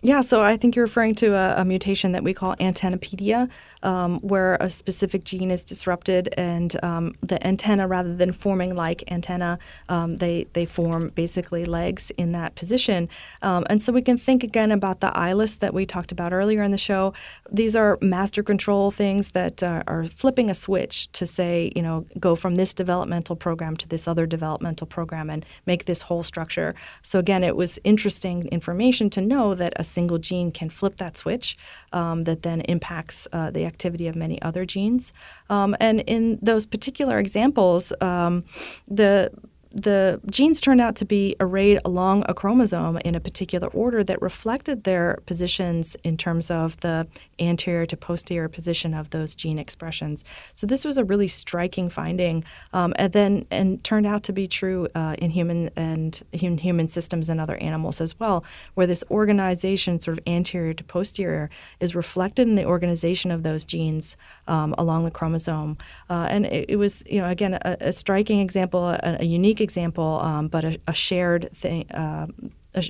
Yeah, 0.00 0.20
so 0.20 0.42
I 0.42 0.56
think 0.56 0.76
you're 0.76 0.84
referring 0.84 1.16
to 1.16 1.34
a, 1.34 1.62
a 1.62 1.64
mutation 1.64 2.12
that 2.12 2.22
we 2.22 2.32
call 2.32 2.54
antennapedia, 2.56 3.48
um, 3.82 4.20
where 4.20 4.56
a 4.60 4.70
specific 4.70 5.24
gene 5.24 5.50
is 5.50 5.64
disrupted, 5.64 6.32
and 6.36 6.76
um, 6.84 7.16
the 7.20 7.44
antenna, 7.44 7.88
rather 7.88 8.14
than 8.14 8.30
forming 8.30 8.76
like 8.76 9.02
antenna, 9.10 9.58
um, 9.88 10.18
they 10.18 10.46
they 10.52 10.66
form 10.66 11.08
basically 11.16 11.64
legs 11.64 12.12
in 12.12 12.30
that 12.30 12.54
position. 12.54 13.08
Um, 13.42 13.66
and 13.68 13.82
so 13.82 13.92
we 13.92 14.00
can 14.02 14.16
think 14.16 14.44
again 14.44 14.70
about 14.70 15.00
the 15.00 15.16
eyeless 15.18 15.56
that 15.56 15.74
we 15.74 15.84
talked 15.84 16.12
about 16.12 16.32
earlier 16.32 16.62
in 16.62 16.70
the 16.70 16.78
show. 16.78 17.12
These 17.50 17.74
are 17.74 17.98
master 18.00 18.44
control 18.44 18.92
things 18.92 19.32
that 19.32 19.64
uh, 19.64 19.82
are 19.88 20.06
flipping 20.06 20.48
a 20.48 20.54
switch 20.54 21.10
to 21.12 21.26
say, 21.26 21.72
you 21.74 21.82
know, 21.82 22.06
go 22.20 22.36
from 22.36 22.54
this 22.54 22.72
developmental 22.72 23.34
program 23.34 23.76
to 23.78 23.88
this 23.88 24.06
other 24.06 24.26
developmental 24.26 24.86
program 24.86 25.28
and 25.28 25.44
make 25.66 25.86
this 25.86 26.02
whole 26.02 26.22
structure. 26.22 26.76
So 27.02 27.18
again, 27.18 27.42
it 27.42 27.56
was 27.56 27.80
interesting 27.82 28.46
information 28.48 29.10
to 29.10 29.20
know 29.20 29.54
that 29.54 29.72
a 29.74 29.87
single 29.88 30.18
gene 30.18 30.50
can 30.52 30.70
flip 30.70 30.96
that 30.96 31.16
switch 31.16 31.56
um, 31.92 32.24
that 32.24 32.42
then 32.42 32.60
impacts 32.62 33.26
uh, 33.32 33.50
the 33.50 33.64
activity 33.64 34.06
of 34.08 34.14
many 34.14 34.40
other 34.42 34.64
genes. 34.64 35.12
Um, 35.50 35.76
and 35.80 36.00
in 36.00 36.38
those 36.42 36.66
particular 36.66 37.18
examples, 37.18 37.92
um, 38.00 38.44
the 38.86 39.30
the 39.70 40.20
genes 40.30 40.60
turned 40.60 40.80
out 40.80 40.96
to 40.96 41.04
be 41.04 41.36
arrayed 41.40 41.78
along 41.84 42.24
a 42.28 42.34
chromosome 42.34 42.96
in 42.98 43.14
a 43.14 43.20
particular 43.20 43.68
order 43.68 44.02
that 44.02 44.20
reflected 44.22 44.84
their 44.84 45.18
positions 45.26 45.96
in 46.04 46.16
terms 46.16 46.50
of 46.50 46.80
the 46.80 47.06
anterior 47.40 47.86
to 47.86 47.96
posterior 47.96 48.48
position 48.48 48.94
of 48.94 49.10
those 49.10 49.34
gene 49.34 49.58
expressions. 49.58 50.24
So 50.54 50.66
this 50.66 50.84
was 50.84 50.98
a 50.98 51.04
really 51.04 51.28
striking 51.28 51.88
finding, 51.88 52.44
um, 52.72 52.92
and 52.96 53.12
then 53.12 53.46
and 53.50 53.82
turned 53.84 54.06
out 54.06 54.22
to 54.24 54.32
be 54.32 54.46
true 54.46 54.88
uh, 54.94 55.16
in 55.18 55.30
human 55.30 55.70
and 55.76 56.20
in 56.32 56.58
human 56.58 56.88
systems 56.88 57.28
and 57.28 57.40
other 57.40 57.56
animals 57.56 58.00
as 58.00 58.18
well, 58.18 58.44
where 58.74 58.86
this 58.86 59.04
organization, 59.10 60.00
sort 60.00 60.18
of 60.18 60.24
anterior 60.26 60.74
to 60.74 60.84
posterior, 60.84 61.50
is 61.80 61.94
reflected 61.94 62.48
in 62.48 62.54
the 62.54 62.64
organization 62.64 63.30
of 63.30 63.42
those 63.42 63.64
genes 63.64 64.16
um, 64.46 64.74
along 64.78 65.04
the 65.04 65.10
chromosome. 65.10 65.76
Uh, 66.10 66.26
and 66.30 66.46
it, 66.46 66.70
it, 66.70 66.76
was, 66.76 67.02
you 67.06 67.20
know, 67.20 67.28
again, 67.28 67.54
a, 67.54 67.76
a 67.80 67.92
striking 67.92 68.40
example, 68.40 68.88
a, 68.88 69.18
a 69.20 69.24
unique 69.24 69.60
example, 69.60 70.20
um, 70.22 70.48
but 70.48 70.64
a, 70.64 70.80
a, 70.86 70.92
shared 70.92 71.48
thing. 71.54 71.90
Uh, 71.90 72.26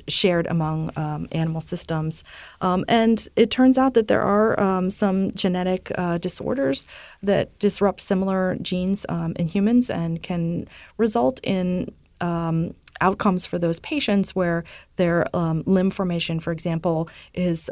shared 0.07 0.47
among 0.47 0.91
um, 0.95 1.27
animal 1.31 1.61
systems. 1.61 2.23
Um, 2.61 2.85
and 2.87 3.27
it 3.35 3.49
turns 3.51 3.77
out 3.77 3.93
that 3.93 4.07
there 4.07 4.21
are 4.21 4.59
um, 4.59 4.89
some 4.89 5.31
genetic 5.31 5.91
uh, 5.95 6.17
disorders 6.17 6.85
that 7.23 7.57
disrupt 7.59 8.01
similar 8.01 8.57
genes 8.61 9.05
um, 9.09 9.33
in 9.37 9.47
humans 9.47 9.89
and 9.89 10.21
can 10.21 10.67
result 10.97 11.39
in 11.43 11.91
um, 12.21 12.73
outcomes 13.01 13.45
for 13.45 13.57
those 13.57 13.79
patients 13.79 14.35
where 14.35 14.63
their 14.97 15.25
um, 15.35 15.63
limb 15.65 15.89
formation, 15.89 16.39
for 16.39 16.51
example, 16.51 17.09
is 17.33 17.69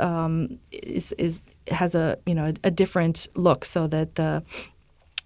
is, 0.72 1.12
is 1.18 1.41
has 1.70 1.95
a 1.95 2.18
you 2.26 2.34
know 2.34 2.53
a 2.64 2.72
different 2.72 3.28
look, 3.36 3.66
so 3.66 3.88
that 3.88 4.16
the 4.16 4.41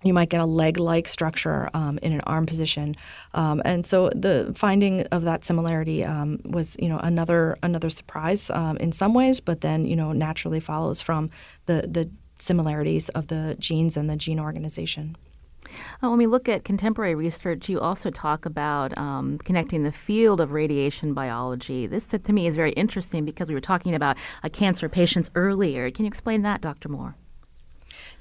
you 0.04 0.14
might 0.14 0.30
get 0.30 0.42
a 0.42 0.46
leg-like 0.46 1.08
structure 1.08 1.70
um, 1.74 2.00
in 2.02 2.14
an 2.14 2.22
arm 2.22 2.46
position, 2.46 2.96
um, 3.34 3.62
and 3.66 3.86
so 3.86 4.10
the 4.16 4.52
finding 4.56 5.02
of 5.08 5.24
that 5.24 5.46
similarity 5.46 6.04
um, 6.06 6.40
was, 6.44 6.76
you 6.80 6.90
know, 6.90 7.00
another 7.00 7.58
another 7.64 7.90
surprise 7.90 8.50
um, 8.50 8.78
in 8.78 8.92
some 8.92 9.14
ways, 9.14 9.40
but 9.40 9.62
then 9.62 9.86
you 9.86 9.96
know 9.96 10.12
naturally 10.12 10.60
follows 10.60 11.02
from 11.02 11.30
the 11.66 11.88
the 11.88 12.10
similarities 12.40 13.10
of 13.10 13.28
the 13.28 13.56
genes 13.60 13.96
and 13.96 14.10
the 14.10 14.16
gene 14.16 14.40
organization. 14.40 15.16
Uh, 16.04 16.10
when 16.10 16.18
we 16.18 16.26
look 16.26 16.50
at 16.50 16.64
contemporary 16.64 17.16
research, 17.16 17.70
you 17.70 17.80
also 17.80 18.10
talk 18.10 18.46
about 18.46 18.98
um, 18.98 19.38
connecting 19.40 19.84
the 19.84 19.92
field 19.92 20.42
of 20.42 20.52
radiation 20.52 21.14
biology. 21.14 21.88
This, 21.88 22.08
to 22.08 22.34
me, 22.34 22.48
is 22.48 22.56
very 22.56 22.72
interesting 22.72 23.26
because 23.26 23.48
we 23.48 23.54
were 23.54 23.62
talking 23.62 23.96
about 23.96 24.18
uh, 24.44 24.50
cancer 24.50 24.90
patients 24.90 25.30
earlier. 25.36 25.90
Can 25.90 26.06
you 26.06 26.10
explain 26.10 26.42
that, 26.42 26.62
Dr. 26.62 26.90
Mohr? 26.90 27.14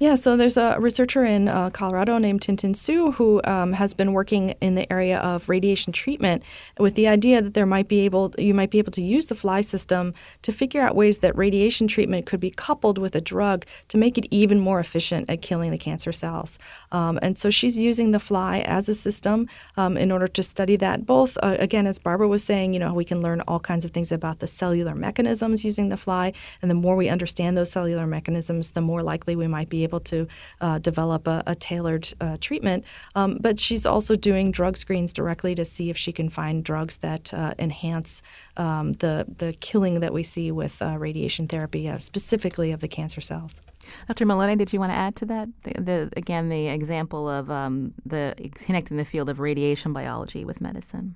Yeah, 0.02 0.14
so 0.14 0.34
there's 0.34 0.56
a 0.56 0.78
researcher 0.80 1.26
in 1.26 1.46
uh, 1.46 1.68
Colorado 1.68 2.16
named 2.16 2.40
Tin 2.40 2.56
Tin 2.56 2.72
Su 2.72 3.10
who 3.12 3.42
um, 3.44 3.74
has 3.74 3.92
been 3.92 4.14
working 4.14 4.54
in 4.62 4.74
the 4.74 4.90
area 4.90 5.18
of 5.18 5.50
radiation 5.50 5.92
treatment 5.92 6.42
with 6.78 6.94
the 6.94 7.06
idea 7.06 7.42
that 7.42 7.52
there 7.52 7.66
might 7.66 7.86
be 7.86 8.00
able 8.06 8.34
you 8.38 8.54
might 8.54 8.70
be 8.70 8.78
able 8.78 8.92
to 8.92 9.02
use 9.02 9.26
the 9.26 9.34
fly 9.34 9.60
system 9.60 10.14
to 10.40 10.52
figure 10.52 10.80
out 10.80 10.96
ways 10.96 11.18
that 11.18 11.36
radiation 11.36 11.86
treatment 11.86 12.24
could 12.24 12.40
be 12.40 12.50
coupled 12.50 12.96
with 12.96 13.14
a 13.14 13.20
drug 13.20 13.66
to 13.88 13.98
make 13.98 14.16
it 14.16 14.24
even 14.30 14.58
more 14.58 14.80
efficient 14.80 15.28
at 15.28 15.42
killing 15.42 15.70
the 15.70 15.76
cancer 15.76 16.12
cells. 16.12 16.58
Um, 16.90 17.18
and 17.20 17.36
so 17.36 17.50
she's 17.50 17.76
using 17.76 18.12
the 18.12 18.20
fly 18.20 18.60
as 18.60 18.88
a 18.88 18.94
system 18.94 19.50
um, 19.76 19.98
in 19.98 20.10
order 20.10 20.28
to 20.28 20.42
study 20.42 20.76
that. 20.76 21.04
Both 21.04 21.36
uh, 21.42 21.56
again, 21.58 21.86
as 21.86 21.98
Barbara 21.98 22.26
was 22.26 22.42
saying, 22.42 22.72
you 22.72 22.80
know, 22.80 22.94
we 22.94 23.04
can 23.04 23.20
learn 23.20 23.42
all 23.42 23.60
kinds 23.60 23.84
of 23.84 23.90
things 23.90 24.10
about 24.10 24.38
the 24.38 24.46
cellular 24.46 24.94
mechanisms 24.94 25.62
using 25.62 25.90
the 25.90 25.98
fly, 25.98 26.32
and 26.62 26.70
the 26.70 26.74
more 26.74 26.96
we 26.96 27.10
understand 27.10 27.54
those 27.58 27.70
cellular 27.70 28.06
mechanisms, 28.06 28.70
the 28.70 28.80
more 28.80 29.02
likely 29.02 29.36
we 29.36 29.46
might 29.46 29.68
be 29.68 29.82
able 29.82 29.89
able 29.90 30.00
to 30.00 30.26
uh, 30.60 30.78
develop 30.78 31.26
a, 31.26 31.42
a 31.46 31.54
tailored 31.54 32.06
uh, 32.20 32.36
treatment. 32.40 32.84
Um, 33.14 33.38
but 33.40 33.58
she's 33.58 33.84
also 33.84 34.14
doing 34.16 34.52
drug 34.52 34.76
screens 34.76 35.12
directly 35.12 35.54
to 35.56 35.64
see 35.64 35.90
if 35.90 35.96
she 35.96 36.12
can 36.12 36.28
find 36.28 36.64
drugs 36.70 36.98
that 36.98 37.34
uh, 37.34 37.54
enhance 37.58 38.22
um, 38.56 38.92
the 39.04 39.26
the 39.42 39.52
killing 39.68 40.00
that 40.00 40.12
we 40.12 40.22
see 40.22 40.52
with 40.52 40.80
uh, 40.80 40.96
radiation 40.98 41.48
therapy, 41.48 41.88
uh, 41.88 41.98
specifically 41.98 42.72
of 42.72 42.80
the 42.80 42.88
cancer 42.88 43.20
cells. 43.20 43.60
Dr. 44.06 44.26
Mellone, 44.26 44.56
did 44.56 44.72
you 44.72 44.78
want 44.78 44.92
to 44.92 44.96
add 45.06 45.16
to 45.16 45.26
that? 45.26 45.48
The, 45.62 45.72
the, 45.88 45.98
again, 46.16 46.48
the 46.48 46.68
example 46.68 47.28
of 47.28 47.50
um, 47.50 47.92
the 48.06 48.34
connecting 48.54 48.96
the 48.98 49.04
field 49.04 49.28
of 49.28 49.40
radiation 49.40 49.92
biology 49.92 50.44
with 50.44 50.60
medicine. 50.60 51.14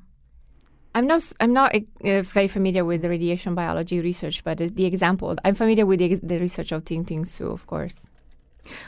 I'm 0.97 1.07
not. 1.09 1.33
I'm 1.41 1.53
not 1.53 1.75
uh, 1.75 2.23
very 2.23 2.47
familiar 2.47 2.85
with 2.85 3.03
the 3.03 3.09
radiation 3.09 3.55
biology 3.55 4.01
research, 4.01 4.45
but 4.45 4.59
the 4.59 4.87
example 4.87 5.37
I'm 5.45 5.57
familiar 5.57 5.87
with 5.87 5.99
the, 5.99 6.15
the 6.23 6.39
research 6.39 6.71
of 6.71 6.85
Ting 6.85 7.25
Su, 7.25 7.49
of 7.49 7.67
course. 7.67 8.09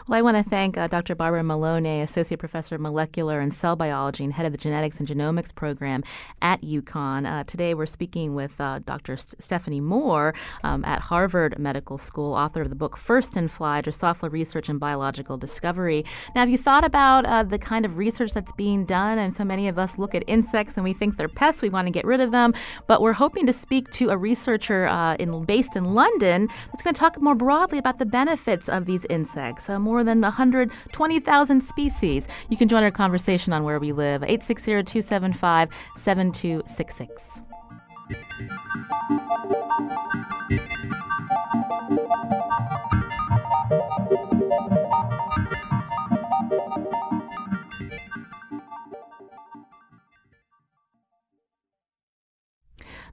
Well, 0.07 0.19
I 0.19 0.23
want 0.23 0.37
to 0.37 0.43
thank 0.43 0.77
uh, 0.77 0.89
Dr. 0.89 1.15
Barbara 1.15 1.43
Mellone, 1.43 2.03
Associate 2.03 2.39
Professor 2.39 2.75
of 2.75 2.81
Molecular 2.81 3.41
and 3.41 3.53
Cell 3.53 3.77
Biology 3.77 4.25
and 4.25 4.33
Head 4.33 4.47
of 4.47 4.53
the 4.53 4.59
Genetics 4.59 4.99
and 5.01 5.09
Genomics 5.09 5.55
Program 5.55 6.03
at 6.43 6.63
UConn. 6.63 7.27
Uh, 7.27 7.45
today 7.45 7.75
we're 7.75 7.87
speaking 7.87 8.35
with 8.35 8.61
uh, 8.61 8.81
Dr. 8.81 9.17
St- 9.17 9.43
Stephanie 9.43 9.81
Mohr 9.81 10.35
um, 10.65 10.85
at 10.85 11.01
Harvard 11.01 11.59
Medical 11.59 11.99
School, 11.99 12.35
author 12.35 12.63
of 12.63 12.71
the 12.71 12.77
book 12.77 12.97
First 12.97 13.37
in 13.37 13.49
Fly 13.49 13.83
Drosophila 13.83 14.31
Research 14.31 14.69
and 14.69 14.81
Biological 14.81 15.37
Discovery. 15.37 16.05
Now, 16.35 16.43
have 16.43 16.51
you 16.51 16.59
thought 16.59 16.85
about 16.85 17.27
uh, 17.27 17.43
the 17.43 17.59
kind 17.59 17.85
of 17.85 17.97
research 17.97 18.33
that's 18.33 18.53
being 18.53 18.85
done? 18.85 19.19
And 19.19 19.35
so 19.35 19.45
many 19.45 19.69
of 19.69 19.79
us 19.79 19.99
look 19.99 20.15
at 20.15 20.25
insects 20.27 20.77
and 20.77 20.85
we 20.85 20.93
think 20.93 21.17
they're 21.17 21.29
pests, 21.29 21.63
we 21.63 21.69
want 21.69 21.87
to 21.87 21.93
get 21.93 22.05
rid 22.05 22.21
of 22.21 22.31
them. 22.31 22.55
But 22.87 23.03
we're 23.03 23.13
hoping 23.13 23.47
to 23.47 23.53
speak 23.53 23.91
to 23.93 24.11
a 24.11 24.17
researcher 24.17 24.87
uh, 24.87 25.17
in, 25.17 25.45
based 25.45 25.77
in 25.77 25.95
London 25.95 26.49
that's 26.73 26.83
going 26.83 26.95
to 26.95 27.01
talk 27.01 27.21
more 27.21 27.35
broadly 27.35 27.79
about 27.79 27.99
the 27.99 28.07
benefits 28.07 28.69
of 28.69 28.85
these 28.87 29.05
insects 29.07 29.66
uh, 29.69 29.79
more 29.79 30.05
than 30.05 30.21
120,000 30.21 31.61
species. 31.61 32.29
You 32.49 32.57
can 32.57 32.69
join 32.69 32.83
our 32.83 32.91
conversation 32.91 33.53
on 33.53 33.65
Where 33.65 33.79
We 33.79 33.93
Live, 33.93 34.23
860 34.23 34.83
275 34.83 35.69
7266. 35.97 37.41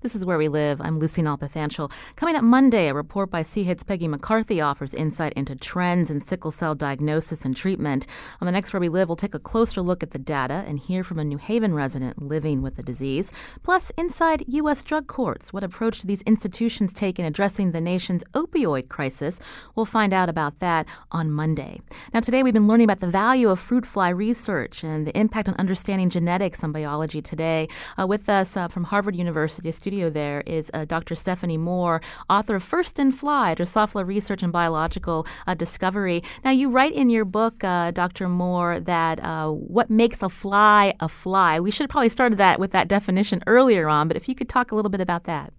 This 0.03 0.15
is 0.15 0.25
Where 0.25 0.37
We 0.37 0.49
Live. 0.49 0.81
I'm 0.81 0.97
Lucy 0.97 1.21
Nalpathanchil. 1.21 1.89
Coming 2.17 2.35
up 2.35 2.43
Monday, 2.43 2.89
a 2.89 2.93
report 2.93 3.31
by 3.31 3.41
C-HIT's 3.41 3.85
Peggy 3.85 4.09
McCarthy 4.09 4.59
offers 4.59 4.93
insight 4.93 5.31
into 5.31 5.55
trends 5.55 6.11
in 6.11 6.19
sickle 6.19 6.51
cell 6.51 6.75
diagnosis 6.75 7.45
and 7.45 7.55
treatment. 7.55 8.05
On 8.41 8.45
the 8.45 8.51
next 8.51 8.73
Where 8.73 8.81
We 8.81 8.89
Live, 8.89 9.07
we'll 9.07 9.15
take 9.15 9.33
a 9.33 9.39
closer 9.39 9.81
look 9.81 10.03
at 10.03 10.11
the 10.11 10.19
data 10.19 10.65
and 10.67 10.77
hear 10.77 11.05
from 11.05 11.19
a 11.19 11.23
New 11.23 11.37
Haven 11.37 11.73
resident 11.73 12.21
living 12.21 12.61
with 12.61 12.75
the 12.75 12.83
disease. 12.83 13.31
Plus, 13.63 13.93
inside 13.97 14.43
U.S. 14.49 14.83
drug 14.83 15.07
courts, 15.07 15.53
what 15.53 15.63
approach 15.63 16.01
these 16.01 16.21
institutions 16.23 16.91
take 16.91 17.17
in 17.17 17.23
addressing 17.23 17.71
the 17.71 17.79
nation's 17.79 18.25
opioid 18.33 18.89
crisis. 18.89 19.39
We'll 19.73 19.85
find 19.85 20.11
out 20.11 20.27
about 20.27 20.59
that 20.59 20.85
on 21.13 21.31
Monday. 21.31 21.79
Now, 22.13 22.19
today 22.19 22.43
we've 22.43 22.53
been 22.53 22.67
learning 22.67 22.87
about 22.87 22.99
the 22.99 23.07
value 23.07 23.49
of 23.49 23.57
fruit 23.57 23.85
fly 23.85 24.09
research 24.09 24.83
and 24.83 25.07
the 25.07 25.17
impact 25.17 25.47
on 25.47 25.55
understanding 25.55 26.09
genetics 26.09 26.61
and 26.61 26.73
biology 26.73 27.21
today. 27.21 27.69
Uh, 27.97 28.05
with 28.05 28.27
us 28.27 28.57
uh, 28.57 28.67
from 28.67 28.83
Harvard 28.83 29.15
University, 29.15 29.69
a 29.69 29.73
studio 29.93 30.09
there 30.09 30.41
is 30.47 30.71
uh, 30.73 30.85
Dr. 30.85 31.13
Stephanie 31.13 31.57
Mohr, 31.57 32.01
author 32.27 32.55
of 32.55 32.63
First 32.63 32.97
in 32.97 33.11
Fly, 33.11 33.53
Drosophila 33.53 34.07
Research 34.07 34.41
and 34.41 34.51
Biological 34.51 35.27
uh, 35.45 35.53
Discovery. 35.53 36.23
Now, 36.43 36.49
you 36.49 36.71
write 36.71 36.93
in 36.93 37.11
your 37.11 37.25
book, 37.25 37.63
uh, 37.63 37.91
Dr. 37.91 38.27
Mohr, 38.27 38.83
that 38.85 39.23
uh, 39.23 39.49
what 39.49 39.91
makes 39.91 40.23
a 40.23 40.29
fly 40.29 40.95
a 40.99 41.07
fly. 41.07 41.59
We 41.59 41.69
should 41.69 41.83
have 41.83 41.91
probably 41.91 42.09
started 42.09 42.39
that 42.39 42.59
with 42.59 42.71
that 42.71 42.87
definition 42.87 43.43
earlier 43.45 43.87
on, 43.87 44.07
but 44.07 44.17
if 44.17 44.27
you 44.27 44.33
could 44.33 44.49
talk 44.49 44.71
a 44.71 44.75
little 44.75 44.89
bit 44.89 45.01
about 45.01 45.25
that. 45.25 45.53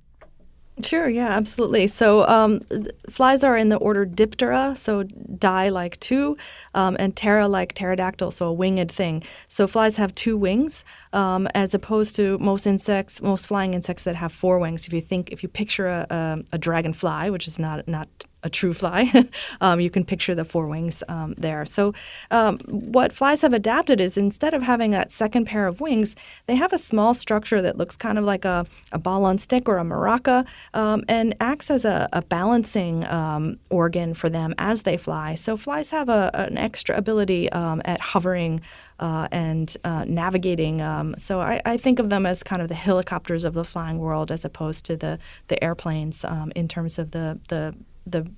Sure, 0.83 1.09
yeah, 1.09 1.29
absolutely. 1.29 1.87
So 1.87 2.27
um, 2.27 2.61
flies 3.09 3.45
are 3.45 3.57
in 3.57 3.69
the 3.69 3.77
order 3.77 4.05
Diptera, 4.05 4.77
so 4.77 5.05
die 5.05 5.69
like 5.69 6.01
two, 6.01 6.37
um, 6.75 6.97
and 6.99 7.15
ptera 7.15 7.49
like 7.49 7.75
pterodactyl, 7.75 8.33
so 8.33 8.47
a 8.47 8.53
winged 8.53 8.91
thing. 8.91 9.23
So 9.47 9.69
flies 9.69 9.97
have 9.99 10.13
two 10.17 10.37
wings, 10.37 10.85
um, 11.13 11.47
as 11.55 11.75
opposed 11.75 12.17
to 12.17 12.39
most 12.39 12.67
insects, 12.67 13.23
most 13.23 13.47
flying 13.47 13.73
insects 13.73 14.03
that 14.03 14.17
have 14.17 14.33
four 14.33 14.59
wings. 14.59 14.89
If 14.89 14.93
you 14.93 15.01
think, 15.01 15.31
if 15.31 15.45
you 15.45 15.49
picture 15.49 15.87
a, 15.87 16.07
a, 16.11 16.39
a 16.55 16.59
dragonfly, 16.59 17.31
which 17.31 17.47
is 17.47 17.61
not 17.61 17.87
not 17.87 18.09
a 18.45 18.51
true 18.51 18.75
fly. 18.75 19.11
um, 19.61 19.81
you 19.81 19.91
can 19.91 20.05
picture 20.05 20.35
the 20.35 20.45
four 20.45 20.69
wings 20.69 21.03
um, 21.09 21.35
there. 21.37 21.65
So, 21.65 21.95
um, 22.31 22.59
what 22.67 23.13
flies 23.13 23.43
have 23.43 23.53
adapted 23.53 24.01
is 24.01 24.17
instead 24.17 24.55
of 24.55 24.63
having 24.63 24.91
that 24.93 25.11
second 25.11 25.47
pair 25.47 25.67
of 25.67 25.81
wings, 25.81 26.15
they 26.47 26.55
have 26.57 26.73
a 26.73 26.79
small 26.79 27.15
structure 27.15 27.63
that 27.63 27.77
looks 27.77 27.97
kind 27.97 28.19
of 28.19 28.25
like 28.25 28.45
a, 28.45 28.67
a 28.93 28.99
ball 28.99 29.25
on 29.25 29.39
stick 29.39 29.69
or 29.69 29.79
a 29.79 29.85
maraca 29.85 30.47
um, 30.75 31.03
and 31.09 31.35
acts 31.41 31.71
as 31.71 31.85
a, 31.85 32.09
a 32.13 32.23
balancing 32.23 33.05
um, 33.07 33.59
organ 33.71 34.15
for 34.15 34.29
them 34.29 34.55
as 34.59 34.83
they 34.83 34.97
fly. 34.97 35.35
So, 35.35 35.57
flies 35.57 35.91
have 35.91 36.09
a, 36.09 36.31
an 36.35 36.59
extra 36.59 36.97
ability 36.97 37.51
um, 37.51 37.83
at 37.85 38.01
hovering. 38.01 38.61
Uh, 39.01 39.27
and 39.33 39.77
uh, 39.83 40.05
navigating. 40.07 40.79
So 41.19 41.41
I, 41.41 41.61
I, 41.67 41.77
think 41.77 41.99
of 41.99 42.11
them 42.11 42.27
as 42.27 42.45
kind 42.45 42.63
of 42.63 42.69
the 42.69 42.77
helicopters 42.77 43.43
of 43.43 43.53
the 43.53 43.65
flying 43.65 43.99
world, 43.99 44.31
as 44.31 44.45
opposed 44.45 44.85
to 44.85 44.97
the 44.97 45.19
the 45.49 45.63
airplanes 45.65 46.25
in 46.55 46.69
terms 46.69 46.97
of 46.97 47.11
the 47.11 47.41
the 47.49 47.75
the 48.07 48.31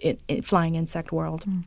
in, 0.00 0.18
in 0.28 0.42
flying 0.42 0.74
insect 0.74 1.12
world. 1.12 1.44
Mm. 1.46 1.64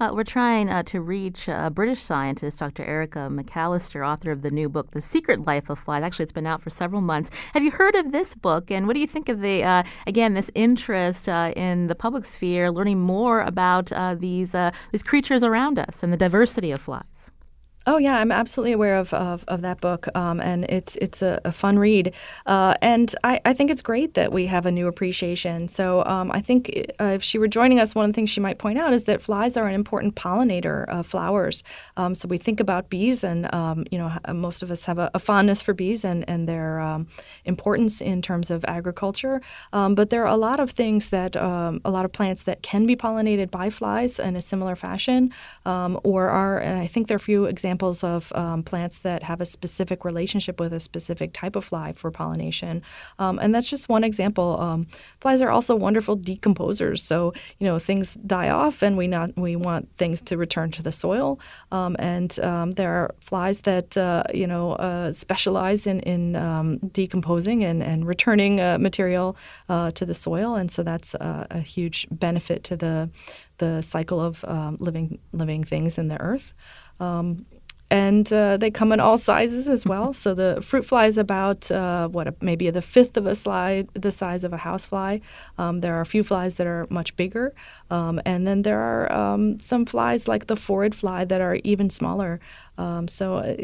Uh, 0.00 0.10
we're 0.12 0.24
trying 0.24 0.68
uh, 0.68 0.82
to 0.82 1.00
reach 1.00 1.48
a 1.48 1.70
British 1.70 2.00
scientist, 2.00 2.58
Dr. 2.58 2.84
Erica 2.84 3.28
McAlister, 3.30 4.06
author 4.06 4.30
of 4.30 4.42
the 4.42 4.50
new 4.50 4.68
book, 4.68 4.90
The 4.90 5.00
Secret 5.00 5.46
Life 5.46 5.70
of 5.70 5.78
Flies. 5.78 6.02
Actually, 6.02 6.24
it's 6.24 6.32
been 6.32 6.46
out 6.46 6.60
for 6.60 6.70
several 6.70 7.00
months. 7.00 7.30
Have 7.54 7.62
you 7.62 7.70
heard 7.70 7.94
of 7.94 8.12
this 8.12 8.34
book? 8.34 8.70
And 8.70 8.86
what 8.86 8.94
do 8.94 9.00
you 9.00 9.06
think 9.06 9.28
of 9.28 9.40
the, 9.40 9.62
uh, 9.62 9.82
again, 10.06 10.34
this 10.34 10.50
interest 10.54 11.28
uh, 11.28 11.52
in 11.56 11.86
the 11.86 11.94
public 11.94 12.24
sphere, 12.24 12.70
learning 12.70 13.00
more 13.00 13.42
about 13.42 13.92
uh, 13.92 14.14
these, 14.14 14.54
uh, 14.54 14.72
these 14.90 15.02
creatures 15.02 15.44
around 15.44 15.78
us 15.78 16.02
and 16.02 16.12
the 16.12 16.16
diversity 16.16 16.72
of 16.72 16.80
flies? 16.80 17.30
Oh 17.86 17.98
yeah, 17.98 18.16
I'm 18.18 18.30
absolutely 18.30 18.72
aware 18.72 18.96
of 18.96 19.12
of, 19.12 19.44
of 19.48 19.62
that 19.62 19.80
book, 19.80 20.06
um, 20.14 20.40
and 20.40 20.64
it's 20.68 20.94
it's 20.96 21.20
a, 21.20 21.40
a 21.44 21.50
fun 21.50 21.78
read, 21.78 22.14
uh, 22.46 22.74
and 22.80 23.12
I, 23.24 23.40
I 23.44 23.52
think 23.54 23.70
it's 23.70 23.82
great 23.82 24.14
that 24.14 24.32
we 24.32 24.46
have 24.46 24.66
a 24.66 24.70
new 24.70 24.86
appreciation. 24.86 25.68
So 25.68 26.04
um, 26.04 26.30
I 26.30 26.40
think 26.40 26.70
uh, 27.00 27.06
if 27.06 27.24
she 27.24 27.38
were 27.38 27.48
joining 27.48 27.80
us, 27.80 27.94
one 27.94 28.04
of 28.04 28.12
the 28.12 28.14
things 28.14 28.30
she 28.30 28.40
might 28.40 28.58
point 28.58 28.78
out 28.78 28.92
is 28.92 29.04
that 29.04 29.20
flies 29.20 29.56
are 29.56 29.66
an 29.66 29.74
important 29.74 30.14
pollinator 30.14 30.88
of 30.88 31.06
flowers. 31.08 31.64
Um, 31.96 32.14
so 32.14 32.28
we 32.28 32.38
think 32.38 32.60
about 32.60 32.88
bees, 32.88 33.24
and 33.24 33.52
um, 33.52 33.84
you 33.90 33.98
know 33.98 34.12
most 34.32 34.62
of 34.62 34.70
us 34.70 34.84
have 34.84 34.98
a, 34.98 35.10
a, 35.14 35.18
fondness 35.18 35.60
for 35.60 35.74
bees 35.74 36.04
and 36.04 36.24
and 36.28 36.48
their 36.48 36.78
um, 36.78 37.08
importance 37.44 38.00
in 38.00 38.22
terms 38.22 38.48
of 38.50 38.64
agriculture. 38.68 39.40
Um, 39.72 39.96
but 39.96 40.10
there 40.10 40.22
are 40.22 40.32
a 40.32 40.36
lot 40.36 40.60
of 40.60 40.70
things 40.70 41.08
that 41.08 41.34
a 41.34 41.80
lot 41.90 42.04
of 42.04 42.12
plants 42.12 42.44
that 42.44 42.62
can 42.62 42.86
be 42.86 42.94
pollinated 42.94 43.50
by 43.50 43.70
flies 43.70 44.20
in 44.20 44.36
a 44.36 44.42
similar 44.42 44.76
fashion, 44.76 45.32
or 45.64 46.28
are, 46.28 46.58
and 46.58 46.78
I 46.78 46.86
think 46.86 47.08
there 47.08 47.16
are 47.16 47.16
a 47.16 47.20
few 47.20 47.46
examples 47.46 47.71
examples 47.72 48.04
of 48.04 48.30
um, 48.34 48.62
plants 48.62 48.98
that 48.98 49.22
have 49.22 49.40
a 49.40 49.46
specific 49.46 50.04
relationship 50.04 50.60
with 50.60 50.74
a 50.74 50.80
specific 50.80 51.32
type 51.32 51.56
of 51.56 51.64
fly 51.64 51.92
for 51.94 52.10
pollination. 52.10 52.82
Um, 53.18 53.38
and 53.38 53.54
that's 53.54 53.70
just 53.70 53.88
one 53.88 54.04
example. 54.04 54.60
Um, 54.60 54.86
flies 55.20 55.40
are 55.40 55.50
also 55.50 55.74
wonderful 55.74 56.18
decomposers. 56.18 57.00
So, 57.00 57.32
you 57.58 57.66
know, 57.66 57.78
things 57.78 58.18
die 58.26 58.50
off 58.50 58.82
and 58.82 58.96
we 58.98 59.06
not 59.06 59.30
we 59.36 59.56
want 59.56 59.88
things 59.96 60.20
to 60.22 60.36
return 60.36 60.70
to 60.72 60.82
the 60.82 60.92
soil. 60.92 61.38
Um, 61.70 61.96
and 61.98 62.38
um, 62.40 62.72
there 62.72 62.92
are 62.92 63.14
flies 63.20 63.60
that, 63.62 63.96
uh, 63.96 64.24
you 64.34 64.46
know, 64.46 64.72
uh, 64.72 65.12
specialize 65.14 65.86
in, 65.86 66.00
in 66.00 66.22
decomposing 66.92 67.64
and, 67.64 67.82
and 67.82 68.06
returning 68.06 68.60
uh, 68.60 68.78
material 68.78 69.34
uh, 69.68 69.90
to 69.92 70.04
the 70.04 70.14
soil. 70.14 70.56
And 70.56 70.70
so 70.70 70.82
that's 70.82 71.14
a 71.14 71.60
huge 71.60 72.06
benefit 72.10 72.64
to 72.64 72.76
the 72.76 73.08
the 73.62 73.80
cycle 73.80 74.20
of 74.20 74.44
um, 74.44 74.76
living 74.80 75.18
living 75.32 75.64
things 75.64 75.98
in 75.98 76.08
the 76.08 76.20
earth. 76.20 76.52
Um, 76.98 77.46
and 77.92 78.32
uh, 78.32 78.56
they 78.56 78.70
come 78.70 78.90
in 78.90 79.00
all 79.00 79.18
sizes 79.18 79.68
as 79.68 79.84
well. 79.84 80.14
so 80.14 80.32
the 80.32 80.62
fruit 80.62 80.86
fly 80.86 81.04
is 81.04 81.18
about 81.18 81.70
uh, 81.70 82.08
what 82.08 82.42
maybe 82.42 82.70
the 82.70 82.80
fifth 82.80 83.18
of 83.18 83.26
a 83.26 83.34
slide, 83.34 83.86
the 83.92 84.10
size 84.10 84.44
of 84.44 84.52
a 84.54 84.56
housefly. 84.56 85.18
Um, 85.58 85.80
there 85.80 85.94
are 85.94 86.00
a 86.00 86.06
few 86.06 86.24
flies 86.24 86.54
that 86.54 86.66
are 86.66 86.86
much 86.88 87.14
bigger, 87.16 87.52
um, 87.92 88.22
and 88.24 88.46
then 88.46 88.62
there 88.62 88.80
are 88.80 89.12
um, 89.12 89.58
some 89.58 89.84
flies 89.84 90.26
like 90.26 90.46
the 90.46 90.56
phorid 90.56 90.94
fly 90.94 91.26
that 91.26 91.42
are 91.42 91.56
even 91.56 91.90
smaller. 91.90 92.40
Um, 92.78 93.06
so 93.06 93.36
uh, 93.36 93.56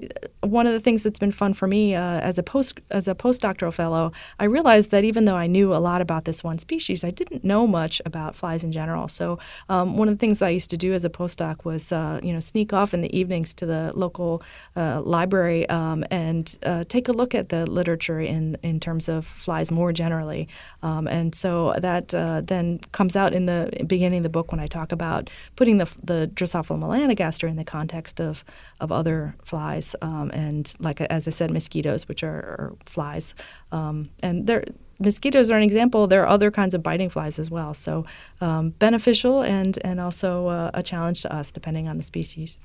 one 0.46 0.66
of 0.66 0.74
the 0.74 0.80
things 0.80 1.02
that's 1.02 1.18
been 1.18 1.32
fun 1.32 1.54
for 1.54 1.66
me 1.66 1.94
uh, 1.94 2.20
as 2.20 2.36
a 2.36 2.42
post 2.42 2.78
as 2.90 3.08
a 3.08 3.14
postdoctoral 3.14 3.72
fellow, 3.72 4.12
I 4.38 4.44
realized 4.44 4.90
that 4.90 5.02
even 5.02 5.24
though 5.24 5.34
I 5.34 5.46
knew 5.46 5.74
a 5.74 5.80
lot 5.80 6.02
about 6.02 6.26
this 6.26 6.44
one 6.44 6.58
species, 6.58 7.04
I 7.04 7.10
didn't 7.10 7.42
know 7.42 7.66
much 7.66 8.02
about 8.04 8.36
flies 8.36 8.62
in 8.62 8.70
general. 8.70 9.08
So 9.08 9.38
um, 9.70 9.96
one 9.96 10.08
of 10.08 10.14
the 10.14 10.18
things 10.18 10.42
I 10.42 10.50
used 10.50 10.68
to 10.70 10.76
do 10.76 10.92
as 10.92 11.06
a 11.06 11.10
postdoc 11.10 11.64
was 11.64 11.90
uh, 11.90 12.20
you 12.22 12.34
know 12.34 12.40
sneak 12.40 12.74
off 12.74 12.92
in 12.92 13.00
the 13.00 13.18
evenings 13.18 13.54
to 13.54 13.66
the 13.66 13.92
local 13.94 14.42
uh, 14.76 15.00
library 15.00 15.66
um, 15.70 16.04
and 16.10 16.56
uh, 16.64 16.84
take 16.88 17.08
a 17.08 17.12
look 17.12 17.34
at 17.34 17.48
the 17.48 17.64
literature 17.64 18.20
in 18.20 18.58
in 18.62 18.78
terms 18.78 19.08
of 19.08 19.26
flies 19.26 19.70
more 19.70 19.90
generally. 19.90 20.48
Um, 20.82 21.08
and 21.08 21.34
so 21.34 21.74
that 21.78 22.14
uh, 22.14 22.42
then 22.44 22.80
comes 22.92 23.16
out 23.16 23.32
in 23.32 23.46
the 23.46 23.70
beginning 23.86 24.17
of 24.18 24.22
the 24.22 24.28
book 24.28 24.52
when 24.52 24.60
I 24.60 24.66
talk 24.66 24.92
about 24.92 25.30
putting 25.56 25.78
the 25.78 25.88
the 26.02 26.30
Drosophila 26.34 26.78
melanogaster 26.78 27.48
in 27.48 27.56
the 27.56 27.64
context 27.64 28.20
of 28.20 28.44
of 28.80 28.92
other 28.92 29.34
flies, 29.42 29.96
um, 30.02 30.30
and 30.32 30.72
like 30.78 31.00
as 31.00 31.26
I 31.26 31.30
said, 31.30 31.50
mosquitoes, 31.50 32.08
which 32.08 32.22
are, 32.22 32.28
are 32.28 32.76
flies, 32.84 33.34
um, 33.72 34.10
and 34.22 34.46
there 34.46 34.64
mosquitoes 34.98 35.50
are 35.50 35.56
an 35.56 35.62
example. 35.62 36.06
There 36.06 36.22
are 36.22 36.28
other 36.28 36.50
kinds 36.50 36.74
of 36.74 36.82
biting 36.82 37.08
flies 37.08 37.38
as 37.38 37.50
well. 37.50 37.74
So 37.74 38.04
um, 38.40 38.70
beneficial 38.70 39.42
and 39.42 39.78
and 39.84 40.00
also 40.00 40.48
uh, 40.48 40.70
a 40.74 40.82
challenge 40.82 41.22
to 41.22 41.34
us 41.34 41.52
depending 41.52 41.88
on 41.88 41.98
the 41.98 42.04
species. 42.04 42.58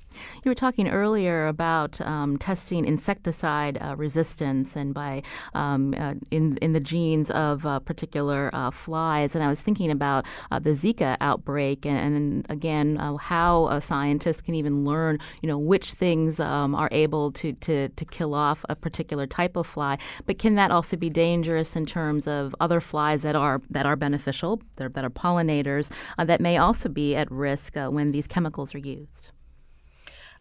You 0.44 0.50
were 0.52 0.56
talking 0.56 0.88
earlier 0.90 1.48
about 1.48 2.00
um, 2.02 2.38
testing 2.38 2.86
insecticide 2.86 3.78
uh, 3.82 3.96
resistance 3.96 4.76
and 4.76 4.94
by 4.94 5.24
um, 5.54 5.94
uh, 5.98 6.16
in 6.32 6.58
in 6.58 6.74
the 6.74 6.80
genes 6.80 7.32
of 7.32 7.66
uh, 7.66 7.80
particular 7.80 8.50
uh, 8.54 8.72
flies, 8.72 9.36
and 9.36 9.44
I 9.44 9.48
was 9.48 9.62
thinking 9.62 9.92
about 9.92 10.26
uh, 10.52 10.60
the 10.60 10.72
Zika 10.72 11.18
outbreak, 11.22 11.86
and, 11.86 12.16
and 12.16 12.46
again 12.50 12.96
how 13.20 13.68
a 13.68 13.82
scientist 13.82 14.44
can 14.44 14.56
even 14.56 14.86
learn, 14.86 15.20
you 15.42 15.48
know, 15.48 15.58
which 15.58 15.94
things 15.94 16.40
um, 16.40 16.76
are 16.76 16.90
able 16.92 17.32
to, 17.34 17.54
to 17.54 17.90
to 17.90 18.06
kill 18.06 18.34
off 18.34 18.66
a 18.70 18.76
particular 18.76 19.26
type 19.26 19.56
of 19.56 19.66
fly, 19.68 19.98
but 20.26 20.38
can 20.38 20.56
that 20.56 20.72
also 20.72 20.96
be 20.98 21.10
dangerous 21.10 21.76
in 21.76 21.86
terms 21.86 22.23
of 22.28 22.56
other 22.60 22.82
flies 22.82 23.24
that 23.24 23.36
are 23.36 23.62
that 23.70 23.86
are 23.86 23.96
beneficial, 23.96 24.62
that 24.78 25.04
are 25.04 25.10
pollinators, 25.10 25.92
that 26.18 26.42
may 26.42 26.58
also 26.58 26.90
be 26.90 27.16
at 27.16 27.30
risk 27.32 27.76
when 27.76 28.12
these 28.12 28.28
chemicals 28.28 28.74
are 28.76 28.80
used? 28.80 29.30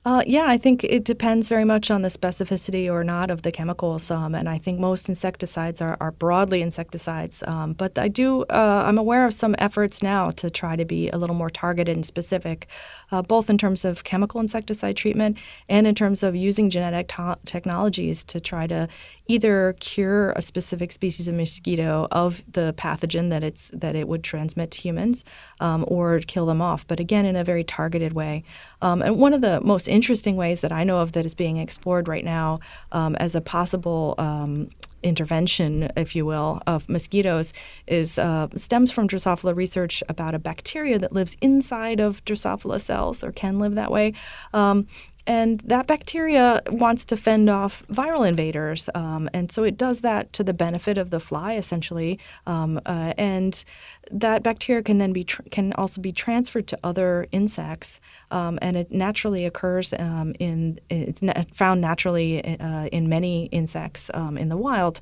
Uh, 0.05 0.21
yeah, 0.27 0.47
I 0.49 0.59
think 0.59 0.83
it 0.83 1.05
depends 1.05 1.49
very 1.49 1.65
much 1.65 1.89
on 1.89 2.03
the 2.03 2.09
specificity 2.09 2.91
or 2.91 3.05
not 3.05 3.31
of 3.31 3.43
the 3.43 3.53
chemicals, 3.53 4.11
um, 4.11 4.35
and 4.35 4.49
I 4.49 4.59
think 4.59 4.81
most 4.81 5.09
insecticides 5.09 5.81
are, 5.81 5.97
are 6.01 6.11
broadly 6.11 6.61
insecticides. 6.61 7.45
Um, 7.47 7.75
but 7.75 7.97
I 7.97 8.09
do, 8.09 8.43
uh, 8.51 8.83
I'm 8.85 8.99
aware 8.99 9.25
of 9.25 9.33
some 9.33 9.55
efforts 9.59 10.03
now 10.03 10.33
to 10.33 10.51
try 10.51 10.75
to 10.75 10.85
be 10.85 11.09
a 11.11 11.19
little 11.19 11.37
more 11.37 11.51
targeted 11.51 11.95
and 11.95 12.05
specific, 12.05 12.67
uh, 13.13 13.23
both 13.23 13.49
in 13.49 13.59
terms 13.59 13.85
of 13.85 14.03
chemical 14.03 14.41
insecticide 14.41 14.97
treatment 14.97 15.39
and 15.69 15.87
in 15.87 15.95
terms 15.95 16.25
of 16.25 16.35
using 16.35 16.69
genetic 16.69 17.07
to- 17.07 17.39
technologies 17.45 18.25
to 18.25 18.41
try 18.41 18.67
to 18.67 18.89
either 19.27 19.75
cure 19.81 20.31
a 20.33 20.43
specific 20.43 20.93
species 20.93 21.29
of 21.29 21.35
mosquito 21.35 22.09
of 22.11 22.43
the 22.51 22.75
pathogen 22.77 23.31
that 23.31 23.43
it's 23.43 23.71
that 23.73 23.95
it 23.95 24.09
would 24.09 24.25
transmit 24.25 24.71
to 24.73 24.81
humans, 24.81 25.25
um, 25.61 25.85
or 25.89 26.21
kill 26.21 26.47
them 26.47 26.61
off. 26.61 26.87
But 26.87 27.01
again, 27.01 27.25
in 27.25 27.37
a 27.37 27.45
very 27.45 27.65
targeted 27.65 28.13
way. 28.13 28.45
Um, 28.81 29.03
and 29.03 29.19
one 29.19 29.33
of 29.33 29.41
the 29.41 29.61
most 29.61 29.89
interesting 29.89 30.37
ways 30.37 30.61
that 30.61 30.73
I 30.73 30.85
know 30.85 30.99
of 30.99 31.13
that 31.13 31.27
is 31.27 31.35
being 31.35 31.57
explored 31.59 32.09
right 32.09 32.25
now 32.25 32.59
um, 32.91 33.15
as 33.17 33.35
a 33.35 33.41
possible 33.41 34.15
um, 34.19 34.71
intervention, 35.03 35.91
if 35.97 36.15
you 36.15 36.25
will, 36.25 36.61
of 36.67 36.89
mosquitoes 36.89 37.53
is 37.87 38.19
uh, 38.19 38.49
stems 38.57 38.91
from 38.91 39.09
Drosophila 39.09 39.55
research 39.55 40.03
about 40.09 40.35
a 40.35 40.39
bacteria 40.39 40.99
that 40.99 41.13
lives 41.13 41.37
inside 41.41 42.01
of 42.01 42.25
Drosophila 42.25 42.81
cells 42.81 43.25
or 43.25 43.33
can 43.33 43.59
live 43.59 43.75
that 43.75 43.91
way. 43.91 44.15
Um, 44.55 44.87
and 45.27 45.61
that 45.61 45.87
bacteria 45.87 46.63
wants 46.69 47.05
to 47.07 47.17
fend 47.17 47.49
off 47.49 47.85
viral 47.89 48.27
invaders, 48.27 48.89
um, 48.95 49.29
and 49.33 49.53
so 49.53 49.63
it 49.63 49.77
does 49.77 50.01
that 50.01 50.33
to 50.33 50.45
the 50.45 50.53
benefit 50.53 50.99
of 50.99 51.11
the 51.11 51.21
fly, 51.21 51.55
essentially. 51.55 52.19
Um, 52.47 52.81
uh, 52.87 53.15
and 53.17 53.65
that 54.11 54.43
bacteria 54.43 54.83
can 54.83 54.99
then 54.99 55.13
be 55.13 55.25
tr- 55.25 55.43
can 55.51 55.73
also 55.75 56.01
be 56.01 56.13
transferred 56.13 56.67
to 56.69 56.79
other 56.83 57.29
insects, 57.31 58.01
um, 58.31 58.59
and 58.61 58.77
it 58.77 58.91
naturally 58.91 59.47
occurs 59.47 59.95
um, 59.99 60.35
in 60.39 60.81
it's 60.91 61.23
na- 61.23 61.45
found 61.53 61.81
naturally 61.81 62.59
uh, 62.59 62.87
in 62.87 63.09
many 63.09 63.47
insects 63.47 64.11
um, 64.15 64.37
in 64.37 64.49
the 64.49 64.57
wild. 64.57 65.01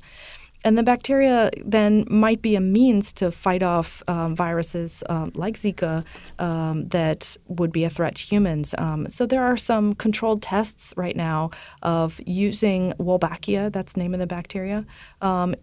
And 0.63 0.77
the 0.77 0.83
bacteria 0.83 1.49
then 1.65 2.05
might 2.07 2.41
be 2.41 2.55
a 2.55 2.61
means 2.61 3.11
to 3.13 3.31
fight 3.31 3.63
off 3.63 4.03
um, 4.07 4.35
viruses 4.35 5.03
um, 5.09 5.31
like 5.33 5.55
Zika 5.55 6.03
um, 6.39 6.87
that 6.89 7.35
would 7.47 7.71
be 7.71 7.83
a 7.83 7.89
threat 7.89 8.15
to 8.15 8.23
humans. 8.23 8.75
Um, 8.77 9.09
so 9.09 9.25
there 9.25 9.43
are 9.43 9.57
some 9.57 9.93
controlled 9.93 10.41
tests 10.41 10.93
right 10.95 11.15
now 11.15 11.49
of 11.81 12.19
using 12.25 12.93
Wolbachia, 12.99 13.71
that's 13.71 13.93
the 13.93 13.99
name 13.99 14.13
of 14.13 14.19
the 14.19 14.27
bacteria, 14.27 14.85
um, 15.21 15.55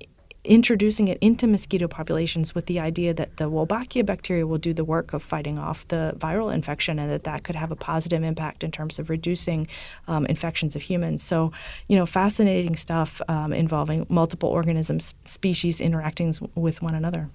introducing 0.48 1.08
it 1.08 1.18
into 1.20 1.46
mosquito 1.46 1.86
populations 1.86 2.54
with 2.54 2.66
the 2.66 2.80
idea 2.80 3.12
that 3.14 3.36
the 3.36 3.50
Wolbachia 3.50 4.04
bacteria 4.04 4.46
will 4.46 4.58
do 4.58 4.72
the 4.72 4.84
work 4.84 5.12
of 5.12 5.22
fighting 5.22 5.58
off 5.58 5.86
the 5.88 6.14
viral 6.16 6.52
infection 6.52 6.98
and 6.98 7.10
that 7.10 7.24
that 7.24 7.44
could 7.44 7.54
have 7.54 7.70
a 7.70 7.76
positive 7.76 8.22
impact 8.22 8.64
in 8.64 8.70
terms 8.70 8.98
of 8.98 9.10
reducing 9.10 9.68
um, 10.08 10.24
infections 10.26 10.74
of 10.74 10.82
humans. 10.82 11.22
So, 11.22 11.52
you 11.86 11.96
know, 11.96 12.06
fascinating 12.06 12.76
stuff 12.76 13.20
um, 13.28 13.52
involving 13.52 14.06
multiple 14.08 14.48
organisms, 14.48 15.14
species 15.24 15.80
interacting 15.80 16.32
with 16.54 16.82
one 16.82 16.94
another. 16.94 17.28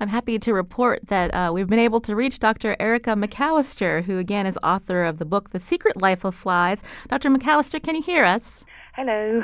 I'm 0.00 0.08
happy 0.08 0.38
to 0.38 0.52
report 0.52 1.06
that 1.08 1.32
uh, 1.32 1.50
we've 1.52 1.68
been 1.68 1.78
able 1.78 2.00
to 2.00 2.16
reach 2.16 2.38
Dr. 2.38 2.76
Erica 2.80 3.10
McAlister, 3.10 4.02
who 4.04 4.18
again 4.18 4.46
is 4.46 4.58
author 4.62 5.04
of 5.04 5.18
the 5.18 5.24
book 5.24 5.50
The 5.50 5.58
Secret 5.58 6.00
Life 6.00 6.24
of 6.24 6.34
Flies. 6.34 6.82
Dr. 7.08 7.30
McAlister, 7.30 7.82
can 7.82 7.94
you 7.94 8.02
hear 8.02 8.24
us? 8.24 8.64
Hello. 9.00 9.42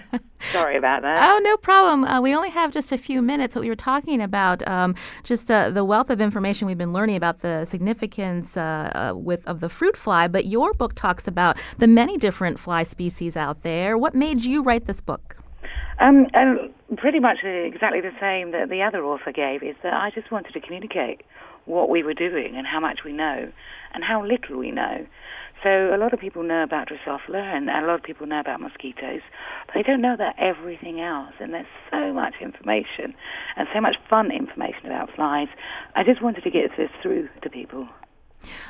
Sorry 0.50 0.76
about 0.76 1.02
that. 1.02 1.18
Oh, 1.20 1.38
no 1.44 1.56
problem. 1.58 2.02
Uh, 2.02 2.20
we 2.20 2.34
only 2.34 2.50
have 2.50 2.72
just 2.72 2.90
a 2.90 2.98
few 2.98 3.22
minutes. 3.22 3.54
What 3.54 3.62
we 3.62 3.68
were 3.68 3.76
talking 3.76 4.20
about, 4.20 4.66
um, 4.66 4.96
just 5.22 5.48
uh, 5.48 5.70
the 5.70 5.84
wealth 5.84 6.10
of 6.10 6.20
information 6.20 6.66
we've 6.66 6.76
been 6.76 6.92
learning 6.92 7.14
about 7.14 7.40
the 7.40 7.64
significance 7.66 8.56
uh, 8.56 9.12
uh, 9.12 9.16
with 9.16 9.46
of 9.46 9.60
the 9.60 9.68
fruit 9.68 9.96
fly. 9.96 10.26
But 10.26 10.46
your 10.46 10.72
book 10.74 10.96
talks 10.96 11.28
about 11.28 11.56
the 11.78 11.86
many 11.86 12.18
different 12.18 12.58
fly 12.58 12.82
species 12.82 13.36
out 13.36 13.62
there. 13.62 13.96
What 13.96 14.16
made 14.16 14.44
you 14.44 14.64
write 14.64 14.86
this 14.86 15.00
book? 15.00 15.36
Um, 16.00 16.26
um, 16.34 16.70
pretty 16.96 17.20
much 17.20 17.44
exactly 17.44 18.00
the 18.00 18.10
same 18.20 18.50
that 18.50 18.70
the 18.70 18.82
other 18.82 19.04
author 19.04 19.30
gave. 19.30 19.62
Is 19.62 19.76
that 19.84 19.92
I 19.92 20.10
just 20.10 20.32
wanted 20.32 20.52
to 20.54 20.60
communicate 20.60 21.22
what 21.66 21.90
we 21.90 22.02
were 22.02 22.14
doing 22.14 22.56
and 22.56 22.66
how 22.66 22.80
much 22.80 23.04
we 23.04 23.12
know 23.12 23.52
and 23.94 24.02
how 24.02 24.24
little 24.24 24.58
we 24.58 24.72
know. 24.72 25.06
So 25.66 25.92
a 25.92 25.98
lot 25.98 26.14
of 26.14 26.20
people 26.20 26.44
know 26.44 26.62
about 26.62 26.88
Drosophila 26.88 27.42
and 27.42 27.68
a 27.68 27.84
lot 27.84 27.96
of 27.96 28.04
people 28.04 28.24
know 28.24 28.38
about 28.38 28.60
mosquitoes, 28.60 29.20
but 29.66 29.74
they 29.74 29.82
don't 29.82 30.00
know 30.00 30.14
about 30.14 30.34
everything 30.38 31.00
else. 31.00 31.32
And 31.40 31.52
there's 31.52 31.66
so 31.90 32.12
much 32.12 32.34
information 32.40 33.12
and 33.56 33.66
so 33.74 33.80
much 33.80 33.96
fun 34.08 34.30
information 34.30 34.86
about 34.86 35.12
flies. 35.16 35.48
I 35.96 36.04
just 36.04 36.22
wanted 36.22 36.44
to 36.44 36.52
get 36.52 36.70
this 36.76 36.90
through 37.02 37.28
to 37.42 37.50
people. 37.50 37.88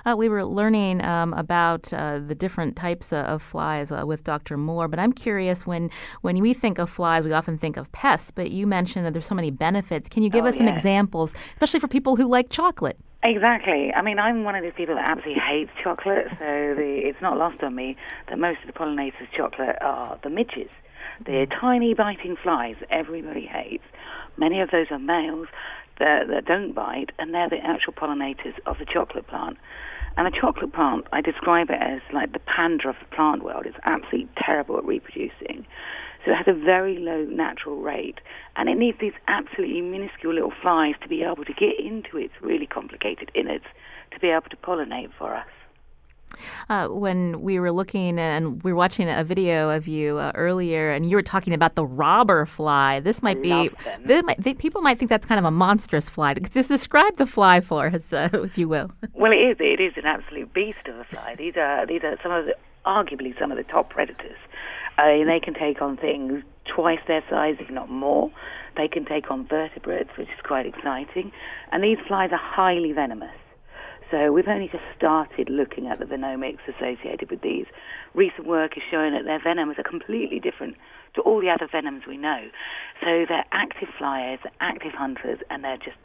Uh, 0.07 0.15
we 0.17 0.31
were 0.31 0.43
learning 0.43 1.05
um, 1.05 1.35
about 1.35 1.93
uh, 1.93 2.19
the 2.19 2.35
different 2.35 2.77
types 2.77 3.13
uh, 3.13 3.17
of 3.25 3.43
flies 3.43 3.93
uh, 3.93 4.05
with 4.07 4.25
Dr. 4.25 4.57
Mohr, 4.57 4.89
but 4.89 4.99
I'm 4.99 5.13
curious 5.13 5.67
when 5.67 5.91
when 6.23 6.41
we 6.41 6.55
think 6.55 6.79
of 6.79 6.89
flies, 6.89 7.27
we 7.27 7.33
often 7.35 7.59
think 7.59 7.77
of 7.77 7.93
pests, 7.93 8.31
but 8.31 8.51
you 8.53 8.67
mentioned 8.67 9.05
that 9.05 9.13
there's 9.13 9.27
so 9.27 9.35
many 9.35 9.51
benefits. 9.51 10.09
Can 10.09 10.23
you 10.23 10.31
give 10.31 10.47
oh, 10.47 10.49
us 10.49 10.57
some 10.57 10.67
yes. 10.67 10.77
examples, 10.77 11.35
especially 11.55 11.81
for 11.81 11.89
people 11.89 12.17
who 12.17 12.27
like 12.27 12.49
chocolate? 12.49 12.97
Exactly. 13.27 13.93
I 13.93 14.03
mean, 14.03 14.21
I'm 14.21 14.45
one 14.45 14.55
of 14.55 14.63
these 14.63 14.73
people 14.77 14.95
that 14.95 15.05
absolutely 15.05 15.43
hates 15.43 15.73
chocolate, 15.83 16.27
so 16.39 16.75
the, 16.79 17.01
it's 17.03 17.21
not 17.21 17.37
lost 17.37 17.61
on 17.63 17.75
me 17.75 17.97
that 18.29 18.39
most 18.39 18.61
of 18.61 18.69
the 18.69 18.73
pollinators' 18.73 19.23
of 19.23 19.33
chocolate 19.37 19.77
are 19.81 20.17
the 20.23 20.31
midges. 20.31 20.71
They're 21.25 21.47
mm. 21.47 21.61
tiny 21.61 21.93
biting 21.93 22.37
flies 22.41 22.77
everybody 22.89 23.45
hates. 23.47 23.83
Many 24.37 24.61
of 24.61 24.71
those 24.71 24.87
are 24.93 25.01
males 25.01 25.49
that, 25.99 26.29
that 26.29 26.45
don't 26.45 26.73
bite, 26.73 27.11
and 27.19 27.35
they're 27.35 27.49
the 27.49 27.59
actual 27.65 27.95
pollinators 27.95 28.55
of 28.65 28.79
the 28.79 28.87
chocolate 28.87 29.27
plant. 29.27 29.57
And 30.17 30.27
the 30.27 30.39
chocolate 30.39 30.73
plant, 30.73 31.09
I 31.13 31.21
describe 31.21 31.69
it 31.69 31.81
as 31.81 32.01
like 32.13 32.33
the 32.33 32.39
panda 32.39 32.91
of 32.91 32.97
the 33.01 33.15
plant 33.15 33.43
world. 33.43 33.67
It's 33.67 33.77
absolutely 33.85 34.29
terrible 34.39 34.79
at 34.79 34.85
reproducing. 34.85 35.67
So 36.27 36.33
it 36.33 36.35
has 36.35 36.49
a 36.49 36.59
very 36.59 36.99
low 36.99 37.23
natural 37.25 37.77
rate, 37.77 38.19
and 38.57 38.69
it 38.69 38.77
needs 38.77 38.99
these 39.01 39.13
absolutely 39.29 39.81
minuscule 39.81 40.35
little 40.35 40.53
flies 40.61 40.97
to 41.03 41.09
be 41.09 41.23
able 41.23 41.45
to 41.45 41.53
get 41.53 41.79
into 41.79 42.19
its 42.19 42.35
really 42.41 42.67
complicated 42.67 43.31
innards 43.37 43.65
to 44.11 44.19
be 44.19 44.29
able 44.29 44.51
to 44.51 44.57
pollinate 44.57 45.13
for 45.17 45.37
us. 45.37 45.47
Uh, 46.69 46.89
when 46.89 47.41
we 47.41 47.61
were 47.61 47.71
looking 47.71 48.19
and 48.19 48.61
we 48.65 48.73
were 48.73 48.77
watching 48.77 49.09
a 49.09 49.23
video 49.23 49.71
of 49.71 49.87
you 49.87 50.19
uh, 50.19 50.33
earlier, 50.35 50.91
and 50.91 51.09
you 51.09 51.15
were 51.15 51.23
talking 51.23 51.55
about 51.55 51.77
the 51.77 51.87
robber 51.87 52.45
fly. 52.45 52.99
This 52.99 53.23
might 53.23 53.41
be 53.41 53.71
this 54.05 54.25
might, 54.25 54.59
people 54.59 54.83
might 54.83 54.99
think 54.99 55.09
that's 55.09 55.27
kind 55.27 55.39
of 55.39 55.45
a 55.45 55.53
monstrous 55.53 56.09
fly. 56.09 56.35
Just 56.35 56.69
describe 56.69 57.17
the 57.19 57.27
fly 57.27 57.61
for 57.61 57.87
us, 57.87 58.13
uh, 58.13 58.29
if 58.33 58.59
you 58.59 58.69
will. 58.69 58.91
Well, 59.15 59.33
it 59.33 59.37
is. 59.37 59.57
It 59.61 59.81
is 59.81 59.93
an 59.97 60.05
absolute 60.07 60.53
beast 60.53 60.87
of 60.87 60.99
a 60.99 61.05
fly. 61.05 61.37
These 61.37 61.57
are 61.57 61.87
these 61.87 62.03
are 62.03 62.17
some 62.23 62.33
of 62.33 62.47
the 62.47 62.55
arguably 62.85 63.39
some 63.39 63.51
of 63.51 63.57
the 63.57 63.65
top 63.65 63.91
predators. 63.91 64.39
Uh, 64.99 65.25
they 65.27 65.41
can 65.43 65.55
take 65.55 65.83
on 65.83 65.97
things 65.97 66.43
twice 66.75 67.01
their 67.07 67.23
size, 67.29 67.57
if 67.61 67.71
not 67.71 67.91
more. 67.91 68.31
They 68.77 68.89
can 68.89 69.05
take 69.05 69.31
on 69.31 69.47
vertebrates, 69.47 70.11
which 70.19 70.29
is 70.29 70.41
quite 70.45 70.67
exciting. 70.67 71.33
And 71.73 71.83
these 71.83 71.99
flies 72.07 72.31
are 72.33 72.41
highly 72.43 72.93
venomous. 72.93 73.37
So 74.11 74.31
we've 74.31 74.47
only 74.47 74.69
just 74.69 74.85
started 74.97 75.49
looking 75.51 75.89
at 75.89 75.99
the 75.99 76.05
venomics 76.05 76.63
associated 76.69 77.31
with 77.31 77.43
these. 77.43 77.67
Recent 78.15 78.47
work 78.47 78.77
is 78.77 78.83
showing 78.89 79.13
that 79.15 79.25
their 79.25 79.43
venoms 79.43 79.77
are 79.79 79.83
completely 79.83 80.39
different 80.39 80.77
to 81.15 81.23
all 81.23 81.41
the 81.41 81.51
other 81.51 81.69
venoms 81.71 82.03
we 82.07 82.17
know. 82.17 82.47
So 83.01 83.25
they're 83.29 83.45
active 83.53 83.89
flyers, 83.99 84.39
active 84.61 84.93
hunters, 84.93 85.41
and 85.51 85.65
they're 85.65 85.79
just 85.79 85.97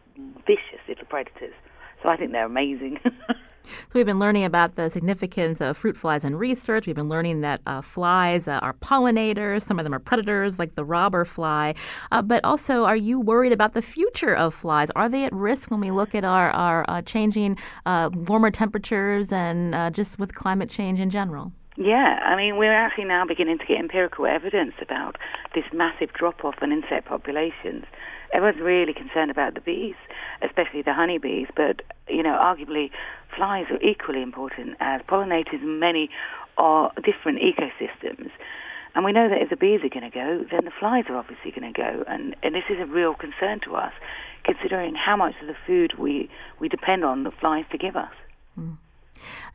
vicious 0.48 0.82
little 0.88 1.06
predators. 1.06 1.54
So 2.02 2.10
I 2.10 2.18
think 2.18 2.32
they're 2.32 2.46
amazing. 2.46 3.00
So 3.64 3.90
we've 3.96 4.06
been 4.06 4.20
learning 4.20 4.46
about 4.46 4.76
the 4.76 4.90
significance 4.90 5.62
of 5.62 5.78
fruit 5.78 5.98
flies 5.98 6.26
in 6.26 6.36
research. 6.36 6.88
We've 6.88 6.96
been 6.96 7.10
learning 7.10 7.42
that 7.42 7.62
uh, 7.66 7.82
flies 7.82 8.48
uh, 8.48 8.60
are 8.62 8.74
pollinators. 8.74 9.64
Some 9.64 9.80
of 9.80 9.84
them 9.84 9.94
are 9.94 10.00
predators, 10.00 10.60
like 10.60 10.76
the 10.76 10.84
robber 10.84 11.26
fly. 11.26 11.76
Uh, 12.12 12.22
but 12.22 12.44
also, 12.44 12.86
are 12.86 12.96
you 12.96 13.20
worried 13.20 13.52
about 13.52 13.74
the 13.74 13.82
future 13.82 14.36
of 14.36 14.54
flies? 14.54 14.92
Are 14.96 15.10
they 15.10 15.26
at 15.26 15.34
risk 15.34 15.72
when 15.72 15.80
we 15.80 15.92
look 15.92 16.16
at 16.16 16.24
our, 16.24 16.50
our 16.52 16.86
uh, 16.88 17.02
changing 17.02 17.58
uh, 17.86 18.10
warmer 18.14 18.52
temperatures 18.52 19.32
and 19.32 19.76
uh, 19.76 19.90
just 19.90 20.20
with 20.20 20.36
climate 20.36 20.70
change 20.70 21.00
in 21.00 21.10
general? 21.10 21.52
Yeah, 21.78 22.20
I 22.26 22.36
mean, 22.36 22.58
we're 22.58 22.74
actually 22.74 23.06
now 23.06 23.26
beginning 23.26 23.58
to 23.60 23.66
get 23.66 23.80
empirical 23.80 24.26
evidence 24.26 24.74
about 24.82 25.16
this 25.56 25.64
massive 25.74 26.12
drop 26.14 26.44
off 26.44 26.56
in 26.62 26.72
insect 26.72 27.08
populations. 27.08 27.86
Everyone's 28.34 28.62
really 28.62 28.94
concerned 28.94 29.32
about 29.32 29.56
the 29.56 29.62
bees, 29.62 29.96
especially 30.42 30.82
the 30.82 30.94
honeybees, 30.94 31.48
but, 31.56 31.82
you 32.08 32.24
know, 32.24 32.38
arguably 32.38 32.92
flies 33.36 33.66
are 33.70 33.82
equally 33.82 34.22
important 34.22 34.78
as 34.80 35.02
pollinators 35.02 35.62
in 35.62 35.80
many 35.80 36.10
are 36.58 36.92
different 37.04 37.40
ecosystems. 37.40 38.30
And 38.94 39.06
we 39.06 39.12
know 39.14 39.30
that 39.30 39.42
if 39.42 39.50
the 39.50 39.56
bees 39.56 39.82
are 39.84 39.90
going 39.90 40.10
to 40.10 40.16
go, 40.16 40.46
then 40.52 40.66
the 40.66 40.72
flies 40.78 41.06
are 41.08 41.16
obviously 41.16 41.52
going 41.52 41.74
to 41.74 41.78
go. 41.78 42.04
And, 42.08 42.36
and 42.44 42.54
this 42.54 42.66
is 42.70 42.78
a 42.80 42.86
real 42.86 43.14
concern 43.14 43.62
to 43.62 43.76
us, 43.76 43.94
considering 44.44 44.96
how 44.96 45.16
much 45.16 45.36
of 45.42 45.48
the 45.48 45.56
food 45.66 45.94
we, 45.98 46.30
we 46.60 46.68
depend 46.68 47.06
on 47.06 47.24
the 47.24 47.32
flies 47.32 47.66
to 47.72 47.78
give 47.78 47.96
us. 47.96 48.12
Mm. 48.60 48.78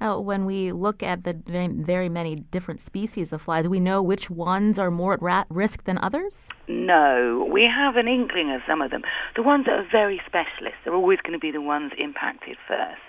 Uh, 0.01 0.17
when 0.17 0.45
we 0.45 0.73
look 0.73 1.03
at 1.03 1.25
the 1.25 1.35
very, 1.47 2.09
many 2.09 2.37
different 2.37 2.81
species 2.81 3.33
of 3.33 3.43
flies, 3.43 3.69
we 3.69 3.81
know 3.81 4.03
which 4.03 4.31
ones 4.31 4.79
are 4.79 4.91
more 4.91 5.19
at 5.29 5.47
risk 5.51 5.85
than 5.85 5.99
others? 5.99 6.49
No, 6.69 7.49
we 7.51 7.63
have 7.63 7.97
an 7.97 8.09
inkling 8.09 8.53
of 8.53 8.61
some 8.67 8.83
of 8.83 8.91
them. 8.91 9.03
The 9.35 9.43
ones 9.43 9.67
that 9.67 9.75
are 9.75 9.89
very 9.91 10.21
specialist 10.27 10.77
are 10.87 10.95
always 10.95 11.21
going 11.21 11.33
to 11.33 11.39
be 11.39 11.51
the 11.51 11.61
ones 11.61 11.93
impacted 11.99 12.57
first. 12.67 13.01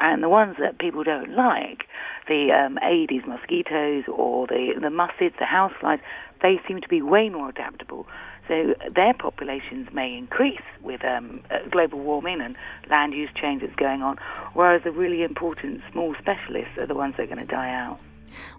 And 0.00 0.22
the 0.22 0.30
ones 0.30 0.56
that 0.58 0.78
people 0.78 1.04
don't 1.04 1.36
like, 1.36 1.84
the 2.26 2.52
um, 2.52 2.78
Aedes 2.78 3.26
mosquitoes 3.26 4.04
or 4.08 4.46
the, 4.46 4.72
the 4.80 4.88
muscids, 4.88 5.38
the 5.38 5.44
houseflies, 5.44 6.00
they 6.40 6.58
seem 6.66 6.80
to 6.80 6.88
be 6.88 7.02
way 7.02 7.28
more 7.28 7.50
adaptable. 7.50 8.06
So 8.50 8.74
their 8.96 9.14
populations 9.14 9.92
may 9.92 10.16
increase 10.18 10.60
with 10.82 11.04
um, 11.04 11.40
uh, 11.52 11.58
global 11.70 12.00
warming 12.00 12.40
and 12.40 12.56
land 12.90 13.14
use 13.14 13.30
change 13.40 13.62
that's 13.62 13.76
going 13.76 14.02
on, 14.02 14.16
whereas 14.54 14.82
the 14.82 14.90
really 14.90 15.22
important 15.22 15.82
small 15.92 16.16
specialists 16.16 16.76
are 16.76 16.86
the 16.86 16.96
ones 16.96 17.14
that 17.16 17.22
are 17.22 17.32
going 17.32 17.46
to 17.46 17.54
die 17.54 17.72
out. 17.72 18.00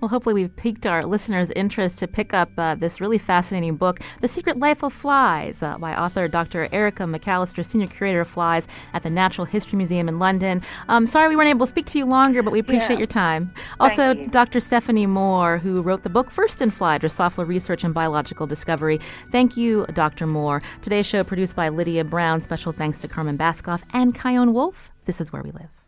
Well, 0.02 0.10
hopefully, 0.10 0.36
we've 0.36 0.56
piqued 0.56 0.86
our 0.86 1.06
listeners' 1.06 1.52
interest 1.56 2.00
to 2.00 2.08
pick 2.08 2.34
up 2.34 2.50
uh, 2.58 2.76
this 2.76 3.02
really 3.02 3.18
fascinating 3.18 3.76
book, 3.76 4.00
The 4.22 4.28
Secret 4.28 4.60
Life 4.60 4.84
of 4.84 4.94
Flies, 4.94 5.64
uh, 5.64 5.78
by 5.78 5.96
author 5.96 6.28
Dr. 6.28 6.68
Erica 6.72 7.04
McAlister, 7.04 7.66
Senior 7.66 7.88
Curator 7.88 8.22
of 8.22 8.28
Flies 8.28 8.68
at 8.94 9.04
the 9.04 9.10
Natural 9.10 9.46
History 9.46 9.78
Museum 9.78 10.08
in 10.08 10.20
London. 10.20 10.62
Um, 10.90 11.06
sorry 11.06 11.30
we 11.30 11.36
weren't 11.36 11.50
able 11.50 11.66
to 11.66 11.70
speak 11.70 11.86
to 11.88 11.98
you 11.98 12.06
longer, 12.06 12.44
but 12.44 12.52
we 12.52 12.60
appreciate 12.60 12.96
yeah. 12.96 13.00
your 13.00 13.08
time. 13.08 13.54
Also, 13.80 14.14
Dr. 14.14 14.60
Stephanie 14.60 15.08
Mohr, 15.08 15.60
who 15.60 15.82
wrote 15.82 16.04
the 16.04 16.10
book 16.10 16.30
First 16.32 16.62
in 16.62 16.72
Fly 16.72 16.98
Drosophila 16.98 17.48
Research 17.48 17.84
and 17.84 17.94
Biological 17.94 18.48
Discovery. 18.48 19.00
Thank 19.32 19.58
you, 19.58 19.86
Dr. 19.94 20.26
Mohr. 20.26 20.62
Today's 20.82 21.06
show 21.06 21.24
produced 21.24 21.56
by 21.56 21.70
Lydia 21.70 22.04
Brown. 22.04 22.42
Special 22.42 22.72
thanks 22.72 23.02
to 23.02 23.08
Carmen 23.08 23.38
Baskauf 23.38 23.82
and 23.94 24.16
Chion 24.20 24.54
Wolf. 24.54 24.92
This 25.06 25.22
is 25.22 25.32
Where 25.34 25.44
We 25.44 25.52
Live. 25.52 25.81